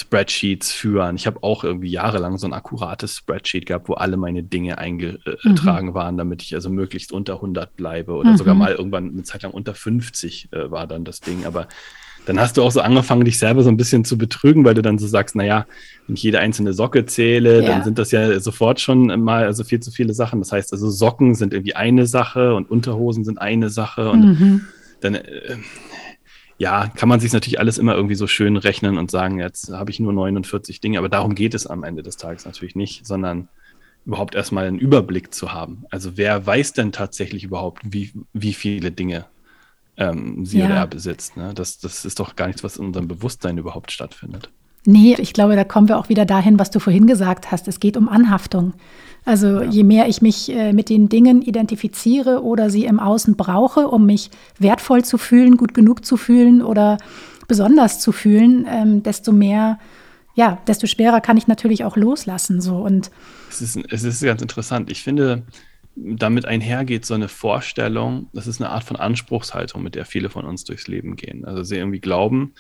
Spreadsheets 0.00 0.72
führen. 0.72 1.16
Ich 1.16 1.26
habe 1.26 1.42
auch 1.42 1.64
irgendwie 1.64 1.90
jahrelang 1.90 2.38
so 2.38 2.46
ein 2.46 2.52
akkurates 2.52 3.16
Spreadsheet 3.16 3.66
gehabt, 3.66 3.88
wo 3.88 3.94
alle 3.94 4.16
meine 4.16 4.42
Dinge 4.42 4.78
eingetragen 4.78 5.88
mhm. 5.88 5.94
waren, 5.94 6.16
damit 6.16 6.42
ich 6.42 6.54
also 6.54 6.70
möglichst 6.70 7.12
unter 7.12 7.34
100 7.34 7.76
bleibe 7.76 8.12
oder 8.12 8.32
mhm. 8.32 8.36
sogar 8.36 8.54
mal 8.54 8.74
irgendwann 8.74 9.10
eine 9.10 9.22
Zeit 9.22 9.42
lang 9.42 9.52
unter 9.52 9.74
50 9.74 10.48
äh, 10.52 10.70
war 10.70 10.86
dann 10.86 11.04
das 11.04 11.20
Ding. 11.20 11.44
Aber 11.46 11.68
dann 12.28 12.38
hast 12.38 12.58
du 12.58 12.62
auch 12.62 12.70
so 12.70 12.80
angefangen, 12.80 13.24
dich 13.24 13.38
selber 13.38 13.62
so 13.62 13.70
ein 13.70 13.78
bisschen 13.78 14.04
zu 14.04 14.18
betrügen, 14.18 14.64
weil 14.64 14.74
du 14.74 14.82
dann 14.82 14.98
so 14.98 15.06
sagst, 15.06 15.34
naja, 15.34 15.66
wenn 16.06 16.14
ich 16.14 16.22
jede 16.22 16.40
einzelne 16.40 16.74
Socke 16.74 17.06
zähle, 17.06 17.62
ja. 17.62 17.68
dann 17.68 17.84
sind 17.84 17.98
das 17.98 18.10
ja 18.10 18.38
sofort 18.40 18.80
schon 18.80 19.06
mal 19.22 19.44
also 19.44 19.64
viel 19.64 19.80
zu 19.80 19.90
viele 19.90 20.12
Sachen. 20.12 20.40
Das 20.40 20.52
heißt 20.52 20.72
also, 20.72 20.90
Socken 20.90 21.34
sind 21.34 21.54
irgendwie 21.54 21.74
eine 21.74 22.06
Sache 22.06 22.54
und 22.54 22.70
Unterhosen 22.70 23.24
sind 23.24 23.40
eine 23.40 23.70
Sache 23.70 24.10
und 24.10 24.20
mhm. 24.20 24.60
dann 25.00 25.14
äh, 25.14 25.56
ja, 26.58 26.88
kann 26.88 27.08
man 27.08 27.20
sich 27.20 27.32
natürlich 27.32 27.60
alles 27.60 27.78
immer 27.78 27.94
irgendwie 27.94 28.16
so 28.16 28.26
schön 28.26 28.56
rechnen 28.56 28.98
und 28.98 29.10
sagen, 29.10 29.38
jetzt 29.38 29.70
habe 29.70 29.90
ich 29.90 30.00
nur 30.00 30.12
49 30.12 30.80
Dinge, 30.80 30.98
aber 30.98 31.08
darum 31.08 31.34
geht 31.34 31.54
es 31.54 31.66
am 31.66 31.84
Ende 31.84 32.02
des 32.02 32.16
Tages 32.16 32.44
natürlich 32.44 32.74
nicht, 32.74 33.06
sondern 33.06 33.48
überhaupt 34.04 34.34
erstmal 34.34 34.66
einen 34.66 34.78
Überblick 34.78 35.32
zu 35.32 35.52
haben. 35.52 35.84
Also 35.90 36.16
wer 36.16 36.44
weiß 36.44 36.72
denn 36.72 36.90
tatsächlich 36.90 37.44
überhaupt, 37.44 37.82
wie, 37.84 38.12
wie 38.32 38.54
viele 38.54 38.90
Dinge 38.90 39.26
ähm, 39.96 40.44
sie 40.44 40.58
ja. 40.58 40.66
oder 40.66 40.74
er 40.76 40.86
besitzt? 40.88 41.36
Ne? 41.36 41.52
Das, 41.54 41.78
das 41.78 42.04
ist 42.04 42.18
doch 42.18 42.34
gar 42.34 42.48
nichts, 42.48 42.64
was 42.64 42.76
in 42.76 42.86
unserem 42.86 43.06
Bewusstsein 43.06 43.58
überhaupt 43.58 43.92
stattfindet. 43.92 44.50
Nee, 44.84 45.16
ich 45.18 45.34
glaube, 45.34 45.54
da 45.54 45.64
kommen 45.64 45.88
wir 45.88 45.98
auch 45.98 46.08
wieder 46.08 46.24
dahin, 46.24 46.58
was 46.58 46.70
du 46.70 46.80
vorhin 46.80 47.06
gesagt 47.06 47.52
hast. 47.52 47.68
Es 47.68 47.78
geht 47.78 47.96
um 47.96 48.08
Anhaftung. 48.08 48.72
Also 49.24 49.60
ja. 49.60 49.70
je 49.70 49.84
mehr 49.84 50.08
ich 50.08 50.22
mich 50.22 50.50
äh, 50.50 50.72
mit 50.72 50.88
den 50.88 51.08
Dingen 51.08 51.42
identifiziere 51.42 52.42
oder 52.42 52.70
sie 52.70 52.84
im 52.84 53.00
Außen 53.00 53.36
brauche, 53.36 53.88
um 53.88 54.06
mich 54.06 54.30
wertvoll 54.58 55.04
zu 55.04 55.18
fühlen, 55.18 55.56
gut 55.56 55.74
genug 55.74 56.04
zu 56.04 56.16
fühlen 56.16 56.62
oder 56.62 56.98
besonders 57.46 58.00
zu 58.00 58.12
fühlen, 58.12 58.66
ähm, 58.70 59.02
desto 59.02 59.32
mehr, 59.32 59.78
ja, 60.34 60.58
desto 60.66 60.86
schwerer 60.86 61.20
kann 61.20 61.36
ich 61.36 61.46
natürlich 61.46 61.84
auch 61.84 61.96
loslassen. 61.96 62.60
So. 62.60 62.76
Und 62.76 63.10
es, 63.50 63.60
ist, 63.60 63.78
es 63.90 64.04
ist 64.04 64.22
ganz 64.22 64.42
interessant. 64.42 64.90
Ich 64.90 65.02
finde, 65.02 65.42
damit 65.96 66.46
einhergeht 66.46 67.04
so 67.04 67.14
eine 67.14 67.28
Vorstellung, 67.28 68.28
das 68.32 68.46
ist 68.46 68.60
eine 68.60 68.70
Art 68.70 68.84
von 68.84 68.96
Anspruchshaltung, 68.96 69.82
mit 69.82 69.94
der 69.94 70.04
viele 70.04 70.30
von 70.30 70.44
uns 70.44 70.64
durchs 70.64 70.86
Leben 70.86 71.16
gehen. 71.16 71.44
Also 71.44 71.62
sie 71.64 71.76
irgendwie 71.76 72.00
glauben, 72.00 72.52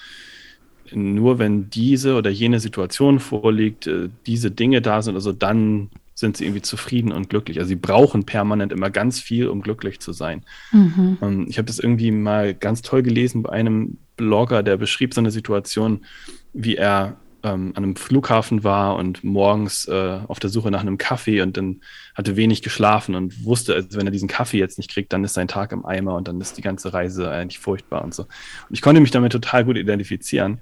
nur 0.92 1.38
wenn 1.38 1.70
diese 1.70 2.16
oder 2.16 2.30
jene 2.30 2.60
Situation 2.60 3.20
vorliegt, 3.20 3.86
äh, 3.86 4.08
diese 4.26 4.50
Dinge 4.50 4.82
da 4.82 5.02
sind, 5.02 5.14
also 5.14 5.32
dann 5.32 5.90
sind 6.18 6.36
sie 6.36 6.46
irgendwie 6.46 6.62
zufrieden 6.62 7.12
und 7.12 7.30
glücklich. 7.30 7.60
Also 7.60 7.68
sie 7.68 7.76
brauchen 7.76 8.24
permanent 8.24 8.72
immer 8.72 8.90
ganz 8.90 9.20
viel, 9.20 9.46
um 9.46 9.62
glücklich 9.62 10.00
zu 10.00 10.12
sein. 10.12 10.44
Mhm. 10.72 11.18
Ähm, 11.22 11.46
ich 11.48 11.58
habe 11.58 11.66
das 11.66 11.78
irgendwie 11.78 12.10
mal 12.10 12.54
ganz 12.54 12.82
toll 12.82 13.04
gelesen 13.04 13.44
bei 13.44 13.50
einem 13.50 13.98
Blogger, 14.16 14.64
der 14.64 14.76
beschrieb 14.76 15.14
so 15.14 15.20
eine 15.20 15.30
Situation, 15.30 16.04
wie 16.52 16.74
er 16.74 17.18
ähm, 17.44 17.72
an 17.76 17.84
einem 17.84 17.94
Flughafen 17.94 18.64
war 18.64 18.96
und 18.96 19.22
morgens 19.22 19.86
äh, 19.86 20.18
auf 20.26 20.40
der 20.40 20.50
Suche 20.50 20.72
nach 20.72 20.80
einem 20.80 20.98
Kaffee 20.98 21.40
und 21.40 21.56
dann 21.56 21.82
hatte 22.16 22.34
wenig 22.34 22.62
geschlafen 22.62 23.14
und 23.14 23.44
wusste, 23.44 23.74
also 23.74 23.96
wenn 23.96 24.08
er 24.08 24.10
diesen 24.10 24.26
Kaffee 24.26 24.58
jetzt 24.58 24.76
nicht 24.76 24.90
kriegt, 24.90 25.12
dann 25.12 25.22
ist 25.22 25.34
sein 25.34 25.46
Tag 25.46 25.70
im 25.70 25.86
Eimer 25.86 26.16
und 26.16 26.26
dann 26.26 26.40
ist 26.40 26.58
die 26.58 26.62
ganze 26.62 26.92
Reise 26.92 27.30
eigentlich 27.30 27.60
furchtbar 27.60 28.02
und 28.02 28.12
so. 28.12 28.24
Und 28.24 28.72
ich 28.72 28.82
konnte 28.82 29.00
mich 29.00 29.12
damit 29.12 29.30
total 29.30 29.64
gut 29.64 29.76
identifizieren. 29.76 30.58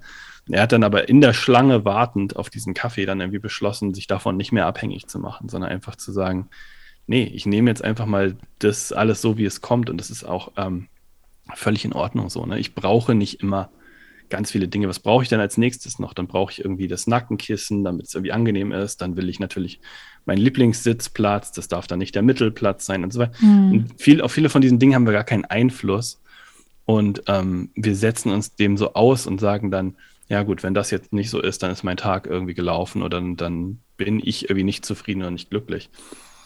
Er 0.49 0.63
hat 0.63 0.73
dann 0.73 0.85
aber 0.85 1.09
in 1.09 1.21
der 1.21 1.33
Schlange 1.33 1.85
wartend 1.85 2.37
auf 2.37 2.51
diesen 2.51 2.75
Kaffee 2.75 3.07
dann 3.07 3.21
irgendwie 3.21 3.41
beschlossen, 3.41 3.95
sich 3.95 4.07
davon 4.07 4.37
nicht 4.37 4.53
mehr 4.53 4.67
abhängig 4.67 5.07
zu 5.09 5.19
machen, 5.19 5.49
sondern 5.49 5.71
einfach 5.71 5.97
zu 5.97 6.13
sagen, 6.13 6.49
nee, 7.07 7.25
ich 7.25 7.47
nehme 7.47 7.71
jetzt 7.71 7.83
einfach 7.83 8.07
mal 8.07 8.37
das 8.59 8.93
alles 8.93 9.21
so, 9.21 9.39
wie 9.39 9.45
es 9.45 9.61
kommt 9.61 9.91
und 9.91 9.99
das 9.99 10.11
ist 10.11 10.25
auch 10.25 10.53
ähm, 10.57 10.89
völlig 11.55 11.85
in 11.85 11.93
Ordnung 11.93 12.31
so. 12.31 12.47
Ne? 12.47 12.59
Ich 12.59 12.75
brauche 12.75 13.15
nicht 13.15 13.43
immer 13.43 13.71
ganz 14.29 14.51
viele 14.51 14.69
Dinge. 14.69 14.89
Was 14.89 15.01
brauche 15.01 15.23
ich 15.23 15.29
denn 15.29 15.41
als 15.41 15.57
nächstes 15.57 15.99
noch? 15.99 16.13
Dann 16.13 16.27
brauche 16.27 16.53
ich 16.53 16.61
irgendwie 16.61 16.89
das 16.89 17.07
Nackenkissen, 17.07 17.85
damit 17.85 18.07
es 18.07 18.15
irgendwie 18.15 18.33
angenehm 18.33 18.73
ist. 18.73 19.01
Dann 19.01 19.17
will 19.17 19.29
ich 19.29 19.41
natürlich 19.41 19.81
meinen 20.25 20.39
Lieblingssitzplatz, 20.39 21.53
das 21.53 21.69
darf 21.69 21.87
dann 21.87 22.01
nicht 22.01 22.15
der 22.15 22.23
Mittelplatz 22.23 22.87
sein 22.87 23.05
und 23.05 23.13
so 23.13 23.21
weiter. 23.21 23.33
Mhm. 23.41 23.73
Und 23.73 24.01
viel, 24.01 24.21
auf 24.21 24.33
viele 24.33 24.49
von 24.49 24.63
diesen 24.63 24.79
Dingen 24.79 24.95
haben 24.95 25.07
wir 25.07 25.13
gar 25.13 25.25
keinen 25.25 25.45
Einfluss. 25.45 26.21
Und 26.85 27.23
ähm, 27.27 27.71
wir 27.75 27.97
setzen 27.97 28.33
uns 28.33 28.55
dem 28.55 28.77
so 28.77 28.95
aus 28.95 29.27
und 29.27 29.41
sagen 29.41 29.71
dann, 29.71 29.97
ja 30.29 30.43
gut, 30.43 30.63
wenn 30.63 30.75
das 30.75 30.91
jetzt 30.91 31.13
nicht 31.13 31.31
so 31.31 31.41
ist, 31.41 31.63
dann 31.63 31.71
ist 31.71 31.85
mein 31.85 31.97
Tag 31.97 32.27
irgendwie 32.27 32.55
gelaufen 32.55 33.03
oder 33.03 33.21
dann, 33.21 33.37
dann 33.37 33.81
bin 33.97 34.21
ich 34.23 34.45
irgendwie 34.45 34.65
nicht 34.65 34.85
zufrieden 34.85 35.23
oder 35.23 35.31
nicht 35.31 35.51
glücklich. 35.51 35.91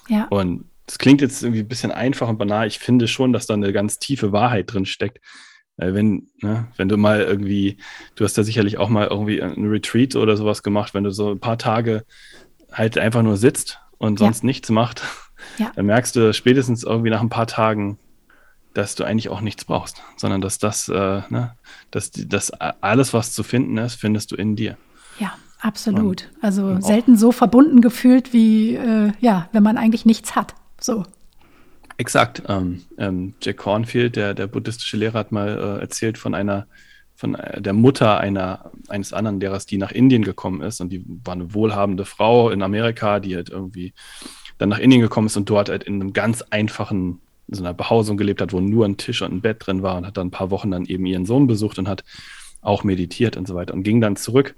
Ja. 0.08 0.26
Und 0.28 0.64
das 0.86 0.98
klingt 0.98 1.20
jetzt 1.20 1.42
irgendwie 1.42 1.60
ein 1.60 1.68
bisschen 1.68 1.92
einfach 1.92 2.28
und 2.28 2.38
banal. 2.38 2.66
Ich 2.66 2.78
finde 2.78 3.08
schon, 3.08 3.32
dass 3.32 3.46
da 3.46 3.54
eine 3.54 3.72
ganz 3.72 3.98
tiefe 3.98 4.32
Wahrheit 4.32 4.72
drin 4.72 4.86
steckt. 4.86 5.20
Wenn, 5.76 6.28
ne, 6.42 6.68
wenn 6.76 6.90
du 6.90 6.98
mal 6.98 7.22
irgendwie, 7.22 7.78
du 8.14 8.24
hast 8.24 8.36
ja 8.36 8.42
sicherlich 8.42 8.76
auch 8.76 8.90
mal 8.90 9.06
irgendwie 9.06 9.40
ein 9.40 9.66
Retreat 9.66 10.14
oder 10.14 10.36
sowas 10.36 10.62
gemacht, 10.62 10.92
wenn 10.92 11.04
du 11.04 11.10
so 11.10 11.30
ein 11.30 11.40
paar 11.40 11.56
Tage 11.56 12.04
halt 12.70 12.98
einfach 12.98 13.22
nur 13.22 13.38
sitzt 13.38 13.78
und 13.96 14.18
sonst 14.18 14.42
ja. 14.42 14.46
nichts 14.46 14.68
macht, 14.68 15.02
ja. 15.58 15.72
dann 15.74 15.86
merkst 15.86 16.16
du 16.16 16.34
spätestens 16.34 16.82
irgendwie 16.82 17.08
nach 17.08 17.22
ein 17.22 17.30
paar 17.30 17.46
Tagen, 17.46 17.98
dass 18.74 18.94
du 18.94 19.04
eigentlich 19.04 19.28
auch 19.28 19.40
nichts 19.40 19.64
brauchst, 19.64 20.02
sondern 20.16 20.40
dass 20.40 20.58
das, 20.58 20.88
äh, 20.88 21.22
ne, 21.28 21.56
dass, 21.90 22.10
dass 22.12 22.50
alles, 22.52 23.12
was 23.12 23.32
zu 23.32 23.42
finden 23.42 23.76
ist, 23.78 23.94
findest 23.94 24.30
du 24.30 24.36
in 24.36 24.56
dir. 24.56 24.76
Ja, 25.18 25.32
absolut. 25.60 26.28
Und, 26.34 26.44
also 26.44 26.66
und 26.66 26.84
selten 26.84 27.16
so 27.16 27.32
verbunden 27.32 27.80
gefühlt 27.80 28.32
wie, 28.32 28.76
äh, 28.76 29.12
ja, 29.20 29.48
wenn 29.52 29.62
man 29.62 29.76
eigentlich 29.76 30.06
nichts 30.06 30.36
hat. 30.36 30.54
So. 30.80 31.04
Exakt. 31.96 32.42
Ähm, 32.48 32.82
ähm, 32.96 33.34
Jack 33.42 33.58
Cornfield, 33.58 34.16
der, 34.16 34.34
der 34.34 34.46
buddhistische 34.46 34.96
Lehrer, 34.96 35.18
hat 35.18 35.32
mal 35.32 35.48
äh, 35.48 35.80
erzählt 35.80 36.16
von 36.16 36.34
einer, 36.34 36.66
von 37.14 37.34
äh, 37.34 37.60
der 37.60 37.74
Mutter 37.74 38.18
einer, 38.18 38.70
eines 38.88 39.12
anderen 39.12 39.40
Lehrers, 39.40 39.66
die 39.66 39.76
nach 39.76 39.92
Indien 39.92 40.22
gekommen 40.22 40.62
ist 40.62 40.80
und 40.80 40.90
die 40.90 41.04
war 41.24 41.34
eine 41.34 41.52
wohlhabende 41.52 42.06
Frau 42.06 42.50
in 42.50 42.62
Amerika, 42.62 43.20
die 43.20 43.36
halt 43.36 43.50
irgendwie 43.50 43.92
dann 44.56 44.70
nach 44.70 44.78
Indien 44.78 45.02
gekommen 45.02 45.26
ist 45.26 45.36
und 45.36 45.50
dort 45.50 45.68
halt 45.68 45.84
in 45.84 45.96
einem 45.96 46.12
ganz 46.12 46.42
einfachen 46.42 47.20
in 47.50 47.56
so 47.56 47.64
einer 47.64 47.74
Behausung 47.74 48.16
gelebt 48.16 48.40
hat, 48.40 48.52
wo 48.52 48.60
nur 48.60 48.86
ein 48.86 48.96
Tisch 48.96 49.22
und 49.22 49.32
ein 49.32 49.40
Bett 49.40 49.66
drin 49.66 49.82
war 49.82 49.96
und 49.96 50.06
hat 50.06 50.16
dann 50.16 50.28
ein 50.28 50.30
paar 50.30 50.50
Wochen 50.50 50.70
dann 50.70 50.86
eben 50.86 51.04
ihren 51.04 51.26
Sohn 51.26 51.48
besucht 51.48 51.78
und 51.78 51.88
hat 51.88 52.04
auch 52.60 52.84
meditiert 52.84 53.36
und 53.36 53.48
so 53.48 53.54
weiter 53.54 53.74
und 53.74 53.82
ging 53.82 54.00
dann 54.00 54.16
zurück 54.16 54.54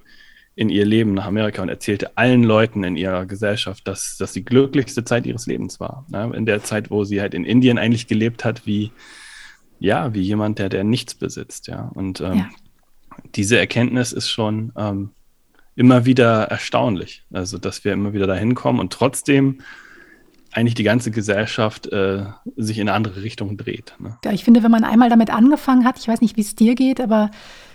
in 0.55 0.69
ihr 0.69 0.85
Leben 0.85 1.15
nach 1.15 1.25
Amerika 1.25 1.63
und 1.63 1.71
erzählte 1.71 2.17
allen 2.19 2.43
Leuten 2.43 2.85
in 2.85 2.97
ihrer 2.97 3.25
Gesellschaft, 3.25 3.89
dass 3.89 4.19
das 4.19 4.35
die 4.35 4.45
glücklichste 4.45 5.05
Zeit 5.05 5.25
ihres 5.25 5.47
Lebens 5.47 5.81
war. 5.81 6.05
Ne? 6.11 6.31
In 6.37 6.45
der 6.45 6.63
Zeit, 6.63 6.91
wo 6.91 7.05
sie 7.05 7.23
halt 7.23 7.33
in 7.33 7.45
Indien 7.45 7.79
eigentlich 7.79 8.07
gelebt 8.07 8.45
hat, 8.45 8.67
wie, 8.67 8.91
ja, 9.79 10.13
wie 10.13 10.21
jemand, 10.21 10.59
der, 10.59 10.69
der 10.69 10.85
nichts 10.85 11.15
besitzt, 11.15 11.69
ja. 11.69 11.91
Und 11.95 12.21
ähm, 12.21 12.35
ja. 12.37 12.51
diese 13.35 13.59
Erkenntnis 13.59 14.13
ist 14.13 14.29
schon 14.29 14.73
ähm, 14.77 15.13
immer 15.75 16.05
wieder 16.05 16.43
erstaunlich. 16.45 17.25
Also, 17.33 17.57
dass 17.57 17.83
wir 17.83 17.95
immer 17.95 18.13
wieder 18.13 18.27
dahin 18.27 18.55
kommen 18.55 18.79
und 18.79 18.93
trotzdem 18.93 19.63
eigentlich 20.53 20.75
die 20.75 20.83
ganze 20.83 21.11
Gesellschaft 21.11 21.87
äh, 21.89 22.25
sich 22.57 22.79
in 22.79 22.89
eine 22.89 22.97
andere 22.97 23.23
Richtung 23.23 23.57
dreht. 23.57 23.95
Ne? 23.99 24.19
Ja, 24.25 24.33
ich 24.33 24.45
finde, 24.45 24.63
wenn 24.63 24.71
man 24.71 24.85
einmal 24.85 25.09
damit 25.09 25.31
angefangen 25.31 25.85
hat, 25.85 25.99
ich 25.99 26.09
weiß 26.09 26.21
nicht, 26.21 26.37
wie 26.37 26.43
es 26.43 26.55
dir 26.55 26.75
geht, 26.75 27.01
aber 27.01 27.31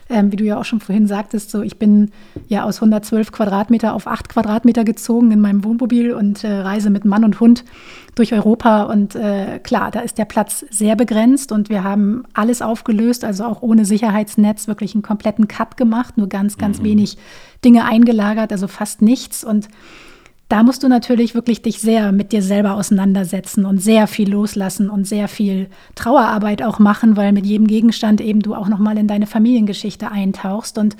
ähm, 0.10 0.32
wie 0.32 0.38
du 0.38 0.46
ja 0.46 0.58
auch 0.58 0.66
schon 0.66 0.80
vorhin 0.80 1.08
sagtest, 1.08 1.52
so 1.52 1.62
ich 1.62 1.78
bin 1.78 2.12
ja 2.48 2.64
aus 2.64 2.78
112 2.78 3.32
Quadratmeter 3.32 3.94
auf 3.94 4.08
8 4.08 4.30
Quadratmeter 4.30 4.84
gezogen 4.84 5.32
in 5.32 5.42
meinem 5.42 5.64
Wohnmobil 5.64 6.14
und 6.14 6.44
äh, 6.44 6.52
reise 6.52 6.90
mit 6.90 7.04
Mann 7.04 7.26
und 7.26 7.40
Hund 7.40 7.66
durch 8.16 8.34
Europa. 8.34 8.84
Und 8.84 9.16
äh, 9.16 9.60
klar, 9.60 9.92
da 9.92 10.00
ist 10.00 10.18
der 10.18 10.26
Platz 10.26 10.66
sehr 10.70 10.96
begrenzt 10.96 11.52
und 11.52 11.70
wir 11.70 11.84
haben 11.84 12.24
alles 12.34 12.62
aufgelöst, 12.62 13.26
also 13.26 13.46
auch 13.46 13.62
ohne 13.62 13.86
Sicherheitsnetz 13.86 14.68
wirklich 14.68 14.94
einen 14.94 15.04
kompletten 15.04 15.48
Cut 15.48 15.78
gemacht, 15.78 16.18
nur 16.18 16.30
ganz, 16.30 16.58
ganz 16.58 16.80
mhm. 16.80 16.86
wenig 16.86 17.18
Dinge 17.66 17.86
eingelagert, 17.86 18.52
also 18.52 18.68
fast 18.68 19.02
nichts. 19.02 19.44
Und 19.44 19.68
da 20.50 20.64
musst 20.64 20.84
du 20.84 20.88
natürlich 20.88 21.36
wirklich 21.36 21.62
dich 21.62 21.80
sehr 21.80 22.12
mit 22.12 22.32
dir 22.32 22.42
selber 22.42 22.76
auseinandersetzen 22.76 23.66
und 23.66 23.80
sehr 23.80 24.08
viel 24.08 24.30
loslassen 24.30 24.90
und 24.90 25.06
sehr 25.06 25.28
viel 25.28 25.68
Trauerarbeit 25.96 26.64
auch 26.64 26.80
machen, 26.80 27.18
weil 27.18 27.34
mit 27.34 27.46
jedem 27.46 27.68
Gegenstand 27.68 28.22
eben 28.22 28.42
du 28.42 28.56
auch 28.56 28.70
nochmal 28.70 28.98
in 28.98 29.08
deine 29.08 29.28
Familiengeschichte 29.28 30.10
eintauchst. 30.10 30.78
Und 30.78 30.96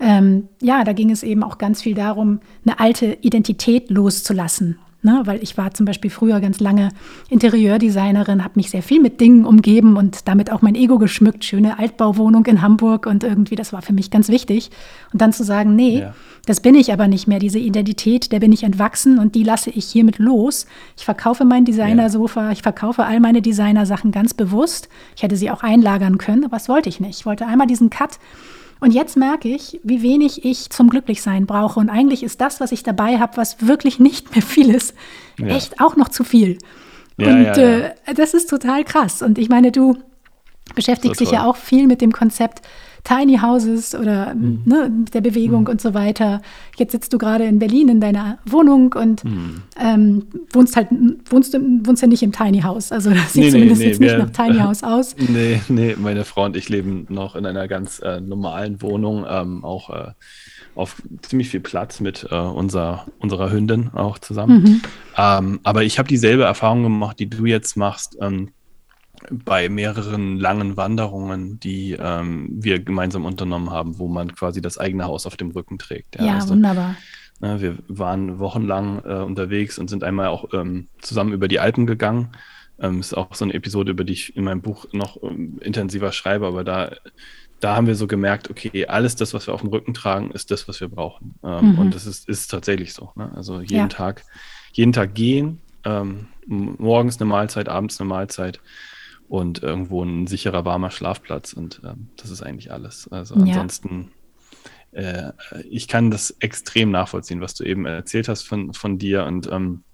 ähm, 0.00 0.48
ja, 0.60 0.82
da 0.82 0.92
ging 0.94 1.10
es 1.10 1.22
eben 1.22 1.44
auch 1.44 1.58
ganz 1.58 1.80
viel 1.80 1.94
darum, 1.94 2.40
eine 2.66 2.80
alte 2.80 3.18
Identität 3.20 3.88
loszulassen. 3.88 4.78
Ne, 5.04 5.22
weil 5.24 5.42
ich 5.42 5.58
war 5.58 5.74
zum 5.74 5.84
Beispiel 5.84 6.12
früher 6.12 6.38
ganz 6.38 6.60
lange 6.60 6.90
Interieurdesignerin, 7.28 8.44
habe 8.44 8.52
mich 8.54 8.70
sehr 8.70 8.84
viel 8.84 9.00
mit 9.00 9.20
Dingen 9.20 9.44
umgeben 9.44 9.96
und 9.96 10.28
damit 10.28 10.52
auch 10.52 10.62
mein 10.62 10.76
Ego 10.76 10.98
geschmückt. 10.98 11.44
Schöne 11.44 11.80
Altbauwohnung 11.80 12.46
in 12.46 12.62
Hamburg 12.62 13.06
und 13.06 13.24
irgendwie, 13.24 13.56
das 13.56 13.72
war 13.72 13.82
für 13.82 13.92
mich 13.92 14.12
ganz 14.12 14.28
wichtig. 14.28 14.70
Und 15.12 15.20
dann 15.20 15.32
zu 15.32 15.42
sagen, 15.42 15.74
nee, 15.74 16.02
ja. 16.02 16.14
das 16.46 16.60
bin 16.60 16.76
ich 16.76 16.92
aber 16.92 17.08
nicht 17.08 17.26
mehr. 17.26 17.40
Diese 17.40 17.58
Identität, 17.58 18.30
der 18.30 18.38
bin 18.38 18.52
ich 18.52 18.62
entwachsen 18.62 19.18
und 19.18 19.34
die 19.34 19.42
lasse 19.42 19.70
ich 19.70 19.86
hiermit 19.86 20.20
los. 20.20 20.66
Ich 20.96 21.04
verkaufe 21.04 21.44
mein 21.44 21.64
Designersofa, 21.64 22.44
ja. 22.44 22.52
ich 22.52 22.62
verkaufe 22.62 23.04
all 23.04 23.18
meine 23.18 23.42
Designersachen 23.42 24.12
ganz 24.12 24.34
bewusst. 24.34 24.88
Ich 25.16 25.24
hätte 25.24 25.34
sie 25.34 25.50
auch 25.50 25.64
einlagern 25.64 26.16
können, 26.16 26.44
aber 26.44 26.58
das 26.58 26.68
wollte 26.68 26.88
ich 26.88 27.00
nicht. 27.00 27.18
Ich 27.18 27.26
wollte 27.26 27.44
einmal 27.48 27.66
diesen 27.66 27.90
Cut 27.90 28.20
und 28.82 28.90
jetzt 28.90 29.16
merke 29.16 29.48
ich, 29.48 29.78
wie 29.84 30.02
wenig 30.02 30.44
ich 30.44 30.70
zum 30.70 30.90
Glücklichsein 30.90 31.46
brauche. 31.46 31.78
Und 31.78 31.88
eigentlich 31.88 32.24
ist 32.24 32.40
das, 32.40 32.58
was 32.58 32.72
ich 32.72 32.82
dabei 32.82 33.20
habe, 33.20 33.36
was 33.36 33.64
wirklich 33.64 34.00
nicht 34.00 34.34
mehr 34.34 34.42
viel 34.42 34.74
ist, 34.74 34.94
ja. 35.38 35.46
echt 35.46 35.80
auch 35.80 35.94
noch 35.94 36.08
zu 36.08 36.24
viel. 36.24 36.58
Ja, 37.16 37.28
und 37.28 37.44
ja, 37.44 37.52
äh, 37.52 37.94
das 38.16 38.34
ist 38.34 38.50
total 38.50 38.82
krass. 38.82 39.22
Und 39.22 39.38
ich 39.38 39.48
meine, 39.48 39.70
du 39.70 39.98
beschäftigst 40.74 41.20
dich 41.20 41.30
ja 41.30 41.44
auch 41.44 41.54
viel 41.54 41.86
mit 41.86 42.00
dem 42.00 42.10
Konzept 42.10 42.62
Tiny 43.04 43.38
Houses 43.38 43.94
oder 43.94 44.34
mhm. 44.34 44.62
ne, 44.64 44.90
der 45.12 45.20
Bewegung 45.20 45.62
mhm. 45.62 45.68
und 45.68 45.80
so 45.80 45.92
weiter. 45.92 46.40
Jetzt 46.76 46.92
sitzt 46.92 47.12
du 47.12 47.18
gerade 47.18 47.44
in 47.44 47.58
Berlin 47.58 47.88
in 47.88 48.00
deiner 48.00 48.38
Wohnung 48.44 48.92
und 48.92 49.24
mhm. 49.24 49.62
ähm, 49.80 50.26
wohnst 50.52 50.76
halt, 50.76 50.88
wohnst, 51.28 51.54
wohnst 51.54 52.02
ja 52.02 52.08
nicht 52.08 52.22
im 52.22 52.32
Tiny 52.32 52.60
House. 52.60 52.92
Also 52.92 53.10
das 53.10 53.32
sieht 53.32 53.44
nee, 53.44 53.50
zumindest 53.50 53.80
nee, 53.80 53.88
jetzt 53.88 54.00
nee, 54.00 54.06
nicht 54.06 54.18
nach 54.18 54.30
Tiny 54.30 54.58
House 54.58 54.82
aus. 54.82 55.16
Nee, 55.32 55.60
nee, 55.68 55.96
meine 55.98 56.24
Frau 56.24 56.44
und 56.44 56.56
ich 56.56 56.68
leben 56.68 57.06
noch 57.08 57.36
in 57.36 57.46
einer 57.46 57.66
ganz 57.66 58.00
äh, 58.00 58.20
normalen 58.20 58.82
Wohnung, 58.82 59.24
ähm, 59.28 59.64
auch 59.64 59.88
äh, 59.90 60.12
auf 60.74 61.02
ziemlich 61.22 61.48
viel 61.48 61.60
Platz 61.60 62.00
mit 62.00 62.26
äh, 62.30 62.34
unser, 62.34 63.06
unserer 63.18 63.50
Hündin 63.50 63.90
auch 63.94 64.18
zusammen. 64.18 64.62
Mhm. 64.62 64.82
Ähm, 65.16 65.60
aber 65.62 65.84
ich 65.84 65.98
habe 65.98 66.08
dieselbe 66.08 66.44
Erfahrung 66.44 66.82
gemacht, 66.82 67.18
die 67.18 67.30
du 67.30 67.46
jetzt 67.46 67.76
machst. 67.76 68.16
Ähm, 68.20 68.50
bei 69.30 69.68
mehreren 69.68 70.38
langen 70.38 70.76
Wanderungen, 70.76 71.60
die 71.60 71.96
ähm, 71.98 72.48
wir 72.52 72.80
gemeinsam 72.80 73.24
unternommen 73.24 73.70
haben, 73.70 73.98
wo 73.98 74.08
man 74.08 74.34
quasi 74.34 74.60
das 74.60 74.78
eigene 74.78 75.04
Haus 75.04 75.26
auf 75.26 75.36
dem 75.36 75.50
Rücken 75.50 75.78
trägt. 75.78 76.16
Ja, 76.16 76.26
ja 76.26 76.34
also, 76.34 76.50
wunderbar. 76.50 76.96
Na, 77.40 77.60
wir 77.60 77.78
waren 77.88 78.38
wochenlang 78.38 79.02
äh, 79.04 79.14
unterwegs 79.22 79.78
und 79.78 79.90
sind 79.90 80.04
einmal 80.04 80.28
auch 80.28 80.52
ähm, 80.52 80.88
zusammen 81.00 81.32
über 81.32 81.48
die 81.48 81.58
Alpen 81.58 81.86
gegangen. 81.86 82.30
Ähm, 82.78 83.00
ist 83.00 83.16
auch 83.16 83.34
so 83.34 83.44
eine 83.44 83.54
Episode, 83.54 83.92
über 83.92 84.04
die 84.04 84.12
ich 84.12 84.36
in 84.36 84.44
meinem 84.44 84.62
Buch 84.62 84.86
noch 84.92 85.22
ähm, 85.22 85.58
intensiver 85.60 86.12
schreibe, 86.12 86.46
aber 86.46 86.64
da, 86.64 86.92
da 87.60 87.76
haben 87.76 87.86
wir 87.86 87.94
so 87.94 88.06
gemerkt, 88.06 88.50
okay, 88.50 88.86
alles 88.86 89.16
das, 89.16 89.34
was 89.34 89.46
wir 89.46 89.54
auf 89.54 89.60
dem 89.60 89.70
Rücken 89.70 89.94
tragen, 89.94 90.30
ist 90.30 90.50
das, 90.50 90.68
was 90.68 90.80
wir 90.80 90.88
brauchen. 90.88 91.34
Ähm, 91.44 91.72
mhm. 91.72 91.78
Und 91.78 91.94
das 91.94 92.06
ist, 92.06 92.28
ist 92.28 92.48
tatsächlich 92.48 92.92
so. 92.92 93.10
Ne? 93.14 93.30
Also 93.34 93.60
jeden 93.60 93.74
ja. 93.74 93.86
Tag, 93.88 94.24
jeden 94.72 94.92
Tag 94.92 95.14
gehen, 95.14 95.60
ähm, 95.84 96.28
morgens 96.46 97.20
eine 97.20 97.28
Mahlzeit, 97.28 97.68
abends 97.68 98.00
eine 98.00 98.08
Mahlzeit 98.08 98.60
und 99.32 99.62
irgendwo 99.62 100.04
ein 100.04 100.26
sicherer, 100.26 100.66
warmer 100.66 100.90
Schlafplatz. 100.90 101.54
Und 101.54 101.80
ähm, 101.86 102.08
das 102.18 102.28
ist 102.28 102.42
eigentlich 102.42 102.70
alles. 102.70 103.08
Also 103.10 103.34
ja. 103.36 103.40
ansonsten, 103.40 104.10
äh, 104.90 105.32
ich 105.70 105.88
kann 105.88 106.10
das 106.10 106.36
extrem 106.40 106.90
nachvollziehen, 106.90 107.40
was 107.40 107.54
du 107.54 107.64
eben 107.64 107.86
erzählt 107.86 108.28
hast 108.28 108.42
von, 108.42 108.74
von 108.74 108.98
dir 108.98 109.24
und 109.24 109.50
ähm, 109.50 109.84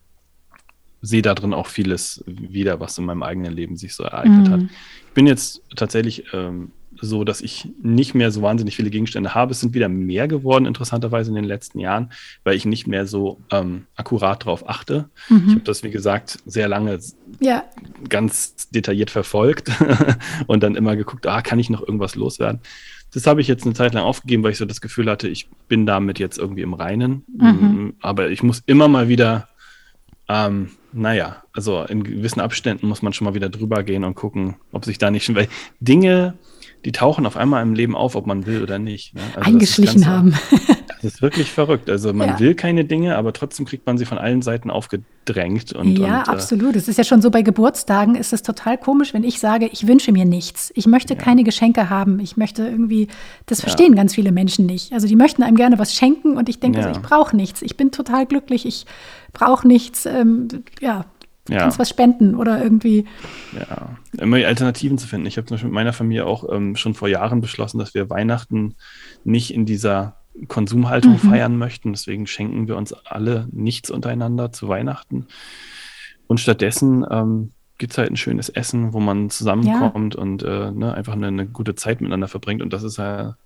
sehe 1.02 1.22
da 1.22 1.36
drin 1.36 1.54
auch 1.54 1.68
vieles 1.68 2.24
wieder, 2.26 2.80
was 2.80 2.98
in 2.98 3.04
meinem 3.04 3.22
eigenen 3.22 3.52
Leben 3.52 3.76
sich 3.76 3.94
so 3.94 4.02
ereignet 4.02 4.48
mhm. 4.48 4.52
hat. 4.52 4.60
Ich 4.62 5.14
bin 5.14 5.28
jetzt 5.28 5.62
tatsächlich 5.76 6.24
ähm, 6.32 6.72
so, 7.00 7.24
dass 7.24 7.40
ich 7.40 7.68
nicht 7.82 8.14
mehr 8.14 8.30
so 8.30 8.42
wahnsinnig 8.42 8.76
viele 8.76 8.90
Gegenstände 8.90 9.34
habe. 9.34 9.52
Es 9.52 9.60
sind 9.60 9.74
wieder 9.74 9.88
mehr 9.88 10.28
geworden, 10.28 10.66
interessanterweise 10.66 11.30
in 11.30 11.36
den 11.36 11.44
letzten 11.44 11.78
Jahren, 11.78 12.12
weil 12.44 12.56
ich 12.56 12.64
nicht 12.64 12.86
mehr 12.86 13.06
so 13.06 13.40
ähm, 13.50 13.86
akkurat 13.96 14.42
darauf 14.42 14.68
achte. 14.68 15.08
Mhm. 15.28 15.42
Ich 15.46 15.54
habe 15.54 15.60
das, 15.60 15.82
wie 15.82 15.90
gesagt, 15.90 16.38
sehr 16.46 16.68
lange 16.68 16.98
ja. 17.40 17.64
ganz 18.08 18.68
detailliert 18.70 19.10
verfolgt 19.10 19.70
und 20.46 20.62
dann 20.62 20.74
immer 20.74 20.96
geguckt, 20.96 21.26
ah, 21.26 21.42
kann 21.42 21.58
ich 21.58 21.70
noch 21.70 21.80
irgendwas 21.80 22.14
loswerden? 22.14 22.60
Das 23.12 23.26
habe 23.26 23.40
ich 23.40 23.48
jetzt 23.48 23.64
eine 23.64 23.74
Zeit 23.74 23.94
lang 23.94 24.04
aufgegeben, 24.04 24.42
weil 24.42 24.52
ich 24.52 24.58
so 24.58 24.66
das 24.66 24.80
Gefühl 24.80 25.08
hatte, 25.08 25.28
ich 25.28 25.48
bin 25.68 25.86
damit 25.86 26.18
jetzt 26.18 26.38
irgendwie 26.38 26.62
im 26.62 26.74
Reinen. 26.74 27.24
Mhm. 27.38 27.94
Aber 28.00 28.30
ich 28.30 28.42
muss 28.42 28.62
immer 28.66 28.88
mal 28.88 29.08
wieder 29.08 29.48
ähm, 30.28 30.70
naja, 30.92 31.42
also 31.52 31.82
in 31.84 32.04
gewissen 32.04 32.40
Abständen 32.40 32.86
muss 32.88 33.02
man 33.02 33.12
schon 33.12 33.24
mal 33.24 33.34
wieder 33.34 33.48
drüber 33.48 33.82
gehen 33.82 34.04
und 34.04 34.14
gucken, 34.14 34.56
ob 34.72 34.84
sich 34.84 34.98
da 34.98 35.10
nicht 35.10 35.24
schon, 35.24 35.34
weil 35.34 35.48
Dinge, 35.80 36.34
die 36.88 36.92
tauchen 36.92 37.26
auf 37.26 37.36
einmal 37.36 37.62
im 37.62 37.74
Leben 37.74 37.94
auf, 37.94 38.14
ob 38.14 38.26
man 38.26 38.46
will 38.46 38.62
oder 38.62 38.78
nicht. 38.78 39.14
Ne? 39.14 39.20
Also 39.36 39.46
Eingeschlichen 39.46 40.06
haben. 40.06 40.32
das 40.88 41.04
ist 41.04 41.20
wirklich 41.20 41.52
verrückt. 41.52 41.90
Also 41.90 42.14
man 42.14 42.28
ja. 42.30 42.40
will 42.40 42.54
keine 42.54 42.86
Dinge, 42.86 43.18
aber 43.18 43.34
trotzdem 43.34 43.66
kriegt 43.66 43.84
man 43.84 43.98
sie 43.98 44.06
von 44.06 44.16
allen 44.16 44.40
Seiten 44.40 44.70
aufgedrängt. 44.70 45.74
Und, 45.74 45.98
ja, 45.98 46.20
und, 46.20 46.28
äh, 46.28 46.30
absolut. 46.30 46.76
Es 46.76 46.88
ist 46.88 46.96
ja 46.96 47.04
schon 47.04 47.20
so 47.20 47.30
bei 47.30 47.42
Geburtstagen, 47.42 48.14
ist 48.14 48.32
es 48.32 48.42
total 48.42 48.78
komisch, 48.78 49.12
wenn 49.12 49.22
ich 49.22 49.38
sage, 49.38 49.68
ich 49.70 49.86
wünsche 49.86 50.12
mir 50.12 50.24
nichts. 50.24 50.72
Ich 50.76 50.86
möchte 50.86 51.12
ja. 51.12 51.20
keine 51.20 51.44
Geschenke 51.44 51.90
haben. 51.90 52.20
Ich 52.20 52.38
möchte 52.38 52.66
irgendwie, 52.66 53.08
das 53.44 53.60
verstehen 53.60 53.92
ja. 53.92 53.96
ganz 53.96 54.14
viele 54.14 54.32
Menschen 54.32 54.64
nicht. 54.64 54.94
Also 54.94 55.06
die 55.06 55.16
möchten 55.16 55.42
einem 55.42 55.58
gerne 55.58 55.78
was 55.78 55.92
schenken 55.92 56.38
und 56.38 56.48
ich 56.48 56.58
denke, 56.58 56.78
also, 56.78 56.98
ich 56.98 57.06
brauche 57.06 57.36
nichts. 57.36 57.60
Ich 57.60 57.76
bin 57.76 57.90
total 57.90 58.24
glücklich. 58.24 58.64
Ich 58.64 58.86
brauche 59.34 59.68
nichts. 59.68 60.06
Ähm, 60.06 60.48
ja, 60.80 61.04
ja. 61.48 61.58
kannst 61.58 61.78
was 61.78 61.88
spenden 61.88 62.34
oder 62.34 62.62
irgendwie. 62.62 63.06
Ja, 63.58 63.96
immer 64.18 64.36
Alternativen 64.36 64.98
zu 64.98 65.06
finden. 65.06 65.26
Ich 65.26 65.36
habe 65.36 65.46
zum 65.46 65.54
Beispiel 65.54 65.68
mit 65.68 65.74
meiner 65.74 65.92
Familie 65.92 66.26
auch 66.26 66.44
ähm, 66.52 66.76
schon 66.76 66.94
vor 66.94 67.08
Jahren 67.08 67.40
beschlossen, 67.40 67.78
dass 67.78 67.94
wir 67.94 68.10
Weihnachten 68.10 68.74
nicht 69.24 69.52
in 69.52 69.66
dieser 69.66 70.16
Konsumhaltung 70.46 71.14
mhm. 71.14 71.30
feiern 71.30 71.56
möchten. 71.56 71.92
Deswegen 71.92 72.26
schenken 72.26 72.68
wir 72.68 72.76
uns 72.76 72.92
alle 72.92 73.48
nichts 73.50 73.90
untereinander 73.90 74.52
zu 74.52 74.68
Weihnachten. 74.68 75.26
Und 76.26 76.40
stattdessen 76.40 77.04
ähm, 77.10 77.52
gibt 77.78 77.92
es 77.92 77.98
halt 77.98 78.10
ein 78.10 78.16
schönes 78.16 78.48
Essen, 78.48 78.92
wo 78.92 79.00
man 79.00 79.30
zusammenkommt 79.30 80.14
ja. 80.14 80.20
und 80.20 80.42
äh, 80.42 80.70
ne, 80.70 80.92
einfach 80.94 81.14
eine, 81.14 81.28
eine, 81.28 81.46
gute 81.46 81.74
Zeit 81.74 82.00
miteinander 82.00 82.28
verbringt. 82.28 82.62
Und 82.62 82.72
das 82.72 82.82
ist 82.82 82.98
ja 82.98 83.36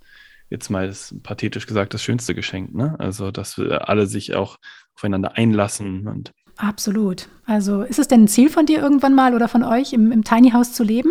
jetzt 0.51 0.69
mal 0.69 0.87
das, 0.87 1.15
pathetisch 1.23 1.67
gesagt 1.67 1.95
das 1.95 2.03
schönste 2.03 2.35
Geschenk. 2.35 2.75
Ne? 2.75 2.97
Also, 2.99 3.31
dass 3.31 3.57
wir 3.57 3.89
alle 3.89 4.07
sich 4.07 4.35
auch 4.35 4.57
aufeinander 4.95 5.37
einlassen 5.37 6.09
und 6.09 6.33
Absolut. 6.57 7.29
Also 7.45 7.83
ist 7.83 7.99
es 7.99 8.09
denn 8.09 8.25
ein 8.25 8.29
Ziel 8.29 8.49
von 8.49 8.67
dir 8.67 8.81
irgendwann 8.81 9.15
mal 9.15 9.35
oder 9.35 9.49
von 9.49 9.65
euch, 9.65 9.93
im, 9.93 10.13
im 10.13 10.25
Tiny 10.25 10.51
House 10.51 10.73
zu 10.73 10.85
leben? 10.85 11.11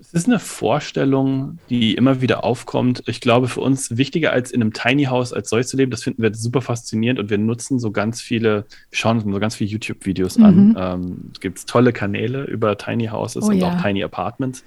Es 0.00 0.12
ist 0.12 0.26
eine 0.28 0.38
Vorstellung, 0.38 1.58
die 1.70 1.94
immer 1.94 2.20
wieder 2.20 2.44
aufkommt. 2.44 3.02
Ich 3.06 3.20
glaube, 3.20 3.48
für 3.48 3.60
uns 3.60 3.96
wichtiger 3.96 4.32
als 4.32 4.50
in 4.50 4.60
einem 4.60 4.72
Tiny 4.72 5.04
House 5.04 5.32
als 5.32 5.48
solch 5.48 5.66
zu 5.66 5.76
leben, 5.76 5.90
das 5.90 6.02
finden 6.02 6.20
wir 6.20 6.34
super 6.34 6.60
faszinierend 6.60 7.18
und 7.18 7.30
wir 7.30 7.38
nutzen 7.38 7.78
so 7.78 7.90
ganz 7.90 8.20
viele, 8.20 8.66
wir 8.90 8.98
schauen 8.98 9.16
uns 9.16 9.24
so 9.24 9.40
ganz 9.40 9.54
viele 9.54 9.70
YouTube-Videos 9.70 10.38
mhm. 10.38 10.44
an. 10.44 10.76
Ähm, 10.78 11.30
es 11.32 11.40
gibt 11.40 11.66
tolle 11.66 11.92
Kanäle 11.92 12.44
über 12.44 12.76
Tiny 12.76 13.06
Houses 13.06 13.44
oh, 13.44 13.48
und 13.48 13.58
ja. 13.58 13.68
auch 13.68 13.82
Tiny 13.82 14.02
Apartments. 14.02 14.64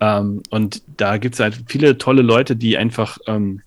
Ähm, 0.00 0.42
und 0.50 0.82
da 0.96 1.16
gibt 1.16 1.34
es 1.34 1.40
halt 1.40 1.62
viele 1.68 1.96
tolle 1.96 2.22
Leute, 2.22 2.56
die 2.56 2.76
einfach 2.76 3.18
ähm, 3.26 3.62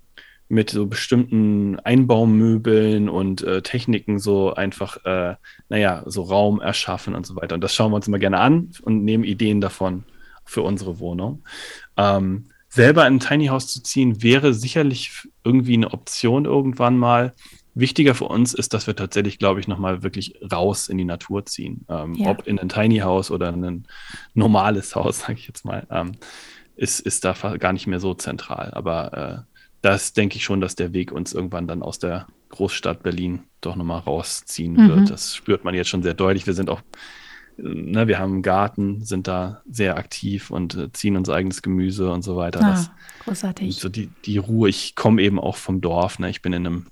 mit 0.48 0.70
so 0.70 0.86
bestimmten 0.86 1.80
Einbaumöbeln 1.80 3.10
und 3.10 3.42
äh, 3.44 3.62
Techniken 3.62 4.20
so 4.20 4.54
einfach, 4.54 5.04
äh, 5.06 5.36
naja, 5.70 6.04
so 6.06 6.24
Raum 6.24 6.62
erschaffen 6.62 7.16
und 7.16 7.26
so 7.26 7.36
weiter. 7.36 7.56
Und 7.56 7.62
das 7.62 7.74
schauen 7.74 7.92
wir 7.92 7.96
uns 7.96 8.08
immer 8.08 8.20
gerne 8.20 8.40
an 8.40 8.70
und 8.84 9.04
nehmen 9.04 9.24
Ideen 9.24 9.60
davon 9.60 10.04
für 10.44 10.62
unsere 10.62 11.00
Wohnung. 11.00 11.44
Ähm, 11.98 12.50
selber 12.70 13.08
in 13.08 13.16
ein 13.16 13.20
Tiny 13.20 13.48
House 13.48 13.68
zu 13.68 13.82
ziehen, 13.82 14.22
wäre 14.22 14.54
sicherlich 14.54 15.28
irgendwie 15.44 15.76
eine 15.76 15.92
Option 15.92 16.46
irgendwann 16.46 16.98
mal. 16.98 17.34
Wichtiger 17.74 18.16
für 18.16 18.26
uns 18.26 18.54
ist, 18.54 18.74
dass 18.74 18.88
wir 18.88 18.96
tatsächlich, 18.96 19.40
glaube 19.40 19.60
ich, 19.60 19.68
nochmal 19.68 20.04
wirklich 20.04 20.40
raus 20.52 20.88
in 20.88 20.98
die 20.98 21.06
Natur 21.06 21.46
ziehen. 21.46 21.86
Ähm, 21.90 22.14
ja. 22.14 22.30
Ob 22.30 22.48
in 22.48 22.60
ein 22.60 22.70
Tiny 22.70 23.00
House 23.00 23.32
oder 23.32 23.50
in 23.50 23.66
ein 23.66 23.88
normales 24.34 24.96
Haus, 24.96 25.20
sage 25.22 25.34
ich 25.40 25.48
jetzt 25.48 25.66
mal, 25.66 25.88
ähm, 25.90 26.12
ist, 26.76 27.00
ist 27.00 27.26
da 27.26 27.34
gar 27.58 27.74
nicht 27.74 27.88
mehr 27.88 28.00
so 28.00 28.14
zentral. 28.14 28.72
Aber 28.74 29.46
äh, 29.48 29.55
das 29.86 30.14
denke 30.14 30.38
ich 30.38 30.44
schon, 30.44 30.62
dass 30.62 30.74
der 30.74 30.94
Weg 30.94 31.12
uns 31.12 31.32
irgendwann 31.32 31.68
dann 31.68 31.84
aus 31.84 32.00
der 32.00 32.26
Großstadt 32.50 33.04
Berlin 33.04 33.44
doch 33.62 33.76
nochmal 33.76 34.00
rausziehen 34.00 34.74
mhm. 34.74 34.90
wird. 34.90 35.12
Das 35.12 35.36
spürt 35.36 35.64
man 35.64 35.76
jetzt 35.76 35.90
schon 35.90 36.02
sehr 36.02 36.16
deutlich. 36.16 36.48
Wir 36.48 36.56
sind 36.56 36.72
auch 36.72 36.82
ne, 37.58 38.08
wir 38.08 38.18
haben 38.18 38.34
einen 38.34 38.42
Garten, 38.42 39.06
sind 39.06 39.28
da 39.28 39.62
sehr 39.70 39.98
aktiv 39.98 40.50
und 40.50 40.76
äh, 40.76 40.92
ziehen 40.92 41.16
unser 41.16 41.36
eigenes 41.36 41.62
Gemüse 41.62 42.12
und 42.12 42.24
so 42.24 42.36
weiter. 42.36 42.62
Ah, 42.64 42.72
das, 42.72 42.92
großartig. 43.26 43.76
So 43.76 43.90
die, 43.90 44.10
die 44.26 44.40
Ruhe. 44.40 44.70
Ich 44.70 44.96
komme 44.96 45.22
eben 45.22 45.40
auch 45.40 45.56
vom 45.56 45.82
Dorf. 45.82 46.18
Ne? 46.18 46.32
Ich 46.32 46.42
bin 46.42 46.54
in 46.54 46.66
einem 46.66 46.88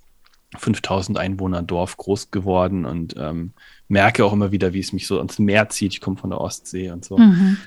5000 0.56 1.18
Einwohner 1.18 1.64
Dorf 1.64 1.98
groß 1.98 2.30
geworden 2.30 2.86
und 2.86 3.16
ähm, 3.18 3.54
merke 3.88 4.24
auch 4.24 4.34
immer 4.34 4.52
wieder, 4.52 4.74
wie 4.74 4.80
es 4.82 4.94
mich 4.94 5.08
so 5.08 5.18
ans 5.18 5.40
Meer 5.40 5.70
zieht. 5.70 5.94
Ich 5.94 6.02
komme 6.02 6.18
von 6.18 6.30
der 6.30 6.40
Ostsee 6.40 6.92
und 6.92 7.04
so. 7.04 7.18
Mhm. 7.18 7.58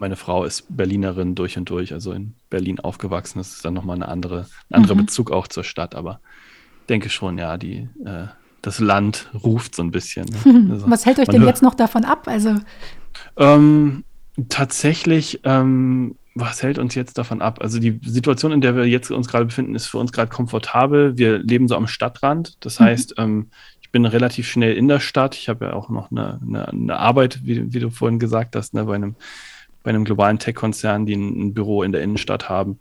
Meine 0.00 0.16
Frau 0.16 0.44
ist 0.44 0.64
Berlinerin 0.74 1.34
durch 1.34 1.58
und 1.58 1.68
durch, 1.68 1.92
also 1.92 2.12
in 2.12 2.34
Berlin 2.48 2.80
aufgewachsen. 2.80 3.38
Das 3.38 3.52
ist 3.52 3.64
dann 3.64 3.74
nochmal 3.74 3.96
eine 3.96 4.08
andere, 4.08 4.46
ein 4.70 4.76
anderer 4.76 4.94
mhm. 4.94 5.04
Bezug 5.04 5.30
auch 5.30 5.46
zur 5.46 5.62
Stadt, 5.62 5.94
aber 5.94 6.20
denke 6.88 7.10
schon, 7.10 7.36
ja, 7.36 7.58
die 7.58 7.86
äh, 8.04 8.26
das 8.62 8.80
Land 8.80 9.28
ruft 9.44 9.74
so 9.74 9.82
ein 9.82 9.90
bisschen. 9.90 10.26
Ne? 10.26 10.68
Also, 10.72 10.90
Was 10.90 11.04
hält 11.04 11.18
euch 11.18 11.28
denn 11.28 11.42
hört, 11.42 11.50
jetzt 11.50 11.62
noch 11.62 11.74
davon 11.74 12.04
ab? 12.04 12.28
Also 12.28 12.56
ähm, 13.36 14.04
tatsächlich, 14.48 15.40
ähm, 15.44 16.16
was 16.34 16.62
hält 16.62 16.78
uns 16.78 16.94
jetzt 16.94 17.18
davon 17.18 17.42
ab? 17.42 17.58
Also 17.60 17.78
die 17.78 18.00
Situation, 18.02 18.52
in 18.52 18.62
der 18.62 18.76
wir 18.76 18.86
jetzt 18.86 19.10
uns 19.10 19.28
gerade 19.28 19.44
befinden, 19.44 19.74
ist 19.74 19.86
für 19.86 19.98
uns 19.98 20.12
gerade 20.12 20.30
komfortabel. 20.30 21.18
Wir 21.18 21.38
leben 21.38 21.68
so 21.68 21.76
am 21.76 21.86
Stadtrand. 21.86 22.56
Das 22.64 22.80
mhm. 22.80 22.84
heißt, 22.84 23.14
ähm, 23.18 23.50
ich 23.82 23.90
bin 23.90 24.06
relativ 24.06 24.48
schnell 24.48 24.76
in 24.76 24.88
der 24.88 25.00
Stadt. 25.00 25.34
Ich 25.34 25.50
habe 25.50 25.66
ja 25.66 25.72
auch 25.74 25.90
noch 25.90 26.10
eine, 26.10 26.40
eine, 26.40 26.68
eine 26.68 26.96
Arbeit, 26.96 27.40
wie, 27.44 27.72
wie, 27.74 27.80
du 27.80 27.90
vorhin 27.90 28.18
gesagt 28.18 28.56
hast, 28.56 28.72
ne, 28.72 28.84
bei 28.84 28.94
einem 28.94 29.16
bei 29.82 29.90
einem 29.90 30.04
globalen 30.04 30.38
Tech-Konzern, 30.38 31.06
die 31.06 31.14
ein, 31.14 31.40
ein, 31.40 31.54
Büro 31.54 31.82
in 31.82 31.92
der 31.92 32.02
Innenstadt 32.02 32.48
haben. 32.48 32.78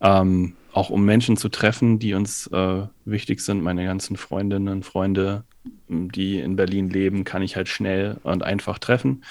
Ähm, 0.00 0.54
auch 0.72 0.90
um 0.90 1.04
Menschen 1.04 1.36
zu 1.36 1.48
treffen, 1.48 1.98
die 1.98 2.14
uns 2.14 2.46
äh, 2.48 2.86
wichtig 3.04 3.40
sind. 3.40 3.62
Meine 3.62 3.84
ganzen 3.84 4.16
Freundinnen 4.16 4.68
und 4.68 4.84
Freunde, 4.84 5.44
die 5.88 6.40
in 6.40 6.56
Berlin 6.56 6.88
leben, 6.88 7.24
kann 7.24 7.42
ich 7.42 7.56
halt 7.56 7.68
schnell 7.68 8.18
und 8.22 8.42
einfach 8.42 8.78
treffen. 8.78 9.24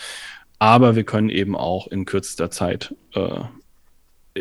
Aber 0.60 0.96
wir 0.96 1.04
können 1.04 1.30
eben 1.30 1.56
auch 1.56 1.88
in 1.88 2.06
kürzester 2.06 2.52
Zeit 2.52 2.96
äh, 3.16 3.42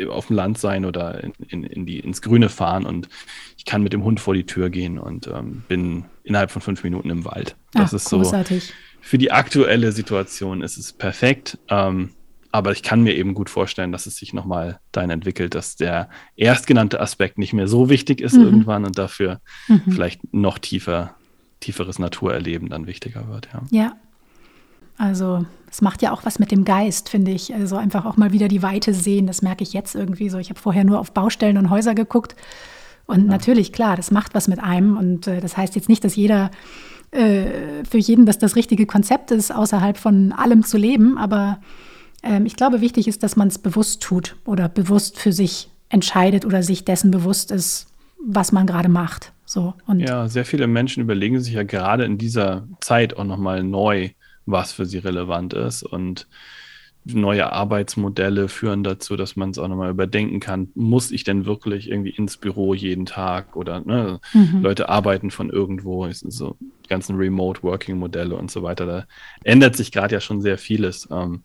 auf 0.06 0.26
dem 0.28 0.36
Land 0.36 0.58
sein 0.58 0.84
oder 0.84 1.24
in, 1.24 1.32
in, 1.48 1.64
in, 1.64 1.86
die, 1.86 1.98
ins 1.98 2.22
Grüne 2.22 2.48
fahren 2.48 2.86
und 2.86 3.08
ich 3.56 3.64
kann 3.64 3.82
mit 3.82 3.92
dem 3.92 4.04
Hund 4.04 4.20
vor 4.20 4.34
die 4.34 4.46
Tür 4.46 4.70
gehen 4.70 4.98
und 4.98 5.26
ähm, 5.26 5.64
bin 5.66 6.04
innerhalb 6.22 6.50
von 6.50 6.62
fünf 6.62 6.84
Minuten 6.84 7.10
im 7.10 7.24
Wald. 7.24 7.56
Das 7.72 7.90
Ach, 7.90 7.94
ist 7.94 8.10
großartig. 8.10 8.66
so. 8.66 8.72
Für 9.00 9.18
die 9.18 9.32
aktuelle 9.32 9.92
Situation 9.92 10.62
ist 10.62 10.76
es 10.76 10.92
perfekt. 10.92 11.58
Ähm, 11.68 12.10
aber 12.52 12.72
ich 12.72 12.82
kann 12.82 13.02
mir 13.02 13.14
eben 13.14 13.34
gut 13.34 13.48
vorstellen, 13.48 13.92
dass 13.92 14.06
es 14.06 14.16
sich 14.16 14.32
nochmal 14.32 14.80
dahin 14.92 15.10
entwickelt, 15.10 15.54
dass 15.54 15.76
der 15.76 16.08
erstgenannte 16.36 17.00
Aspekt 17.00 17.38
nicht 17.38 17.52
mehr 17.52 17.68
so 17.68 17.88
wichtig 17.88 18.20
ist 18.20 18.34
mhm. 18.34 18.42
irgendwann 18.42 18.84
und 18.84 18.98
dafür 18.98 19.40
mhm. 19.68 19.82
vielleicht 19.86 20.34
noch 20.34 20.58
tiefer, 20.58 21.14
tieferes 21.60 21.98
Naturerleben 21.98 22.68
dann 22.68 22.86
wichtiger 22.86 23.28
wird. 23.28 23.48
Ja. 23.52 23.62
ja. 23.70 23.92
Also 24.98 25.46
es 25.70 25.80
macht 25.80 26.02
ja 26.02 26.12
auch 26.12 26.24
was 26.24 26.38
mit 26.38 26.50
dem 26.50 26.64
Geist, 26.64 27.08
finde 27.08 27.30
ich. 27.30 27.54
Also 27.54 27.76
einfach 27.76 28.04
auch 28.04 28.16
mal 28.16 28.32
wieder 28.32 28.48
die 28.48 28.62
Weite 28.62 28.92
sehen, 28.92 29.26
das 29.26 29.40
merke 29.40 29.62
ich 29.62 29.72
jetzt 29.72 29.94
irgendwie 29.94 30.28
so. 30.28 30.38
Ich 30.38 30.50
habe 30.50 30.60
vorher 30.60 30.84
nur 30.84 30.98
auf 30.98 31.12
Baustellen 31.12 31.56
und 31.56 31.70
Häuser 31.70 31.94
geguckt. 31.94 32.36
Und 33.06 33.22
ja. 33.22 33.26
natürlich, 33.26 33.72
klar, 33.72 33.96
das 33.96 34.10
macht 34.10 34.34
was 34.34 34.48
mit 34.48 34.58
einem. 34.58 34.96
Und 34.96 35.26
äh, 35.26 35.40
das 35.40 35.56
heißt 35.56 35.74
jetzt 35.74 35.88
nicht, 35.88 36.04
dass 36.04 36.16
jeder 36.16 36.50
äh, 37.12 37.84
für 37.88 37.98
jeden 37.98 38.26
das 38.26 38.38
das 38.38 38.56
richtige 38.56 38.86
Konzept 38.86 39.30
ist, 39.30 39.54
außerhalb 39.54 39.96
von 39.96 40.32
allem 40.32 40.64
zu 40.64 40.76
leben, 40.76 41.16
aber 41.16 41.60
ähm, 42.22 42.46
ich 42.46 42.56
glaube, 42.56 42.80
wichtig 42.80 43.08
ist, 43.08 43.22
dass 43.22 43.36
man 43.36 43.48
es 43.48 43.58
bewusst 43.58 44.02
tut 44.02 44.36
oder 44.44 44.68
bewusst 44.68 45.18
für 45.18 45.32
sich 45.32 45.70
entscheidet 45.88 46.44
oder 46.44 46.62
sich 46.62 46.84
dessen 46.84 47.10
bewusst 47.10 47.50
ist, 47.50 47.88
was 48.24 48.52
man 48.52 48.66
gerade 48.66 48.88
macht. 48.88 49.32
So, 49.44 49.74
und 49.86 50.00
ja, 50.00 50.28
sehr 50.28 50.44
viele 50.44 50.66
Menschen 50.66 51.02
überlegen 51.02 51.40
sich 51.40 51.54
ja 51.54 51.64
gerade 51.64 52.04
in 52.04 52.18
dieser 52.18 52.68
Zeit 52.80 53.16
auch 53.16 53.24
nochmal 53.24 53.64
neu, 53.64 54.10
was 54.46 54.72
für 54.72 54.86
sie 54.86 54.98
relevant 54.98 55.54
ist. 55.54 55.82
Und 55.82 56.28
neue 57.04 57.52
Arbeitsmodelle 57.52 58.48
führen 58.48 58.84
dazu, 58.84 59.16
dass 59.16 59.34
man 59.34 59.50
es 59.50 59.58
auch 59.58 59.66
nochmal 59.66 59.90
überdenken 59.90 60.38
kann. 60.38 60.68
Muss 60.74 61.10
ich 61.10 61.24
denn 61.24 61.46
wirklich 61.46 61.90
irgendwie 61.90 62.10
ins 62.10 62.36
Büro 62.36 62.74
jeden 62.74 63.06
Tag 63.06 63.56
oder 63.56 63.80
ne, 63.80 64.20
mhm. 64.32 64.62
Leute 64.62 64.88
arbeiten 64.88 65.30
von 65.30 65.50
irgendwo, 65.50 66.08
so 66.12 66.56
ganzen 66.88 67.16
Remote-Working-Modelle 67.16 68.36
und 68.36 68.50
so 68.50 68.62
weiter. 68.62 68.86
Da 68.86 69.06
ändert 69.42 69.76
sich 69.76 69.90
gerade 69.90 70.14
ja 70.14 70.20
schon 70.20 70.40
sehr 70.40 70.58
vieles. 70.58 71.08
Ähm, 71.10 71.42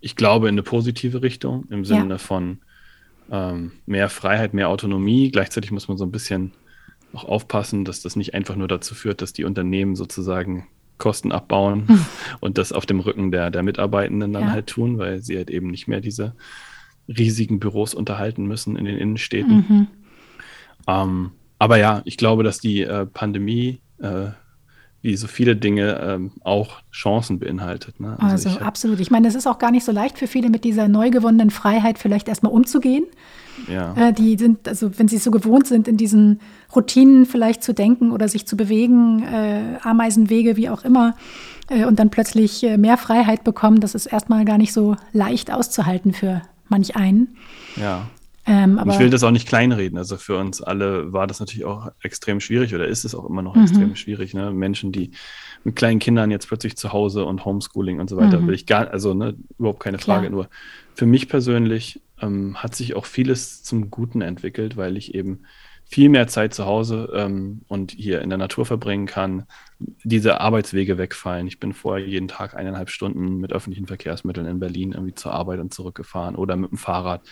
ich 0.00 0.16
glaube, 0.16 0.48
in 0.48 0.54
eine 0.54 0.62
positive 0.62 1.22
Richtung, 1.22 1.66
im 1.70 1.84
Sinne 1.84 2.14
ja. 2.14 2.18
von 2.18 2.58
ähm, 3.30 3.72
mehr 3.86 4.08
Freiheit, 4.08 4.54
mehr 4.54 4.68
Autonomie. 4.68 5.30
Gleichzeitig 5.30 5.70
muss 5.70 5.88
man 5.88 5.96
so 5.96 6.04
ein 6.04 6.10
bisschen 6.10 6.52
auch 7.12 7.24
aufpassen, 7.24 7.84
dass 7.84 8.02
das 8.02 8.16
nicht 8.16 8.34
einfach 8.34 8.56
nur 8.56 8.68
dazu 8.68 8.94
führt, 8.94 9.22
dass 9.22 9.32
die 9.32 9.44
Unternehmen 9.44 9.96
sozusagen 9.96 10.66
Kosten 10.98 11.32
abbauen 11.32 11.88
hm. 11.88 12.06
und 12.40 12.58
das 12.58 12.72
auf 12.72 12.86
dem 12.86 13.00
Rücken 13.00 13.30
der, 13.30 13.50
der 13.50 13.62
Mitarbeitenden 13.62 14.32
dann 14.32 14.44
ja. 14.44 14.50
halt 14.50 14.66
tun, 14.66 14.98
weil 14.98 15.22
sie 15.22 15.36
halt 15.36 15.50
eben 15.50 15.68
nicht 15.70 15.88
mehr 15.88 16.00
diese 16.00 16.34
riesigen 17.08 17.58
Büros 17.58 17.94
unterhalten 17.94 18.46
müssen 18.46 18.76
in 18.76 18.84
den 18.84 18.96
Innenstädten. 18.96 19.56
Mhm. 19.68 19.86
Ähm, 20.86 21.30
aber 21.58 21.76
ja, 21.76 22.02
ich 22.04 22.16
glaube, 22.16 22.44
dass 22.44 22.60
die 22.60 22.82
äh, 22.82 23.06
Pandemie 23.06 23.80
äh, 23.98 24.28
wie 25.02 25.16
so 25.16 25.26
viele 25.26 25.56
Dinge 25.56 25.98
ähm, 26.02 26.32
auch 26.42 26.82
Chancen 26.92 27.38
beinhaltet. 27.38 28.00
Ne? 28.00 28.16
Also, 28.18 28.48
also 28.48 28.48
ich 28.50 28.60
absolut. 28.60 29.00
Ich 29.00 29.10
meine, 29.10 29.28
es 29.28 29.34
ist 29.34 29.46
auch 29.46 29.58
gar 29.58 29.70
nicht 29.70 29.84
so 29.84 29.92
leicht 29.92 30.18
für 30.18 30.26
viele 30.26 30.50
mit 30.50 30.64
dieser 30.64 30.88
neu 30.88 31.10
gewonnenen 31.10 31.50
Freiheit 31.50 31.98
vielleicht 31.98 32.28
erstmal 32.28 32.52
umzugehen. 32.52 33.04
Ja. 33.66 33.94
Äh, 33.94 34.12
die 34.12 34.36
sind, 34.36 34.68
also 34.68 34.98
wenn 34.98 35.08
sie 35.08 35.18
so 35.18 35.30
gewohnt 35.30 35.66
sind, 35.66 35.88
in 35.88 35.96
diesen 35.96 36.40
Routinen 36.74 37.24
vielleicht 37.24 37.62
zu 37.62 37.72
denken 37.72 38.12
oder 38.12 38.28
sich 38.28 38.46
zu 38.46 38.56
bewegen, 38.56 39.22
äh, 39.22 39.78
Ameisenwege, 39.82 40.56
wie 40.56 40.68
auch 40.68 40.84
immer, 40.84 41.16
äh, 41.70 41.84
und 41.86 41.98
dann 41.98 42.10
plötzlich 42.10 42.62
äh, 42.62 42.76
mehr 42.76 42.98
Freiheit 42.98 43.42
bekommen, 43.42 43.80
das 43.80 43.94
ist 43.94 44.06
erstmal 44.06 44.44
gar 44.44 44.58
nicht 44.58 44.72
so 44.72 44.96
leicht 45.12 45.50
auszuhalten 45.50 46.12
für 46.12 46.42
manch 46.68 46.96
einen. 46.96 47.36
Ja. 47.76 48.06
Ähm, 48.50 48.80
ich 48.88 48.98
will 48.98 49.10
das 49.10 49.22
auch 49.22 49.30
nicht 49.30 49.46
kleinreden. 49.46 49.96
Also 49.96 50.16
für 50.16 50.36
uns 50.36 50.60
alle 50.60 51.12
war 51.12 51.28
das 51.28 51.38
natürlich 51.38 51.64
auch 51.64 51.92
extrem 52.02 52.40
schwierig 52.40 52.74
oder 52.74 52.88
ist 52.88 53.04
es 53.04 53.14
auch 53.14 53.24
immer 53.24 53.42
noch 53.42 53.54
mhm. 53.54 53.62
extrem 53.62 53.94
schwierig. 53.94 54.34
Ne? 54.34 54.50
Menschen, 54.50 54.90
die 54.90 55.12
mit 55.62 55.76
kleinen 55.76 56.00
Kindern 56.00 56.32
jetzt 56.32 56.48
plötzlich 56.48 56.76
zu 56.76 56.92
Hause 56.92 57.24
und 57.24 57.44
Homeschooling 57.44 58.00
und 58.00 58.10
so 58.10 58.16
weiter, 58.16 58.40
mhm. 58.40 58.48
will 58.48 58.54
ich 58.54 58.66
gar, 58.66 58.90
also 58.90 59.14
ne, 59.14 59.36
überhaupt 59.56 59.80
keine 59.80 60.00
Frage. 60.00 60.26
Klar. 60.26 60.32
Nur 60.32 60.48
für 60.94 61.06
mich 61.06 61.28
persönlich 61.28 62.00
ähm, 62.20 62.56
hat 62.56 62.74
sich 62.74 62.96
auch 62.96 63.06
vieles 63.06 63.62
zum 63.62 63.88
Guten 63.88 64.20
entwickelt, 64.20 64.76
weil 64.76 64.96
ich 64.96 65.14
eben 65.14 65.42
viel 65.84 66.08
mehr 66.08 66.26
Zeit 66.26 66.52
zu 66.52 66.66
Hause 66.66 67.12
ähm, 67.14 67.62
und 67.68 67.92
hier 67.92 68.20
in 68.20 68.30
der 68.30 68.38
Natur 68.38 68.66
verbringen 68.66 69.06
kann, 69.06 69.46
diese 70.02 70.40
Arbeitswege 70.40 70.98
wegfallen. 70.98 71.46
Ich 71.46 71.60
bin 71.60 71.72
vorher 71.72 72.04
jeden 72.04 72.28
Tag 72.28 72.54
eineinhalb 72.54 72.90
Stunden 72.90 73.38
mit 73.38 73.52
öffentlichen 73.52 73.86
Verkehrsmitteln 73.86 74.46
in 74.46 74.58
Berlin 74.58 74.92
irgendwie 74.92 75.14
zur 75.14 75.34
Arbeit 75.34 75.60
und 75.60 75.72
zurückgefahren 75.72 76.34
oder 76.34 76.56
mit 76.56 76.72
dem 76.72 76.78
Fahrrad. 76.78 77.22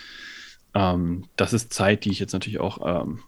Ähm, 0.73 1.25
das 1.35 1.53
ist 1.53 1.73
Zeit, 1.73 2.05
die 2.05 2.11
ich 2.11 2.19
jetzt 2.19 2.33
natürlich 2.33 2.59
auch 2.59 3.03
ähm, 3.03 3.19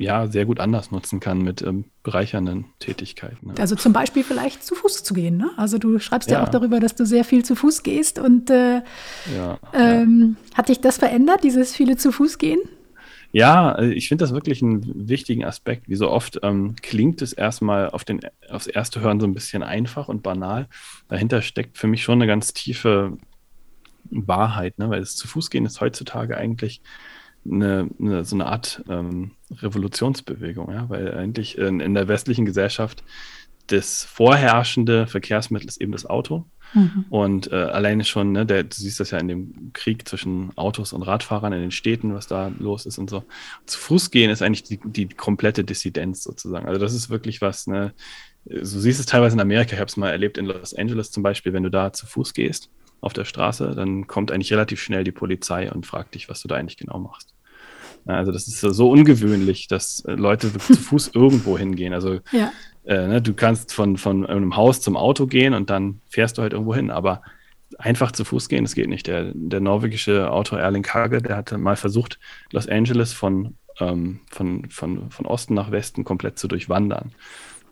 ja, 0.00 0.28
sehr 0.28 0.46
gut 0.46 0.60
anders 0.60 0.90
nutzen 0.90 1.20
kann 1.20 1.42
mit 1.42 1.60
ähm, 1.60 1.84
bereichernden 2.02 2.64
Tätigkeiten. 2.78 3.48
Ne? 3.48 3.54
Also 3.58 3.76
zum 3.76 3.92
Beispiel 3.92 4.24
vielleicht 4.24 4.64
zu 4.64 4.74
Fuß 4.74 5.02
zu 5.02 5.12
gehen. 5.12 5.36
Ne? 5.36 5.50
Also 5.58 5.76
du 5.76 5.98
schreibst 5.98 6.30
ja. 6.30 6.38
ja. 6.38 6.44
auch 6.44 6.48
darüber, 6.48 6.80
dass 6.80 6.94
du 6.94 7.04
sehr 7.04 7.22
viel 7.22 7.44
zu 7.44 7.54
Fuß 7.54 7.82
gehst. 7.82 8.18
Und 8.18 8.48
äh, 8.48 8.76
ja, 9.36 9.58
ähm, 9.74 10.36
ja. 10.50 10.56
hat 10.56 10.70
dich 10.70 10.80
das 10.80 10.96
verändert, 10.96 11.44
dieses 11.44 11.76
viele 11.76 11.98
zu 11.98 12.12
Fuß 12.12 12.38
gehen? 12.38 12.60
Ja, 13.30 13.72
äh, 13.72 13.92
ich 13.92 14.08
finde 14.08 14.24
das 14.24 14.32
wirklich 14.32 14.62
einen 14.62 15.08
wichtigen 15.08 15.44
Aspekt. 15.44 15.86
Wie 15.86 15.96
so 15.96 16.10
oft 16.10 16.40
ähm, 16.42 16.76
klingt 16.80 17.20
es 17.20 17.34
erstmal 17.34 17.90
auf 17.90 18.04
den, 18.04 18.20
aufs 18.48 18.68
erste 18.68 19.00
Hören 19.02 19.20
so 19.20 19.26
ein 19.26 19.34
bisschen 19.34 19.62
einfach 19.62 20.08
und 20.08 20.22
banal. 20.22 20.68
Dahinter 21.08 21.42
steckt 21.42 21.76
für 21.76 21.86
mich 21.88 22.02
schon 22.02 22.22
eine 22.22 22.26
ganz 22.26 22.54
tiefe 22.54 23.18
Wahrheit, 24.10 24.78
ne? 24.78 24.90
weil 24.90 25.00
es 25.00 25.16
zu 25.16 25.28
Fuß 25.28 25.50
gehen 25.50 25.66
ist 25.66 25.80
heutzutage 25.80 26.36
eigentlich 26.36 26.82
eine, 27.44 27.88
eine 27.98 28.24
so 28.24 28.36
eine 28.36 28.46
Art 28.46 28.84
ähm, 28.88 29.32
Revolutionsbewegung, 29.50 30.72
ja? 30.72 30.88
weil 30.88 31.14
eigentlich 31.14 31.58
in, 31.58 31.80
in, 31.80 31.94
der 31.94 32.08
westlichen 32.08 32.44
Gesellschaft 32.44 33.02
das 33.68 34.04
vorherrschende 34.04 35.06
Verkehrsmittel 35.06 35.68
ist 35.68 35.80
eben 35.80 35.92
das 35.92 36.06
Auto. 36.06 36.44
Mhm. 36.74 37.04
Und 37.08 37.52
äh, 37.52 37.56
alleine 37.56 38.04
schon, 38.04 38.32
ne, 38.32 38.46
der, 38.46 38.64
du 38.64 38.74
siehst 38.74 39.00
das 39.00 39.10
ja 39.10 39.18
in 39.18 39.28
dem 39.28 39.72
Krieg 39.72 40.08
zwischen 40.08 40.56
Autos 40.56 40.92
und 40.92 41.02
Radfahrern 41.02 41.52
in 41.52 41.60
den 41.60 41.70
Städten, 41.70 42.14
was 42.14 42.26
da 42.26 42.52
los 42.58 42.86
ist 42.86 42.98
und 42.98 43.10
so. 43.10 43.24
Zu 43.66 43.78
Fuß 43.78 44.10
gehen 44.10 44.30
ist 44.30 44.42
eigentlich 44.42 44.64
die, 44.64 44.80
die 44.84 45.08
komplette 45.08 45.64
Dissidenz 45.64 46.22
sozusagen. 46.22 46.66
Also 46.66 46.80
das 46.80 46.94
ist 46.94 47.10
wirklich 47.10 47.40
was, 47.40 47.66
ne, 47.66 47.92
du 48.44 48.64
siehst 48.64 49.00
es 49.00 49.06
teilweise 49.06 49.34
in 49.34 49.40
Amerika, 49.40 49.74
ich 49.74 49.80
habe 49.80 49.88
es 49.88 49.96
mal 49.96 50.10
erlebt 50.10 50.38
in 50.38 50.46
Los 50.46 50.74
Angeles 50.74 51.10
zum 51.10 51.22
Beispiel, 51.22 51.52
wenn 51.52 51.62
du 51.62 51.70
da 51.70 51.92
zu 51.92 52.06
Fuß 52.06 52.34
gehst, 52.34 52.70
auf 53.00 53.12
der 53.12 53.24
Straße, 53.24 53.74
dann 53.74 54.06
kommt 54.06 54.30
eigentlich 54.30 54.52
relativ 54.52 54.80
schnell 54.80 55.04
die 55.04 55.12
Polizei 55.12 55.70
und 55.70 55.86
fragt 55.86 56.14
dich, 56.14 56.28
was 56.28 56.42
du 56.42 56.48
da 56.48 56.56
eigentlich 56.56 56.76
genau 56.76 56.98
machst. 56.98 57.34
Also 58.06 58.32
das 58.32 58.48
ist 58.48 58.60
so 58.60 58.90
ungewöhnlich, 58.90 59.68
dass 59.68 60.04
äh, 60.06 60.12
Leute 60.12 60.52
zu 60.52 60.74
Fuß 60.76 61.10
irgendwo 61.14 61.58
hingehen. 61.58 61.92
Also 61.92 62.20
ja. 62.32 62.52
äh, 62.84 63.06
ne, 63.06 63.22
du 63.22 63.34
kannst 63.34 63.72
von, 63.72 63.96
von 63.96 64.26
einem 64.26 64.56
Haus 64.56 64.80
zum 64.80 64.96
Auto 64.96 65.26
gehen 65.26 65.54
und 65.54 65.70
dann 65.70 66.00
fährst 66.08 66.38
du 66.38 66.42
halt 66.42 66.52
irgendwo 66.52 66.74
hin. 66.74 66.90
Aber 66.90 67.22
einfach 67.78 68.12
zu 68.12 68.24
Fuß 68.24 68.48
gehen, 68.48 68.64
das 68.64 68.74
geht 68.74 68.88
nicht. 68.88 69.06
Der, 69.06 69.32
der 69.34 69.60
norwegische 69.60 70.30
Autor 70.30 70.60
Erling 70.60 70.82
Kage, 70.82 71.22
der 71.22 71.36
hatte 71.36 71.58
mal 71.58 71.76
versucht, 71.76 72.18
Los 72.52 72.68
Angeles 72.68 73.12
von, 73.12 73.56
ähm, 73.78 74.20
von, 74.30 74.70
von, 74.70 75.10
von 75.10 75.26
Osten 75.26 75.54
nach 75.54 75.70
Westen 75.70 76.04
komplett 76.04 76.38
zu 76.38 76.48
durchwandern. 76.48 77.12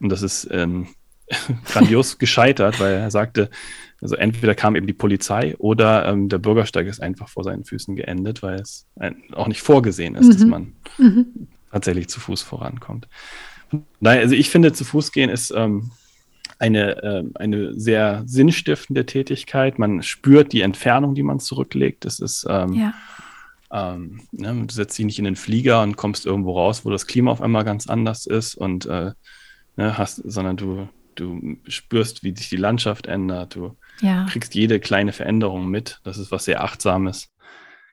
Und 0.01 0.11
das 0.11 0.23
ist 0.23 0.49
ähm, 0.51 0.89
grandios 1.67 2.19
gescheitert, 2.19 2.81
weil 2.81 2.95
er 2.95 3.11
sagte, 3.11 3.51
also 4.01 4.15
entweder 4.15 4.55
kam 4.55 4.77
eben 4.77 4.87
die 4.87 4.93
Polizei 4.93 5.57
oder 5.59 6.07
ähm, 6.07 6.29
der 6.29 6.39
Bürgersteig 6.39 6.87
ist 6.87 7.03
einfach 7.03 7.29
vor 7.29 7.45
seinen 7.45 7.65
Füßen 7.65 7.97
geendet, 7.97 8.43
weil 8.43 8.61
es 8.61 8.87
ein, 8.97 9.17
auch 9.33 9.49
nicht 9.49 9.63
vorgesehen 9.63 10.15
ist, 10.15 10.27
mhm. 10.27 10.33
dass 10.33 10.45
man 10.45 10.73
mhm. 10.99 11.49
tatsächlich 11.73 12.09
zu 12.09 12.21
Fuß 12.21 12.43
vorankommt. 12.43 13.09
Daher, 14.01 14.21
also 14.21 14.35
ich 14.35 14.51
finde, 14.51 14.73
zu 14.73 14.85
Fuß 14.85 15.13
gehen 15.13 15.31
ist 15.31 15.53
ähm, 15.55 15.91
eine, 16.59 17.03
äh, 17.03 17.25
eine 17.35 17.75
sehr 17.75 18.23
sinnstiftende 18.27 19.05
Tätigkeit. 19.05 19.79
Man 19.79 20.03
spürt 20.03 20.53
die 20.53 20.63
Entfernung, 20.63 21.15
die 21.15 21.23
man 21.23 21.41
zurücklegt. 21.41 22.05
Das 22.05 22.21
ist 22.21 22.47
ähm, 22.49 22.73
ja. 22.73 22.95
Ähm, 23.71 24.23
ne, 24.33 24.65
du 24.67 24.73
setzt 24.73 24.97
dich 24.97 25.05
nicht 25.05 25.19
in 25.19 25.27
den 25.27 25.37
Flieger 25.37 25.83
und 25.83 25.97
kommst 25.97 26.25
irgendwo 26.25 26.53
raus, 26.53 26.87
wo 26.87 26.91
das 26.91 27.07
Klima 27.07 27.31
auf 27.31 27.43
einmal 27.43 27.65
ganz 27.65 27.87
anders 27.87 28.27
ist 28.27 28.55
und 28.55 28.87
äh, 28.87 29.13
ne, 29.77 29.99
hast, 29.99 30.17
sondern 30.25 30.57
du, 30.57 30.89
du 31.21 31.59
spürst, 31.67 32.23
wie 32.23 32.35
sich 32.37 32.49
die 32.49 32.57
Landschaft 32.57 33.07
ändert, 33.07 33.55
du 33.55 33.77
ja. 34.01 34.27
kriegst 34.31 34.55
jede 34.55 34.81
kleine 34.81 35.13
Veränderung 35.13 35.69
mit. 35.69 36.01
Das 36.05 36.19
ist 36.19 36.31
was 36.31 36.45
sehr 36.45 36.63
Achtsames. 36.63 37.29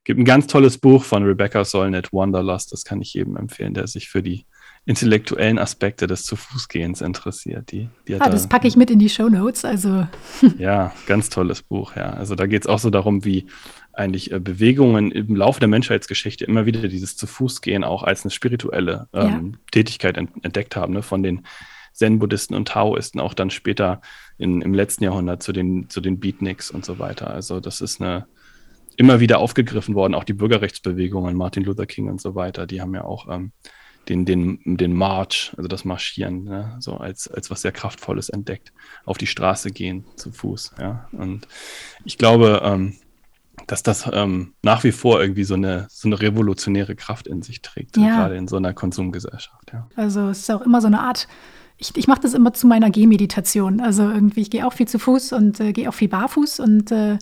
Gibt 0.04 0.20
ein 0.20 0.26
ganz 0.26 0.46
tolles 0.48 0.78
Buch 0.78 1.04
von 1.04 1.24
Rebecca 1.24 1.66
Solnit, 1.66 2.14
Wanderlust, 2.14 2.72
das 2.72 2.84
kann 2.84 3.02
ich 3.02 3.14
jedem 3.14 3.38
empfehlen, 3.38 3.74
der 3.74 3.88
sich 3.88 4.08
für 4.08 4.22
die 4.22 4.46
intellektuellen 4.86 5.58
Aspekte 5.58 6.06
des 6.06 6.24
Zu-Fuß-Gehens 6.24 7.02
interessiert. 7.02 7.72
Die, 7.72 7.90
die 8.08 8.22
ah, 8.22 8.30
das 8.30 8.48
packe 8.48 8.68
ich 8.68 8.76
mit 8.76 8.92
in 8.92 9.00
die 9.00 9.10
Show 9.10 9.30
Notes. 9.30 9.66
Also. 9.66 10.08
ja, 10.60 10.94
ganz 11.08 11.30
tolles 11.30 11.64
Buch, 11.64 11.96
ja. 11.96 12.12
Also 12.12 12.36
da 12.36 12.46
geht 12.46 12.62
es 12.62 12.68
auch 12.68 12.78
so 12.78 12.92
darum, 12.92 13.26
wie 13.26 13.48
eigentlich 13.94 14.32
äh, 14.32 14.40
Bewegungen 14.40 15.12
im 15.12 15.36
Laufe 15.36 15.60
der 15.60 15.70
Menschheitsgeschichte 15.70 16.46
immer 16.46 16.68
wieder 16.68 16.88
dieses 16.88 17.18
Zu-Fuß-Gehen 17.18 17.84
auch 17.84 18.04
als 18.04 18.24
eine 18.24 18.32
spirituelle 18.32 19.08
ähm, 19.12 19.52
ja. 19.54 19.60
Tätigkeit 19.72 20.18
ent 20.18 20.32
entdeckt 20.44 20.76
haben, 20.76 20.94
ne? 20.94 21.02
von 21.02 21.24
den 21.24 21.48
Zen-Buddhisten 21.96 22.56
und 22.56 22.68
Taoisten 22.68 23.20
auch 23.20 23.34
dann 23.34 23.50
später 23.50 24.02
in, 24.38 24.62
im 24.62 24.74
letzten 24.74 25.04
Jahrhundert 25.04 25.42
zu 25.42 25.54
den, 25.54 25.90
zu 25.90 26.02
den 26.02 26.20
Beatniks 26.20 26.70
und 26.70 26.86
so 26.86 27.00
weiter. 27.00 27.30
Also 27.32 27.60
das 27.60 27.82
ist 27.82 28.02
eine 28.02 28.28
immer 28.98 29.20
wieder 29.20 29.40
aufgegriffen 29.40 29.96
worden, 29.96 30.14
auch 30.16 30.24
die 30.24 30.34
Bürgerrechtsbewegungen, 30.34 31.36
Martin 31.36 31.64
Luther 31.64 31.86
King 31.86 32.10
und 32.10 32.22
so 32.22 32.36
weiter, 32.36 32.66
die 32.66 32.82
haben 32.82 32.94
ja 32.94 33.04
auch 33.04 33.28
ähm, 33.30 33.52
den, 34.08 34.26
den, 34.26 34.60
den 34.64 34.94
March, 34.94 35.52
also 35.58 35.68
das 35.68 35.84
Marschieren, 35.86 36.44
ne, 36.44 36.78
so 36.80 36.96
als, 36.96 37.28
als 37.28 37.50
was 37.50 37.62
sehr 37.62 37.72
Kraftvolles 37.72 38.30
entdeckt, 38.30 38.72
auf 39.04 39.18
die 39.18 39.28
Straße 39.28 39.72
gehen 39.72 40.06
zu 40.16 40.32
Fuß. 40.32 40.76
Ja. 40.80 41.08
Und 41.12 41.48
ich 42.04 42.18
glaube, 42.18 42.62
ähm, 42.64 42.96
dass 43.68 43.84
das 43.84 44.10
ähm, 44.12 44.54
nach 44.62 44.84
wie 44.84 44.92
vor 44.92 45.22
irgendwie 45.22 45.44
so 45.44 45.56
eine, 45.56 45.88
so 45.90 46.08
eine 46.08 46.22
revolutionäre 46.22 46.96
Kraft 46.96 47.28
in 47.28 47.42
sich 47.42 47.62
trägt, 47.62 47.98
ja. 47.98 48.18
gerade 48.18 48.36
in 48.36 48.48
so 48.48 48.58
einer 48.58 48.74
Konsumgesellschaft. 48.74 49.72
Ja. 49.74 49.88
Also 49.96 50.30
es 50.30 50.40
ist 50.40 50.52
auch 50.52 50.62
immer 50.62 50.82
so 50.82 50.88
eine 50.88 51.02
Art, 51.02 51.28
ich, 51.78 51.96
ich 51.96 52.08
mache 52.08 52.22
das 52.22 52.34
immer 52.34 52.54
zu 52.54 52.68
meiner 52.68 52.90
Gehmeditation. 52.90 53.82
Also 53.82 54.04
irgendwie, 54.04 54.42
ich 54.42 54.50
gehe 54.50 54.66
auch 54.66 54.74
viel 54.74 54.88
zu 54.88 55.00
Fuß 55.00 55.34
und 55.34 55.60
äh, 55.60 55.74
gehe 55.74 55.90
auch 55.90 55.94
viel 55.94 56.08
barfuß 56.08 56.60
und 56.60 56.92
äh, 56.92 57.18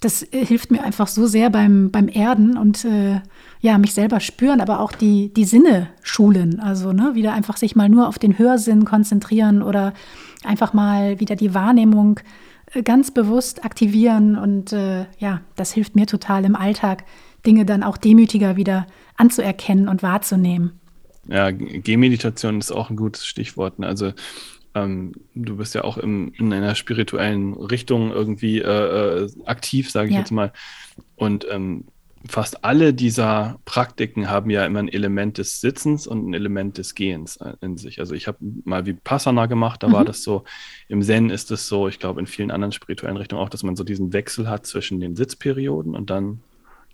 das 0.00 0.22
äh, 0.32 0.44
hilft 0.44 0.70
mir 0.70 0.82
einfach 0.82 1.08
so 1.08 1.26
sehr 1.26 1.50
beim, 1.50 1.90
beim 1.90 2.08
Erden 2.08 2.56
und 2.56 2.84
äh, 2.84 3.20
ja, 3.60 3.78
mich 3.78 3.92
selber 3.92 4.20
spüren, 4.20 4.60
aber 4.60 4.80
auch 4.80 4.92
die, 4.92 5.32
die 5.32 5.44
Sinne 5.44 5.88
schulen. 6.02 6.60
Also 6.60 6.92
ne, 6.92 7.14
wieder 7.14 7.34
einfach 7.34 7.56
sich 7.56 7.76
mal 7.76 7.88
nur 7.88 8.08
auf 8.08 8.18
den 8.18 8.38
Hörsinn 8.38 8.84
konzentrieren 8.84 9.62
oder 9.62 9.92
einfach 10.44 10.72
mal 10.72 11.20
wieder 11.20 11.36
die 11.36 11.52
Wahrnehmung 11.52 12.20
äh, 12.72 12.82
ganz 12.82 13.10
bewusst 13.10 13.64
aktivieren. 13.64 14.36
Und 14.36 14.72
äh, 14.72 15.06
ja, 15.18 15.42
das 15.56 15.72
hilft 15.72 15.96
mir 15.96 16.06
total 16.06 16.44
im 16.44 16.56
Alltag, 16.56 17.04
Dinge 17.44 17.64
dann 17.64 17.82
auch 17.82 17.96
demütiger 17.96 18.56
wieder 18.56 18.86
anzuerkennen 19.16 19.88
und 19.88 20.02
wahrzunehmen. 20.02 20.79
Ja, 21.30 21.50
Gehmeditation 21.50 22.58
ist 22.58 22.72
auch 22.72 22.90
ein 22.90 22.96
gutes 22.96 23.24
Stichwort. 23.24 23.78
Ne? 23.78 23.86
Also 23.86 24.12
ähm, 24.74 25.12
du 25.34 25.56
bist 25.56 25.74
ja 25.74 25.84
auch 25.84 25.96
im, 25.96 26.32
in 26.36 26.52
einer 26.52 26.74
spirituellen 26.74 27.54
Richtung 27.54 28.10
irgendwie 28.10 28.58
äh, 28.58 29.24
äh 29.24 29.28
aktiv, 29.46 29.90
sage 29.90 30.08
ich 30.08 30.14
ja. 30.14 30.20
jetzt 30.20 30.32
mal. 30.32 30.52
Und 31.16 31.46
ähm, 31.50 31.84
fast 32.28 32.64
alle 32.64 32.92
dieser 32.92 33.58
Praktiken 33.64 34.28
haben 34.28 34.50
ja 34.50 34.66
immer 34.66 34.80
ein 34.80 34.88
Element 34.88 35.38
des 35.38 35.60
Sitzens 35.60 36.06
und 36.06 36.28
ein 36.28 36.34
Element 36.34 36.78
des 36.78 36.94
Gehens 36.94 37.36
äh, 37.36 37.54
in 37.60 37.76
sich. 37.76 38.00
Also 38.00 38.14
ich 38.14 38.26
habe 38.26 38.38
mal 38.64 38.84
wie 38.86 38.92
Passana 38.92 39.46
gemacht, 39.46 39.82
da 39.82 39.88
mhm. 39.88 39.92
war 39.92 40.04
das 40.04 40.22
so, 40.22 40.44
im 40.88 41.02
Zen 41.02 41.30
ist 41.30 41.50
es 41.50 41.66
so, 41.66 41.88
ich 41.88 41.98
glaube 41.98 42.20
in 42.20 42.26
vielen 42.26 42.50
anderen 42.50 42.72
spirituellen 42.72 43.16
Richtungen 43.16 43.40
auch, 43.42 43.48
dass 43.48 43.62
man 43.62 43.76
so 43.76 43.84
diesen 43.84 44.12
Wechsel 44.12 44.48
hat 44.48 44.66
zwischen 44.66 45.00
den 45.00 45.16
Sitzperioden 45.16 45.94
und 45.94 46.10
dann 46.10 46.40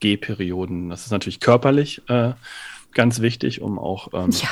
Gehperioden. 0.01 0.91
Das 0.91 1.07
ist 1.07 1.11
natürlich 1.11 1.41
körperlich 1.41 2.03
äh, 2.09 2.33
ganz 2.97 3.21
wichtig, 3.21 3.63
um 3.63 3.79
auch 3.79 4.09
ähm, 4.13 4.31
ja. 4.31 4.49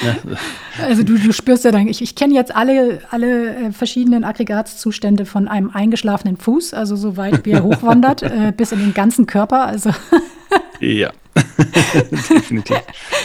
Also 0.82 1.02
du, 1.02 1.18
du 1.18 1.32
spürst 1.32 1.64
ja 1.64 1.72
dann, 1.72 1.88
ich, 1.88 2.00
ich 2.02 2.14
kenne 2.14 2.34
jetzt 2.34 2.54
alle, 2.54 3.00
alle 3.10 3.56
äh, 3.56 3.72
verschiedenen 3.72 4.22
Aggregatzustände 4.22 5.26
von 5.26 5.48
einem 5.48 5.70
eingeschlafenen 5.70 6.36
Fuß, 6.36 6.72
also 6.72 6.94
so 6.94 7.16
weit 7.16 7.44
wie 7.44 7.50
er 7.50 7.64
hochwandert, 7.64 8.22
äh, 8.22 8.52
bis 8.56 8.70
in 8.70 8.78
den 8.78 8.94
ganzen 8.94 9.26
Körper. 9.26 9.66
Also 9.66 9.90
ja, 10.80 11.10
definitiv. 12.10 12.80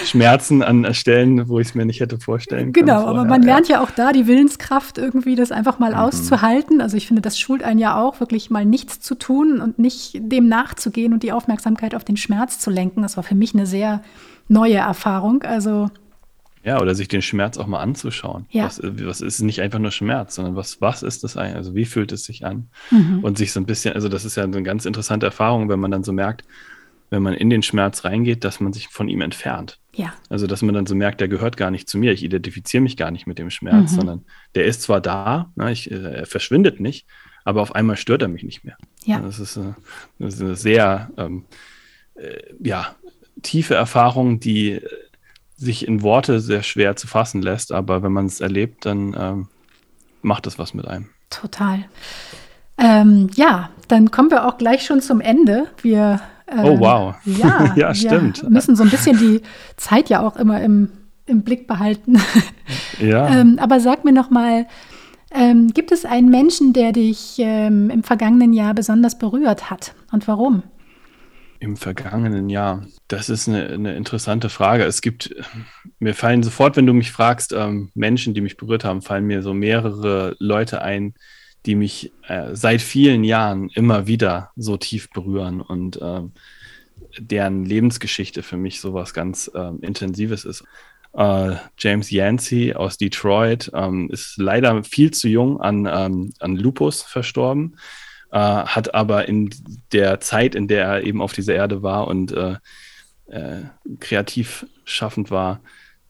Schmerzen 0.05 0.63
an 0.63 0.91
Stellen, 0.93 1.47
wo 1.47 1.59
ich 1.59 1.69
es 1.69 1.75
mir 1.75 1.85
nicht 1.85 1.99
hätte 1.99 2.17
vorstellen 2.17 2.73
können. 2.73 2.87
Genau, 2.87 3.05
aber 3.05 3.25
man 3.25 3.43
lernt 3.43 3.67
ja. 3.67 3.77
ja 3.77 3.83
auch 3.83 3.91
da 3.91 4.11
die 4.11 4.27
Willenskraft, 4.27 4.97
irgendwie 4.97 5.35
das 5.35 5.51
einfach 5.51 5.77
mal 5.77 5.91
mhm. 5.91 5.97
auszuhalten. 5.97 6.81
Also 6.81 6.97
ich 6.97 7.07
finde, 7.07 7.21
das 7.21 7.39
schult 7.39 7.63
einen 7.63 7.79
ja 7.79 8.01
auch, 8.01 8.19
wirklich 8.19 8.49
mal 8.49 8.65
nichts 8.65 8.99
zu 8.99 9.15
tun 9.15 9.61
und 9.61 9.77
nicht 9.77 10.13
dem 10.15 10.47
nachzugehen 10.47 11.13
und 11.13 11.21
die 11.21 11.31
Aufmerksamkeit 11.31 11.93
auf 11.93 12.03
den 12.03 12.17
Schmerz 12.17 12.59
zu 12.59 12.71
lenken. 12.71 13.03
Das 13.03 13.17
war 13.17 13.23
für 13.23 13.35
mich 13.35 13.53
eine 13.53 13.67
sehr 13.67 14.01
neue 14.53 14.75
Erfahrung. 14.75 15.41
Also 15.43 15.89
ja, 16.63 16.79
oder 16.79 16.95
sich 16.95 17.09
den 17.09 17.21
Schmerz 17.21 17.57
auch 17.57 17.67
mal 17.67 17.81
anzuschauen. 17.81 18.45
Ja. 18.49 18.65
Was, 18.65 18.81
was 18.81 19.19
ist 19.19 19.41
nicht 19.41 19.61
einfach 19.61 19.79
nur 19.79 19.91
Schmerz, 19.91 20.35
sondern 20.35 20.55
was, 20.55 20.79
was 20.79 21.03
ist 21.03 21.23
das 21.23 21.35
eigentlich? 21.35 21.57
Also 21.57 21.75
wie 21.75 21.83
fühlt 21.83 22.13
es 22.13 22.23
sich 22.23 22.45
an? 22.45 22.69
Mhm. 22.89 23.19
Und 23.21 23.37
sich 23.37 23.51
so 23.51 23.59
ein 23.59 23.65
bisschen, 23.65 23.95
also 23.95 24.07
das 24.07 24.23
ist 24.23 24.37
ja 24.37 24.43
eine 24.43 24.63
ganz 24.63 24.85
interessante 24.85 25.25
Erfahrung, 25.25 25.67
wenn 25.67 25.79
man 25.81 25.91
dann 25.91 26.05
so 26.05 26.13
merkt, 26.13 26.45
wenn 27.09 27.21
man 27.21 27.33
in 27.33 27.49
den 27.49 27.63
Schmerz 27.63 28.05
reingeht, 28.05 28.45
dass 28.45 28.61
man 28.61 28.71
sich 28.71 28.87
von 28.87 29.09
ihm 29.09 29.19
entfernt. 29.19 29.79
Ja. 29.93 30.13
Also 30.29 30.47
dass 30.47 30.61
man 30.61 30.73
dann 30.73 30.85
so 30.85 30.95
merkt, 30.95 31.19
der 31.19 31.27
gehört 31.27 31.57
gar 31.57 31.69
nicht 31.69 31.89
zu 31.89 31.97
mir. 31.97 32.13
Ich 32.13 32.23
identifiziere 32.23 32.81
mich 32.81 32.95
gar 32.95 33.11
nicht 33.11 33.27
mit 33.27 33.39
dem 33.39 33.49
Schmerz, 33.49 33.91
mhm. 33.91 33.95
sondern 33.95 34.25
der 34.55 34.63
ist 34.63 34.83
zwar 34.83 35.01
da, 35.01 35.51
ne, 35.55 35.69
ich, 35.71 35.91
äh, 35.91 35.95
er 35.95 36.25
verschwindet 36.25 36.79
nicht, 36.79 37.05
aber 37.43 37.61
auf 37.61 37.75
einmal 37.75 37.97
stört 37.97 38.21
er 38.21 38.29
mich 38.29 38.43
nicht 38.43 38.63
mehr. 38.63 38.77
Ja. 39.03 39.19
Das 39.19 39.37
ist, 39.37 39.57
äh, 39.57 39.73
das 40.17 40.35
ist 40.35 40.41
eine 40.41 40.55
sehr 40.55 41.11
ähm, 41.17 41.43
äh, 42.15 42.37
ja, 42.61 42.95
tiefe 43.43 43.75
Erfahrung, 43.75 44.39
die 44.39 44.81
sich 45.55 45.87
in 45.87 46.01
Worte 46.01 46.39
sehr 46.39 46.63
schwer 46.63 46.95
zu 46.95 47.07
fassen 47.07 47.41
lässt, 47.41 47.71
aber 47.71 48.03
wenn 48.03 48.11
man 48.11 48.25
es 48.25 48.41
erlebt, 48.41 48.85
dann 48.85 49.15
ähm, 49.17 49.47
macht 50.21 50.47
es 50.47 50.57
was 50.57 50.73
mit 50.73 50.87
einem. 50.87 51.09
Total. 51.29 51.85
Ähm, 52.77 53.29
ja, 53.35 53.69
dann 53.87 54.11
kommen 54.11 54.31
wir 54.31 54.47
auch 54.47 54.57
gleich 54.57 54.85
schon 54.85 55.01
zum 55.01 55.21
Ende. 55.21 55.67
Wir 55.81 56.21
äh, 56.47 56.63
oh 56.63 56.79
wow. 56.79 57.15
Ja, 57.25 57.73
ja 57.75 57.93
stimmt. 57.93 58.41
Wir 58.41 58.49
müssen 58.49 58.75
so 58.75 58.83
ein 58.83 58.89
bisschen 58.89 59.17
die 59.17 59.41
Zeit 59.77 60.09
ja 60.09 60.21
auch 60.21 60.35
immer 60.35 60.61
im, 60.61 60.89
im 61.25 61.43
Blick 61.43 61.67
behalten. 61.67 62.19
ja. 62.99 63.29
ähm, 63.29 63.59
aber 63.59 63.79
sag 63.79 64.03
mir 64.05 64.11
noch 64.11 64.29
mal, 64.29 64.67
ähm, 65.31 65.69
gibt 65.69 65.91
es 65.91 66.05
einen 66.05 66.29
Menschen, 66.29 66.73
der 66.73 66.91
dich 66.91 67.35
ähm, 67.39 67.89
im 67.89 68.03
vergangenen 68.03 68.53
Jahr 68.53 68.73
besonders 68.73 69.17
berührt 69.17 69.69
hat 69.69 69.93
und 70.11 70.27
warum? 70.27 70.63
Im 71.63 71.77
vergangenen 71.77 72.49
Jahr. 72.49 72.85
Das 73.07 73.29
ist 73.29 73.47
eine, 73.47 73.69
eine, 73.69 73.95
interessante 73.95 74.49
Frage. 74.49 74.83
Es 74.83 75.01
gibt, 75.01 75.33
mir 75.97 76.13
fallen 76.13 76.43
sofort, 76.43 76.75
wenn 76.75 76.85
du 76.85 76.91
mich 76.91 77.09
fragst, 77.09 77.53
ähm, 77.53 77.89
Menschen, 77.95 78.33
die 78.33 78.41
mich 78.41 78.57
berührt 78.57 78.83
haben, 78.83 79.01
fallen 79.01 79.25
mir 79.25 79.41
so 79.41 79.53
mehrere 79.53 80.35
Leute 80.39 80.81
ein, 80.81 81.13
die 81.65 81.75
mich 81.75 82.11
äh, 82.27 82.49
seit 82.53 82.81
vielen 82.81 83.23
Jahren 83.23 83.69
immer 83.69 84.07
wieder 84.07 84.51
so 84.57 84.75
tief 84.75 85.09
berühren 85.11 85.61
und 85.61 86.01
äh, 86.01 86.23
deren 87.17 87.63
Lebensgeschichte 87.63 88.43
für 88.43 88.57
mich 88.57 88.81
sowas 88.81 89.13
ganz 89.13 89.49
äh, 89.55 89.71
Intensives 89.79 90.43
ist. 90.43 90.65
Uh, 91.13 91.55
James 91.77 92.11
Yancey 92.11 92.73
aus 92.73 92.97
Detroit 92.97 93.71
ähm, 93.73 94.09
ist 94.11 94.35
leider 94.37 94.83
viel 94.83 95.11
zu 95.11 95.29
jung 95.29 95.61
an, 95.61 95.87
ähm, 95.89 96.33
an 96.39 96.57
Lupus 96.57 97.03
verstorben 97.03 97.77
äh, 98.33 98.65
hat 98.65 98.95
aber 98.95 99.27
in 99.27 99.51
der 99.91 100.19
Zeit, 100.19 100.55
in 100.55 100.67
der 100.67 100.85
er 100.85 101.03
eben 101.03 101.21
auf 101.21 101.33
dieser 101.33 101.53
Erde 101.53 101.83
war 101.83 102.07
und 102.07 102.31
äh, 102.31 102.55
äh, 103.27 103.61
kreativ 103.99 104.65
schaffend 104.85 105.29
war, 105.29 105.61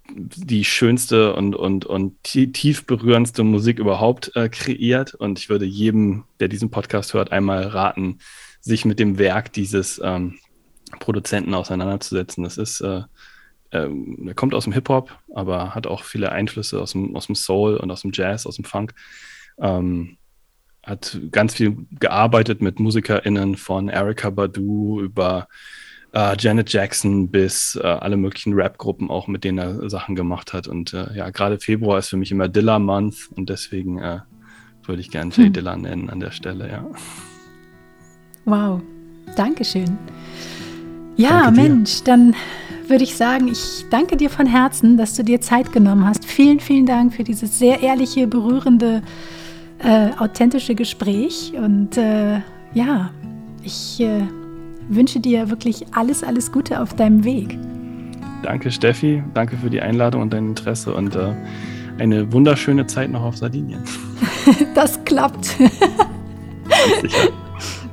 die 0.10 0.64
schönste 0.64 1.34
und, 1.36 1.54
und, 1.54 1.86
und 1.86 2.24
tief 2.24 2.86
berührendste 2.86 3.44
Musik 3.44 3.78
überhaupt 3.78 4.36
äh, 4.36 4.48
kreiert. 4.48 5.14
Und 5.14 5.38
ich 5.38 5.50
würde 5.50 5.66
jedem, 5.66 6.24
der 6.40 6.48
diesen 6.48 6.72
Podcast 6.72 7.14
hört, 7.14 7.34
einmal 7.34 7.64
raten, 7.68 8.20
sich 8.62 8.86
mit 8.86 9.00
dem 9.00 9.18
Werk 9.18 9.52
dieses 9.52 10.00
ähm, 10.02 10.40
Produzenten 11.00 11.54
auseinanderzusetzen. 11.54 12.46
Das 12.46 12.58
ist, 12.58 12.80
äh, 12.80 13.02
äh, 13.72 13.90
er 14.28 14.34
kommt 14.34 14.54
aus 14.54 14.64
dem 14.64 14.74
Hip-Hop, 14.74 15.12
aber 15.36 15.76
hat 15.76 15.88
auch 15.88 16.04
viele 16.04 16.32
Einflüsse 16.32 16.82
aus 16.82 16.94
dem, 16.94 17.18
aus 17.18 17.26
dem 17.26 17.36
Soul 17.36 17.76
und 17.76 17.92
aus 17.92 18.02
dem 18.02 18.12
Jazz, 18.14 18.46
aus 18.46 18.56
dem 18.56 18.66
Funk. 18.66 18.94
Ähm, 19.60 20.18
hat 20.84 21.20
ganz 21.32 21.56
viel 21.56 21.78
gearbeitet 22.00 22.62
mit 22.62 22.80
MusikerInnen 22.80 23.56
von 23.56 23.90
Erica 23.90 24.30
Badu 24.30 25.02
über 25.02 25.48
äh, 26.14 26.36
Janet 26.38 26.72
Jackson 26.72 27.30
bis 27.30 27.80
äh, 27.82 27.88
alle 27.88 28.18
möglichen 28.18 28.54
Rap-Gruppen 28.54 29.10
auch, 29.10 29.28
mit 29.28 29.44
denen 29.44 29.58
er 29.58 29.90
Sachen 29.90 30.16
gemacht 30.16 30.54
hat. 30.54 30.68
Und 30.68 30.94
äh, 30.94 31.16
ja, 31.16 31.30
gerade 31.30 31.60
Februar 31.60 32.00
ist 32.00 32.10
für 32.10 32.18
mich 32.18 32.32
immer 32.32 32.48
Dilla 32.48 32.80
Month 32.80 33.30
und 33.36 33.50
deswegen 33.50 34.00
äh, 34.00 34.20
würde 34.86 35.02
ich 35.02 35.10
gern 35.10 35.32
Jay 35.32 35.46
hm. 35.46 35.54
Dilla 35.54 35.76
nennen 35.76 36.10
an 36.10 36.20
der 36.20 36.32
Stelle, 36.32 36.70
ja. 36.70 36.86
Wow, 38.46 38.82
Dankeschön. 39.36 39.98
Ja, 41.16 41.44
danke 41.44 41.62
Mensch, 41.62 42.04
dann 42.04 42.36
würde 42.88 43.04
ich 43.04 43.16
sagen, 43.16 43.48
ich 43.48 43.86
danke 43.90 44.18
dir 44.18 44.30
von 44.30 44.46
Herzen, 44.46 44.98
dass 44.98 45.16
du 45.16 45.24
dir 45.24 45.40
Zeit 45.40 45.72
genommen 45.72 46.06
hast. 46.06 46.26
Vielen, 46.26 46.60
vielen 46.60 46.86
Dank 46.86 47.14
für 47.14 47.24
dieses 47.24 47.58
sehr 47.58 47.82
ehrliche, 47.82 48.28
berührende, 48.28 49.02
äh, 49.84 50.10
authentische 50.18 50.76
Gespräch. 50.76 51.54
Und 51.56 51.98
äh, 51.98 52.40
ja, 52.74 53.12
ich 53.64 54.00
äh, 54.00 54.22
wünsche 54.90 55.20
dir 55.20 55.50
wirklich 55.50 55.86
alles, 55.94 56.24
alles 56.24 56.52
Gute 56.52 56.82
auf 56.82 56.94
deinem 56.96 57.24
Weg. 57.24 57.58
Danke, 58.44 58.72
Steffi. 58.72 59.24
Danke 59.34 59.58
für 59.58 59.70
die 59.70 59.82
Einladung 59.82 60.22
und 60.22 60.34
dein 60.34 60.50
Interesse 60.50 60.94
und 60.94 61.16
äh, 61.16 61.34
eine 62.00 62.32
wunderschöne 62.34 62.88
Zeit 62.88 63.12
noch 63.12 63.24
auf 63.24 63.38
Sardinien. 63.38 63.82
das 64.76 65.04
klappt. 65.06 65.56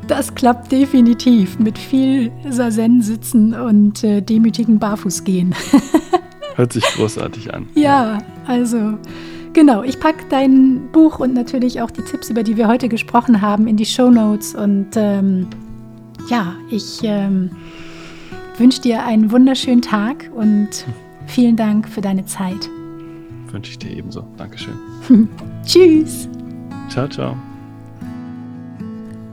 Das 0.09 0.35
klappt 0.35 0.73
definitiv 0.73 1.59
mit 1.61 1.79
viel 1.79 2.33
Sazen 2.49 3.01
sitzen 3.01 3.55
und 3.55 4.03
äh, 4.03 4.21
demütigen 4.21 4.81
Barfußgehen. 4.81 5.55
Hört 6.57 6.73
sich 6.73 6.83
großartig 6.83 7.55
an. 7.55 7.69
Ja, 7.77 8.19
also 8.45 8.99
genau. 9.53 9.83
Ich 9.83 10.01
packe 10.01 10.25
dein 10.29 10.91
Buch 10.93 11.19
und 11.19 11.35
natürlich 11.35 11.81
auch 11.81 11.91
die 11.91 12.03
Tipps, 12.03 12.31
über 12.31 12.43
die 12.43 12.57
wir 12.57 12.69
heute 12.69 12.89
gesprochen 12.89 13.41
haben, 13.41 13.67
in 13.67 13.77
die 13.77 13.87
Show 13.87 14.11
Notes 14.11 14.55
und 14.55 14.89
ähm, 14.97 15.47
ja, 16.29 16.55
ich 16.71 17.01
ähm, 17.03 17.51
wünsche 18.59 18.81
dir 18.81 19.05
einen 19.05 19.31
wunderschönen 19.31 19.83
Tag 19.83 20.31
und 20.35 20.85
vielen 21.27 21.57
Dank 21.57 21.89
für 21.89 22.01
deine 22.01 22.25
Zeit. 22.27 22.69
Wünsche 23.51 23.73
ich 23.73 23.79
dir 23.79 23.91
ebenso. 23.91 24.25
Dankeschön. 24.37 24.75
Tschüss. 25.65 26.29
Ciao, 26.89 27.09
ciao. 27.09 27.37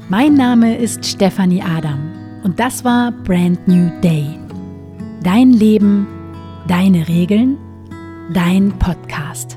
Mein 0.09 0.35
Name 0.35 0.77
ist 0.77 1.05
Stefanie 1.05 1.61
Adam 1.61 1.99
und 2.43 2.59
das 2.59 2.83
war 2.85 3.11
Brand 3.11 3.67
New 3.67 3.91
Day. 4.01 4.39
Dein 5.23 5.51
Leben, 5.51 6.07
deine 6.67 7.07
Regeln, 7.07 7.57
dein 8.33 8.71
Podcast. 8.79 9.56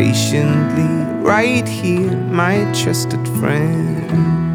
patiently 0.00 0.88
right 1.22 1.68
here, 1.68 2.16
my 2.32 2.64
trusted 2.72 3.22
friend. 3.38 4.49